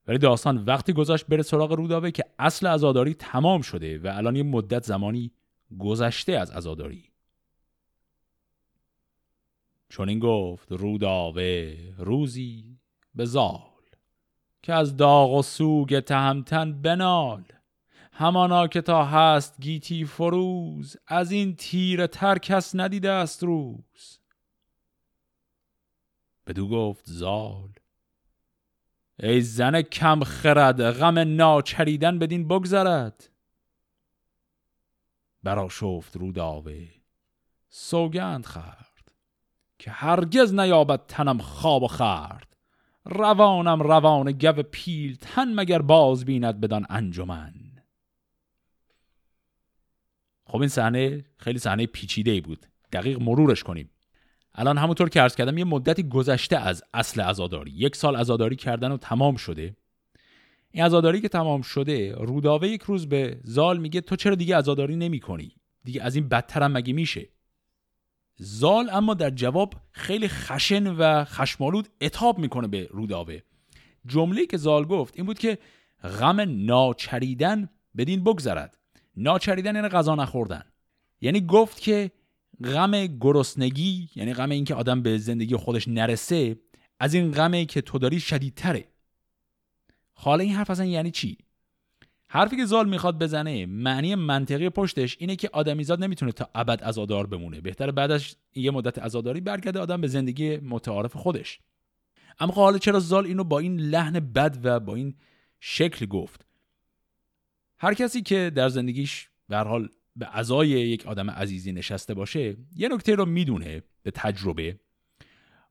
ولی 0.07 0.19
داستان 0.19 0.65
وقتی 0.65 0.93
گذاشت 0.93 1.27
بره 1.27 1.43
سراغ 1.43 1.73
روداوه 1.73 2.11
که 2.11 2.25
اصل 2.39 2.67
عزاداری 2.67 3.15
تمام 3.15 3.63
شده 3.63 3.99
و 3.99 4.07
الان 4.15 4.37
یه 4.37 4.43
مدت 4.43 4.85
زمانی 4.85 5.33
گذشته 5.79 6.33
از 6.33 6.51
عزاداری. 6.51 7.12
چون 9.93 10.09
این 10.09 10.19
گفت 10.19 10.73
روداوه 10.73 11.77
روزی 11.99 12.79
به 13.15 13.25
زال 13.25 13.61
که 14.63 14.73
از 14.73 14.97
داغ 14.97 15.33
و 15.33 15.43
سوگ 15.43 16.01
تهمتن 16.01 16.83
بنال. 16.83 17.45
همانا 18.13 18.67
که 18.67 18.81
تا 18.81 19.05
هست 19.05 19.61
گیتی 19.61 20.05
فروز 20.05 20.97
از 21.07 21.33
این 21.33 21.57
تیر 21.57 22.07
تر 22.07 22.39
کس 22.39 22.75
ندیده 22.75 23.11
است 23.11 23.43
روز. 23.43 24.19
بدو 26.47 26.69
گفت 26.69 27.05
زال 27.07 27.73
ای 29.19 29.41
زن 29.41 29.83
کم 29.83 30.25
خرد 30.25 30.91
غم 30.91 31.19
ناچریدن 31.19 32.19
بدین 32.19 32.49
بگذرد. 32.49 33.31
برا 35.43 35.69
شفت 35.69 36.17
روداوه 36.17 36.89
سوگند 37.69 38.47
خرد 38.47 38.92
که 39.83 39.91
هرگز 39.91 40.55
نیابد 40.55 41.01
تنم 41.09 41.39
خواب 41.39 41.83
و 41.83 41.87
خرد 41.87 42.57
روانم 43.05 43.83
روان 43.83 44.33
گو 44.33 44.53
پیل 44.53 45.17
تن 45.17 45.55
مگر 45.55 45.83
باز 45.83 46.25
بیند 46.25 46.61
بدان 46.61 46.87
انجمن. 46.91 47.55
خب 50.47 50.59
این 50.61 50.69
صحنه 50.69 51.25
خیلی 51.37 51.59
صحنه 51.59 51.87
پیچیده 51.87 52.31
ای 52.31 52.41
بود. 52.41 52.67
دقیق 52.93 53.21
مرورش 53.21 53.63
کنیم. 53.63 53.91
الان 54.55 54.79
همونطور 54.79 55.09
که 55.09 55.21
عرض 55.21 55.37
کردم 55.37 55.59
یه 55.59 55.65
مدتی 55.65 56.03
گذشته 56.03 56.57
از 56.57 56.83
اصل 56.95 57.21
عزاداری. 57.21 57.71
یک 57.71 57.97
سال 57.97 58.17
عزاداری 58.17 58.57
کردن 58.57 58.93
و 58.93 58.97
تمام 58.97 59.37
شده. 59.37 59.77
این 60.71 60.85
عزاداری 60.85 61.21
که 61.21 61.29
تمام 61.29 61.63
شده 61.63 62.15
روداوه 62.15 62.69
یک 62.69 62.83
روز 62.83 63.09
به 63.09 63.41
زال 63.45 63.79
میگه 63.79 64.01
تو 64.01 64.17
چرا 64.17 64.35
دیگه 64.35 64.57
عزاداری 64.57 64.97
نمی 64.97 65.21
کنی 65.21 65.57
دیگه 65.85 66.03
از 66.03 66.17
این 66.17 66.29
بدتر 66.29 66.63
هم 66.63 66.73
مگه 66.73 66.93
میشه؟ 66.93 67.29
زال 68.37 68.91
اما 68.91 69.15
در 69.15 69.31
جواب 69.31 69.75
خیلی 69.91 70.29
خشن 70.29 70.87
و 70.87 71.25
خشمالود 71.25 71.89
اتاب 72.01 72.39
می‌کنه 72.39 72.69
به 72.69 72.89
روداوه. 72.91 73.41
جمله 74.07 74.47
که 74.47 74.57
زال 74.57 74.85
گفت 74.85 75.15
این 75.17 75.27
بود 75.27 75.39
که 75.39 75.59
غم 76.03 76.65
ناچریدن 76.67 77.69
بدین 77.97 78.25
بگذرد. 78.25 78.79
ناچریدن 79.17 79.75
یعنی 79.75 79.89
غذا 79.89 80.15
نخوردن. 80.15 80.63
یعنی 81.21 81.41
گفت 81.41 81.81
که 81.81 82.11
غم 82.65 83.07
گرسنگی 83.07 84.11
یعنی 84.15 84.35
غم 84.35 84.51
اینکه 84.51 84.75
آدم 84.75 85.03
به 85.03 85.19
زندگی 85.19 85.57
خودش 85.57 85.89
نرسه 85.89 86.57
از 87.01 87.15
این 87.15 87.31
غمه 87.33 87.65
که 87.65 87.81
تو 87.81 87.99
داری 87.99 88.21
شدیدتره. 88.21 88.89
حالا 90.13 90.45
این 90.45 90.55
حرف 90.55 90.71
اصلا 90.71 90.85
یعنی 90.85 91.11
چی؟ 91.11 91.39
حرفی 92.35 92.57
که 92.57 92.65
زال 92.65 92.89
می‌خواد 92.89 93.19
بزنه 93.19 93.67
معنی 93.67 94.15
منطقی 94.15 94.69
پشتش 94.71 95.17
اینه 95.21 95.37
که 95.37 95.51
آدمیزاد 95.53 96.05
نمی‌تونه 96.05 96.33
تا 96.33 96.49
ابد 96.55 96.85
عزادار 96.85 97.27
بمونه. 97.27 97.61
بهتر 97.61 97.91
بعدش 97.91 98.37
یه 98.55 98.71
مدت 98.71 98.99
عزاداری 98.99 99.41
برگرده 99.41 99.81
آدم 99.81 100.01
به 100.01 100.07
زندگی 100.07 100.57
متعارف 100.57 101.17
خودش. 101.17 101.61
اما 102.41 102.53
خب 102.53 102.61
حالا 102.61 102.79
چرا 102.79 103.01
زال 103.01 103.27
اینو 103.27 103.45
با 103.45 103.59
این 103.59 103.81
لحن 103.81 104.21
بد 104.21 104.59
و 104.63 104.81
با 104.81 104.95
این 104.95 105.15
شکل 105.61 106.07
گفت؟ 106.07 106.47
هر 107.79 107.95
کسی 107.95 108.23
که 108.23 108.53
در 108.55 108.69
زندگیش 108.69 109.29
به 109.49 109.57
حال 109.57 109.89
به 110.17 110.27
عزای 110.27 110.69
یک 110.69 111.07
آدم 111.07 111.31
عزیزی 111.31 111.73
نشسته 111.73 112.15
باشه 112.15 112.57
یه 112.77 112.89
نکته 112.89 113.15
رو 113.15 113.27
می‌دونه 113.27 113.83
به 114.03 114.11
تجربه. 114.11 114.81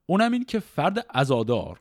اونم 0.06 0.32
این 0.32 0.44
که 0.44 0.58
فرد 0.58 0.98
عزادار 0.98 1.80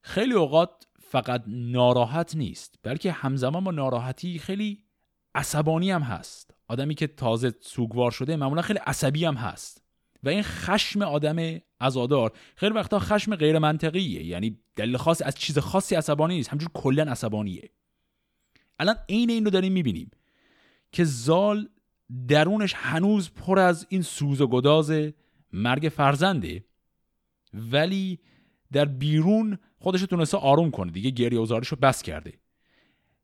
خیلی 0.00 0.34
اوقات 0.34 0.86
فقط 1.10 1.44
ناراحت 1.46 2.36
نیست 2.36 2.78
بلکه 2.82 3.12
همزمان 3.12 3.64
با 3.64 3.70
ناراحتی 3.70 4.38
خیلی 4.38 4.84
عصبانی 5.34 5.90
هم 5.90 6.02
هست. 6.02 6.54
آدمی 6.68 6.94
که 6.94 7.06
تازه 7.06 7.54
سوگوار 7.60 8.10
شده 8.10 8.36
معمولا 8.36 8.62
خیلی 8.62 8.78
عصبی 8.78 9.24
هم 9.24 9.34
هست. 9.34 9.82
و 10.22 10.28
این 10.28 10.42
خشم 10.42 11.02
آدم 11.02 11.60
عزادار 11.80 12.32
خیلی 12.56 12.74
وقتا 12.74 12.98
خشم 12.98 13.36
غیر 13.36 13.58
منطقیه 13.58 14.24
یعنی 14.24 14.58
دلیل 14.76 14.96
خاص 14.96 15.22
از 15.22 15.34
چیز 15.34 15.58
خاصی 15.58 15.94
عصبانی 15.94 16.34
نیست 16.34 16.48
همجور 16.48 16.70
کلا 16.74 17.02
عصبانیه. 17.02 17.70
الان 18.78 18.96
عین 19.08 19.30
این 19.30 19.44
رو 19.44 19.50
داریم 19.50 19.72
می‌بینیم 19.72 20.10
که 20.92 21.04
زال 21.04 21.68
درونش 22.28 22.74
هنوز 22.76 23.30
پر 23.30 23.58
از 23.58 23.86
این 23.88 24.02
سوز 24.02 24.40
و 24.40 24.46
گداز 24.46 24.92
مرگ 25.52 25.92
فرزنده 25.96 26.64
ولی 27.54 28.18
در 28.72 28.84
بیرون 28.84 29.58
خودش 29.78 30.00
تونسته 30.00 30.36
آروم 30.36 30.70
کنه 30.70 30.92
دیگه 30.92 31.10
گریه 31.10 31.40
رو 31.40 31.76
بس 31.82 32.02
کرده 32.02 32.32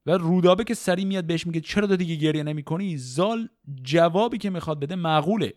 و 0.07 0.11
رودابه 0.11 0.65
که 0.65 0.75
سری 0.75 1.05
میاد 1.05 1.25
بهش 1.25 1.47
میگه 1.47 1.61
چرا 1.61 1.87
تو 1.87 1.97
دیگه 1.97 2.15
گریه 2.15 2.43
نمی 2.43 2.63
کنی 2.63 2.97
زال 2.97 3.49
جوابی 3.83 4.39
که 4.39 4.51
می‌خواد 4.51 4.81
بده 4.81 4.97
معقوله. 4.97 5.55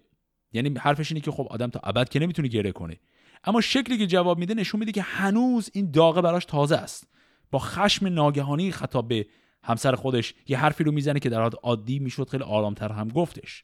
یعنی 0.53 0.79
حرفش 0.79 1.11
اینه 1.11 1.21
که 1.21 1.31
خب 1.31 1.47
آدم 1.49 1.69
تا 1.69 1.79
ابد 1.83 2.09
که 2.09 2.19
نمی‌تونه 2.19 2.47
گریه 2.47 2.71
کنه 2.71 2.99
اما 3.43 3.61
شکلی 3.61 3.97
که 3.97 4.07
جواب 4.07 4.37
میده 4.37 4.53
نشون 4.53 4.79
میده 4.79 4.91
که 4.91 5.01
هنوز 5.01 5.69
این 5.73 5.91
داغه 5.91 6.21
براش 6.21 6.45
تازه 6.45 6.75
است. 6.75 7.07
با 7.51 7.59
خشم 7.59 8.07
ناگهانی 8.07 8.71
خطاب 8.71 9.07
به 9.07 9.27
همسر 9.63 9.95
خودش 9.95 10.33
یه 10.47 10.57
حرفی 10.57 10.83
رو 10.83 10.91
می‌زنه 10.91 11.19
که 11.19 11.29
در 11.29 11.41
حالت 11.41 11.55
عادی 11.63 11.99
می‌شد 11.99 12.29
خیلی 12.29 12.43
آرامتر 12.43 12.91
هم 12.91 13.07
گفتش. 13.07 13.63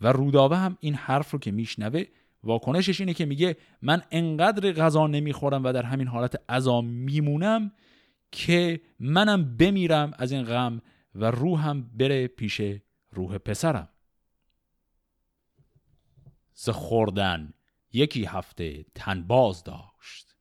و 0.00 0.12
روداوه 0.12 0.56
هم 0.56 0.76
این 0.80 0.94
حرف 0.94 1.30
رو 1.30 1.38
که 1.38 1.50
میشنوه 1.50 2.04
واکنشش 2.44 3.00
اینه 3.00 3.14
که 3.14 3.24
میگه 3.24 3.56
من 3.82 4.02
انقدر 4.10 4.72
غذا 4.72 5.06
نمی‌خورم 5.06 5.64
و 5.64 5.72
در 5.72 5.82
همین 5.82 6.08
حالت 6.08 6.50
عذا 6.50 6.80
میمونم 6.80 7.72
که 8.32 8.80
منم 9.00 9.56
بمیرم 9.56 10.12
از 10.18 10.32
این 10.32 10.42
غم 10.42 10.82
و 11.14 11.30
روحم 11.30 11.82
بره 11.82 12.26
پیش 12.26 12.60
روح 13.10 13.38
پسرم. 13.38 13.88
ز 16.54 16.68
خوردن 16.68 17.52
یکی 17.92 18.24
هفته 18.24 18.84
تن 18.94 19.22
باز 19.22 19.64
داشت 19.64 20.36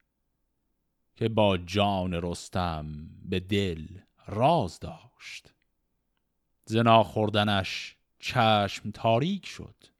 که 1.15 1.29
با 1.29 1.57
جان 1.57 2.13
رستم 2.13 3.09
به 3.25 3.39
دل 3.39 3.87
راز 4.27 4.79
داشت. 4.79 5.53
زنا 6.65 7.03
خوردنش 7.03 7.95
چشم 8.19 8.91
تاریک 8.91 9.45
شد. 9.45 9.92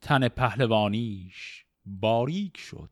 تن 0.00 0.28
پهلوانیش 0.28 1.64
باریک 1.86 2.56
شد. 2.56 2.90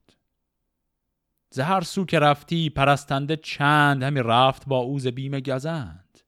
زهر 1.50 1.80
سو 1.80 2.04
که 2.04 2.18
رفتی 2.18 2.70
پرستنده 2.70 3.36
چند 3.36 4.02
همی 4.02 4.20
رفت 4.20 4.68
با 4.68 4.78
اوز 4.78 5.07
بیم 5.07 5.40
گزند. 5.40 6.20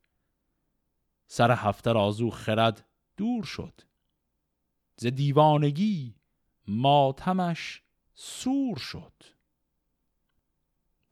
سر 1.27 1.51
هفته 1.51 1.93
رازو 1.93 2.31
خرد 2.31 2.85
دور 3.17 3.45
شد. 3.45 3.81
ز 4.97 5.07
دیوانگی 5.07 6.15
ماتمش 6.69 7.83
سور 8.15 8.77
شد. 8.77 9.13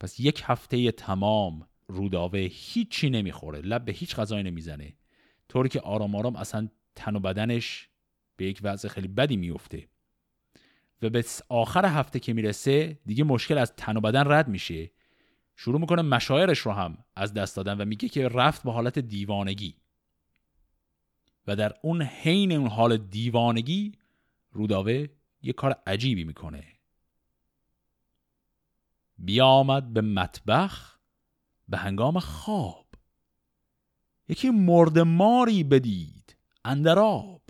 پس 0.00 0.20
یک 0.20 0.42
هفته 0.44 0.92
تمام 0.92 1.68
روداوه 1.86 2.48
هیچی 2.52 3.10
نمی‌خوره 3.10 3.60
لب 3.60 3.84
به 3.84 3.92
هیچ 3.92 4.16
غذایی 4.16 4.42
نمی‌زنه. 4.42 4.96
طوری 5.48 5.68
که 5.68 5.80
آرام 5.80 6.14
آرام 6.14 6.36
اصلا 6.36 6.68
تن 6.94 7.16
و 7.16 7.20
بدنش 7.20 7.88
به 8.36 8.46
یک 8.46 8.60
وضع 8.62 8.88
خیلی 8.88 9.08
بدی 9.08 9.36
میفته. 9.36 9.88
و 11.02 11.10
به 11.10 11.24
آخر 11.48 11.84
هفته 11.84 12.20
که 12.20 12.32
می‌رسه 12.32 12.98
دیگه 13.06 13.24
مشکل 13.24 13.58
از 13.58 13.72
تن 13.76 13.96
و 13.96 14.00
بدن 14.00 14.32
رد 14.32 14.48
میشه. 14.48 14.90
شروع 15.56 15.80
می‌کنه 15.80 16.02
مشاعرش 16.02 16.58
رو 16.58 16.72
هم 16.72 16.98
از 17.16 17.34
دست 17.34 17.56
دادن 17.56 17.80
و 17.80 17.84
میگه 17.84 18.08
که 18.08 18.28
رفت 18.28 18.62
به 18.62 18.72
حالت 18.72 18.98
دیوانگی. 18.98 19.76
و 21.46 21.56
در 21.56 21.74
اون 21.82 22.02
حین 22.02 22.52
اون 22.52 22.68
حال 22.68 22.96
دیوانگی 22.96 23.92
روداوه 24.50 25.06
یه 25.42 25.52
کار 25.52 25.82
عجیبی 25.86 26.24
می‌کنه. 26.24 26.64
بیامد 29.18 29.92
به 29.92 30.00
مطبخ 30.00 30.98
به 31.68 31.76
هنگام 31.76 32.18
خواب. 32.20 32.86
یکی 34.28 34.50
مرد 34.50 34.98
ماری 34.98 35.64
بدید 35.64 36.36
اندراب 36.64 37.42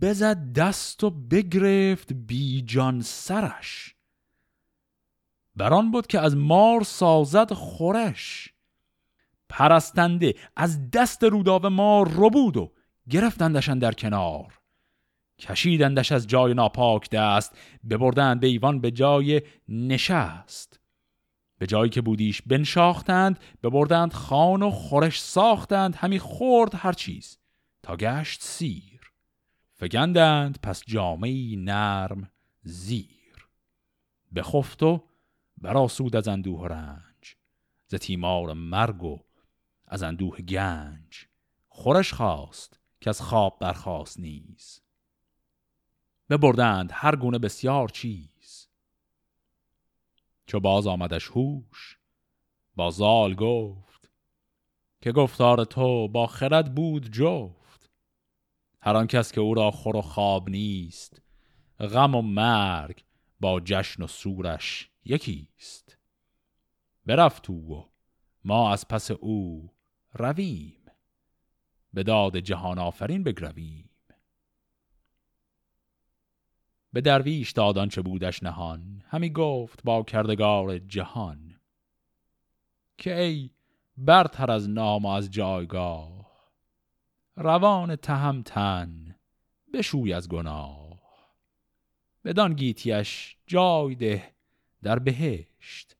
بزد 0.00 0.52
دست 0.52 1.04
و 1.04 1.10
بگرفت 1.10 2.12
بی 2.12 2.62
جان 2.62 3.00
سرش. 3.00 3.94
بران 5.56 5.90
بود 5.90 6.06
که 6.06 6.20
از 6.20 6.36
مار 6.36 6.82
سازد 6.82 7.52
خورش. 7.52 8.54
پرستنده 9.48 10.34
از 10.56 10.90
دست 10.90 11.24
روداوه 11.24 11.68
مار 11.68 12.08
بود 12.30 12.56
و 12.56 12.72
گرفتندشن 13.10 13.78
در 13.78 13.92
کنار. 13.92 14.60
کشیدندش 15.38 16.12
از 16.12 16.26
جای 16.26 16.54
ناپاک 16.54 17.10
دست 17.10 17.58
ببردند 17.90 18.40
به 18.40 18.46
ایوان 18.46 18.80
به 18.80 18.90
جای 18.90 19.42
نشست. 19.68 20.80
به 21.58 21.66
جایی 21.66 21.90
که 21.90 22.00
بودیش 22.00 22.42
بنشاختند 22.42 23.38
ببردند 23.62 24.12
خان 24.12 24.62
و 24.62 24.70
خورش 24.70 25.20
ساختند 25.20 25.96
همی 25.96 26.18
خورد 26.18 26.74
هر 26.74 26.92
چیز. 26.92 27.38
تا 27.82 27.96
گشت 27.96 28.42
سیر. 28.42 28.93
فگندند 29.74 30.58
پس 30.62 30.82
جامعی 30.86 31.56
نرم 31.56 32.30
زیر. 32.62 33.48
بخفت 34.34 34.82
و 34.82 35.08
براسود 35.58 36.16
از 36.16 36.28
اندوه 36.28 36.68
رنج. 36.68 37.36
ز 37.86 37.94
تیمار 37.94 38.52
مرگ 38.52 39.02
و 39.02 39.18
از 39.86 40.02
اندوه 40.02 40.42
گنج. 40.42 41.26
خورش 41.68 42.12
خواست 42.12 42.80
که 43.00 43.10
از 43.10 43.20
خواب 43.20 43.58
برخواست 43.60 44.20
نیز. 44.20 44.80
ببردند 46.30 46.90
هر 46.92 47.16
گونه 47.16 47.38
بسیار 47.38 47.88
چیز. 47.88 48.68
چو 50.46 50.60
باز 50.60 50.86
آمدش 50.86 51.28
هوش 51.28 51.98
با 52.76 52.90
زال 52.90 53.34
گفت 53.34 54.10
که 55.00 55.12
گفتار 55.12 55.64
تو 55.64 56.08
با 56.08 56.26
خرد 56.26 56.74
بود 56.74 57.10
جفت. 57.10 57.63
هر 58.86 58.96
آن 58.96 59.06
کس 59.06 59.32
که 59.32 59.40
او 59.40 59.54
را 59.54 59.70
خور 59.70 59.96
و 59.96 60.02
خواب 60.02 60.50
نیست 60.50 61.22
غم 61.80 62.14
و 62.14 62.22
مرگ 62.22 63.04
با 63.40 63.60
جشن 63.60 64.02
و 64.02 64.06
سورش 64.06 64.90
یکیست. 65.04 65.98
برفت 67.06 67.50
او 67.50 67.74
و 67.74 67.84
ما 68.44 68.72
از 68.72 68.88
پس 68.88 69.10
او 69.10 69.70
رویم. 70.12 70.80
به 71.92 72.02
داد 72.02 72.36
جهان 72.36 72.78
آفرین 72.78 73.22
بگرویم. 73.22 73.90
به 76.92 77.00
درویش 77.00 77.52
دادان 77.52 77.88
چه 77.88 78.02
بودش 78.02 78.42
نهان 78.42 79.02
همی 79.06 79.30
گفت 79.30 79.82
با 79.84 80.02
کردگار 80.02 80.78
جهان 80.78 81.60
که 82.98 83.20
ای 83.20 83.50
برتر 83.96 84.50
از 84.50 84.70
نام 84.70 85.04
و 85.04 85.08
از 85.08 85.30
جایگاه 85.30 86.23
روان 87.36 87.96
تهمتن 87.96 89.14
بشوی 89.72 90.12
از 90.12 90.28
گناه. 90.28 91.00
بدان 92.24 92.54
گیتیش 92.54 93.36
جای 93.46 93.94
ده 93.94 94.34
در 94.82 94.98
بهشت 94.98 95.96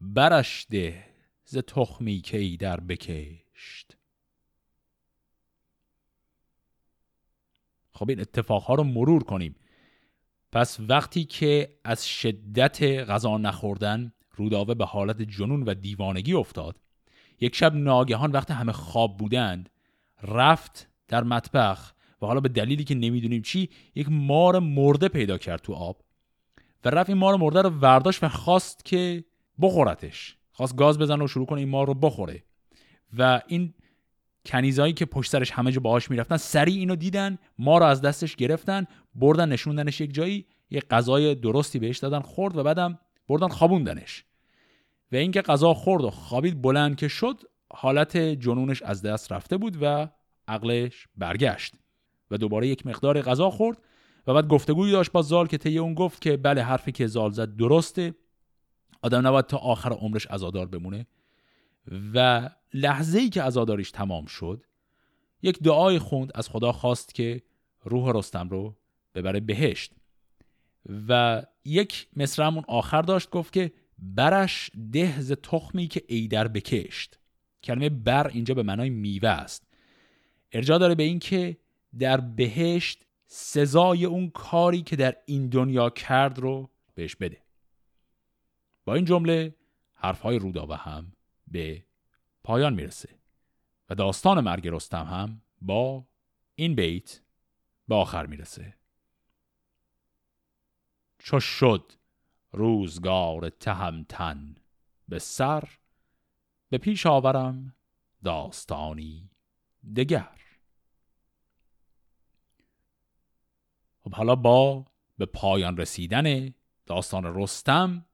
برش 0.00 0.66
ده 0.70 1.04
ز 1.44 1.58
تخمی 1.58 2.20
که 2.20 2.38
ای 2.38 2.56
در 2.56 2.80
بکشت. 2.80 3.96
خب 7.90 8.10
این 8.10 8.20
اتفاقها 8.20 8.74
رو 8.74 8.84
مرور 8.84 9.22
کنیم. 9.22 9.56
پس 10.52 10.80
وقتی 10.80 11.24
که 11.24 11.78
از 11.84 12.08
شدت 12.08 12.82
غذا 12.82 13.38
نخوردن 13.38 14.12
روداوه 14.30 14.74
به 14.74 14.84
حالت 14.84 15.22
جنون 15.22 15.62
و 15.62 15.74
دیوانگی 15.74 16.32
افتاد 16.32 16.80
یک 17.40 17.54
شب 17.54 17.74
ناگهان 17.74 18.30
وقت 18.32 18.50
همه 18.50 18.72
خواب 18.72 19.16
بودند 19.16 19.70
رفت 20.26 20.88
در 21.08 21.24
مطبخ 21.24 21.92
و 22.22 22.26
حالا 22.26 22.40
به 22.40 22.48
دلیلی 22.48 22.84
که 22.84 22.94
نمی‌دونیم 22.94 23.42
چی 23.42 23.68
یک 23.94 24.06
مار 24.10 24.58
مرده 24.58 25.08
پیدا 25.08 25.38
کرد 25.38 25.60
تو 25.60 25.72
آب 25.72 26.02
و 26.84 26.90
رفت 26.90 27.10
این 27.10 27.18
مار 27.18 27.36
مرده 27.36 27.62
رو 27.62 27.70
ورداشت 27.70 28.24
و 28.24 28.28
خواست 28.28 28.84
که 28.84 29.24
بخورتش. 29.60 30.36
خواست 30.52 30.76
گاز 30.76 30.98
بزنه 30.98 31.24
و 31.24 31.28
شروع 31.28 31.46
کنه 31.46 31.58
این 31.58 31.68
مار 31.68 31.86
رو 31.86 31.94
بخوره. 31.94 32.42
و 33.18 33.42
این 33.46 33.74
کنیزایی 34.46 34.92
که 34.92 35.04
پشت 35.04 35.30
سرش 35.30 35.50
همه 35.50 35.72
جا 35.72 35.80
باهاش 35.80 36.10
می‌رفتن 36.10 36.36
سریع 36.36 36.78
اینو 36.78 36.96
دیدن 36.96 37.38
ما 37.58 37.78
رو 37.78 37.84
از 37.84 38.00
دستش 38.00 38.36
گرفتن 38.36 38.86
بردن 39.14 39.48
نشوندنش 39.48 40.00
یک 40.00 40.14
جایی 40.14 40.46
یه 40.70 40.80
غذای 40.80 41.34
درستی 41.34 41.78
بهش 41.78 41.98
دادن 41.98 42.20
خورد 42.20 42.56
و 42.56 42.62
بعدم 42.62 42.98
بردن 43.28 43.48
خوابوندنش. 43.48 44.24
و 45.12 45.16
اینکه 45.16 45.42
غذا 45.42 45.74
خورد 45.74 46.04
و 46.04 46.10
خوابید 46.10 46.62
بلند 46.62 46.96
که 46.96 47.08
شد 47.08 47.40
حالت 47.72 48.16
جنونش 48.16 48.82
از 48.82 49.02
دست 49.02 49.32
رفته 49.32 49.56
بود 49.56 49.78
و 49.80 50.08
عقلش 50.48 51.08
برگشت 51.16 51.74
و 52.30 52.38
دوباره 52.38 52.68
یک 52.68 52.86
مقدار 52.86 53.22
غذا 53.22 53.50
خورد 53.50 53.78
و 54.26 54.34
بعد 54.34 54.48
گفتگویی 54.48 54.92
داشت 54.92 55.12
با 55.12 55.22
زال 55.22 55.46
که 55.46 55.58
طی 55.58 55.78
اون 55.78 55.94
گفت 55.94 56.20
که 56.20 56.36
بله 56.36 56.62
حرفی 56.62 56.92
که 56.92 57.06
زال 57.06 57.30
زد 57.30 57.56
درسته. 57.56 58.14
آدم 59.02 59.26
نباید 59.26 59.46
تا 59.46 59.56
آخر 59.56 59.92
عمرش 59.92 60.26
عزادار 60.26 60.66
بمونه. 60.66 61.06
و 62.14 62.50
لحظه 62.74 63.18
ای 63.18 63.28
که 63.28 63.42
عزاداریش 63.42 63.90
تمام 63.90 64.26
شد 64.26 64.64
یک 65.42 65.58
دعای 65.58 65.98
خوند 65.98 66.30
از 66.34 66.48
خدا 66.48 66.72
خواست 66.72 67.14
که 67.14 67.42
روح 67.84 68.12
رستم 68.14 68.48
رو 68.48 68.76
ببره 69.14 69.40
بهشت. 69.40 69.92
و 71.08 71.42
یک 71.64 72.08
مصرمون 72.16 72.64
آخر 72.68 73.02
داشت 73.02 73.30
گفت 73.30 73.52
که 73.52 73.72
برش 73.98 74.70
دهز 74.92 75.32
تخمی 75.32 75.86
که 75.86 76.02
ایدر 76.08 76.48
بکشت. 76.48 77.18
کلمه 77.62 77.88
بر 77.88 78.26
اینجا 78.26 78.54
به 78.54 78.62
معنای 78.62 78.90
میوه 78.90 79.28
است. 79.28 79.65
ارجاع 80.52 80.78
داره 80.78 80.94
به 80.94 81.02
این 81.02 81.18
که 81.18 81.56
در 81.98 82.20
بهشت 82.20 83.04
سزای 83.26 84.04
اون 84.04 84.30
کاری 84.30 84.82
که 84.82 84.96
در 84.96 85.16
این 85.26 85.48
دنیا 85.48 85.90
کرد 85.90 86.38
رو 86.38 86.70
بهش 86.94 87.16
بده. 87.16 87.42
با 88.84 88.94
این 88.94 89.04
جمله 89.04 89.54
حرفهای 89.94 90.38
رودابه 90.38 90.76
هم 90.76 91.12
به 91.46 91.84
پایان 92.44 92.74
می‌رسه 92.74 93.18
و 93.90 93.94
داستان 93.94 94.40
مرگ 94.40 94.68
رستم 94.68 95.04
هم 95.04 95.42
با 95.60 96.06
این 96.54 96.74
بیت 96.74 97.20
به 97.88 97.94
آخر 97.94 98.26
می‌رسه. 98.26 98.74
چو 101.18 101.40
شد 101.40 101.92
روزگار 102.52 103.48
تهمتن 103.48 104.54
به 105.08 105.18
سر 105.18 105.68
به 106.68 106.78
پیش 106.78 107.06
آورم 107.06 107.74
داستانی 108.24 109.30
دگر. 109.96 110.28
خب 114.00 114.14
حالا 114.14 114.34
با 114.34 114.86
به 115.18 115.26
پایان 115.26 115.76
رسیدن 115.76 116.54
داستان 116.86 117.42
رستم 117.42 118.04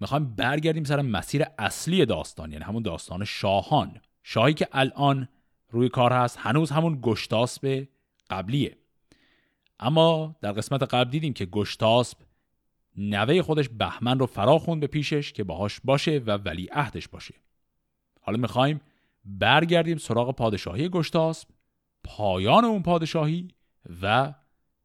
می‌خوایم 0.00 0.34
برگردیم 0.34 0.84
سر 0.84 1.02
مسیر 1.02 1.44
اصلی 1.58 2.06
داستان 2.06 2.52
یعنی 2.52 2.64
همون 2.64 2.82
داستان 2.82 3.24
شاهان. 3.24 4.00
شاهی 4.22 4.54
که 4.54 4.68
الان 4.72 5.28
روی 5.70 5.88
کار 5.88 6.12
هست 6.12 6.38
هنوز 6.38 6.70
همون 6.70 6.98
گشتاسب 7.02 7.88
قبلیه. 8.30 8.76
اما 9.80 10.36
در 10.40 10.52
قسمت 10.52 10.82
قبل 10.82 11.10
دیدیم 11.10 11.32
که 11.32 11.46
گشتاسب 11.46 12.18
نوه 12.96 13.42
خودش 13.42 13.68
بهمن 13.68 14.18
رو 14.18 14.26
فرا 14.26 14.58
خوند 14.58 14.80
به 14.80 14.86
پیشش 14.86 15.32
که 15.32 15.44
باهاش 15.44 15.80
باشه 15.84 16.18
و 16.18 16.30
ولی 16.30 16.68
عهدش 16.72 17.08
باشه. 17.08 17.34
حالا 18.20 18.38
می‌خوایم 18.38 18.80
برگردیم 19.24 19.96
سراغ 19.96 20.36
پادشاهی 20.36 20.88
گشتاسب 20.88 21.48
پایان 22.04 22.64
اون 22.64 22.82
پادشاهی 22.82 23.48
و 24.02 24.34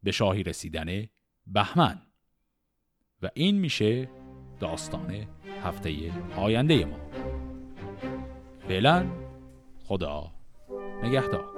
به 0.02 0.12
شاهی 0.12 0.42
رسیدن 0.42 1.06
بهمن. 1.46 2.02
و 3.22 3.30
این 3.34 3.58
میشه 3.58 4.08
داستان 4.60 5.26
هفته 5.64 6.12
آینده 6.36 6.84
ما. 6.84 6.98
فعلا 8.68 9.06
خدا 9.84 10.32
نگهدار. 11.02 11.55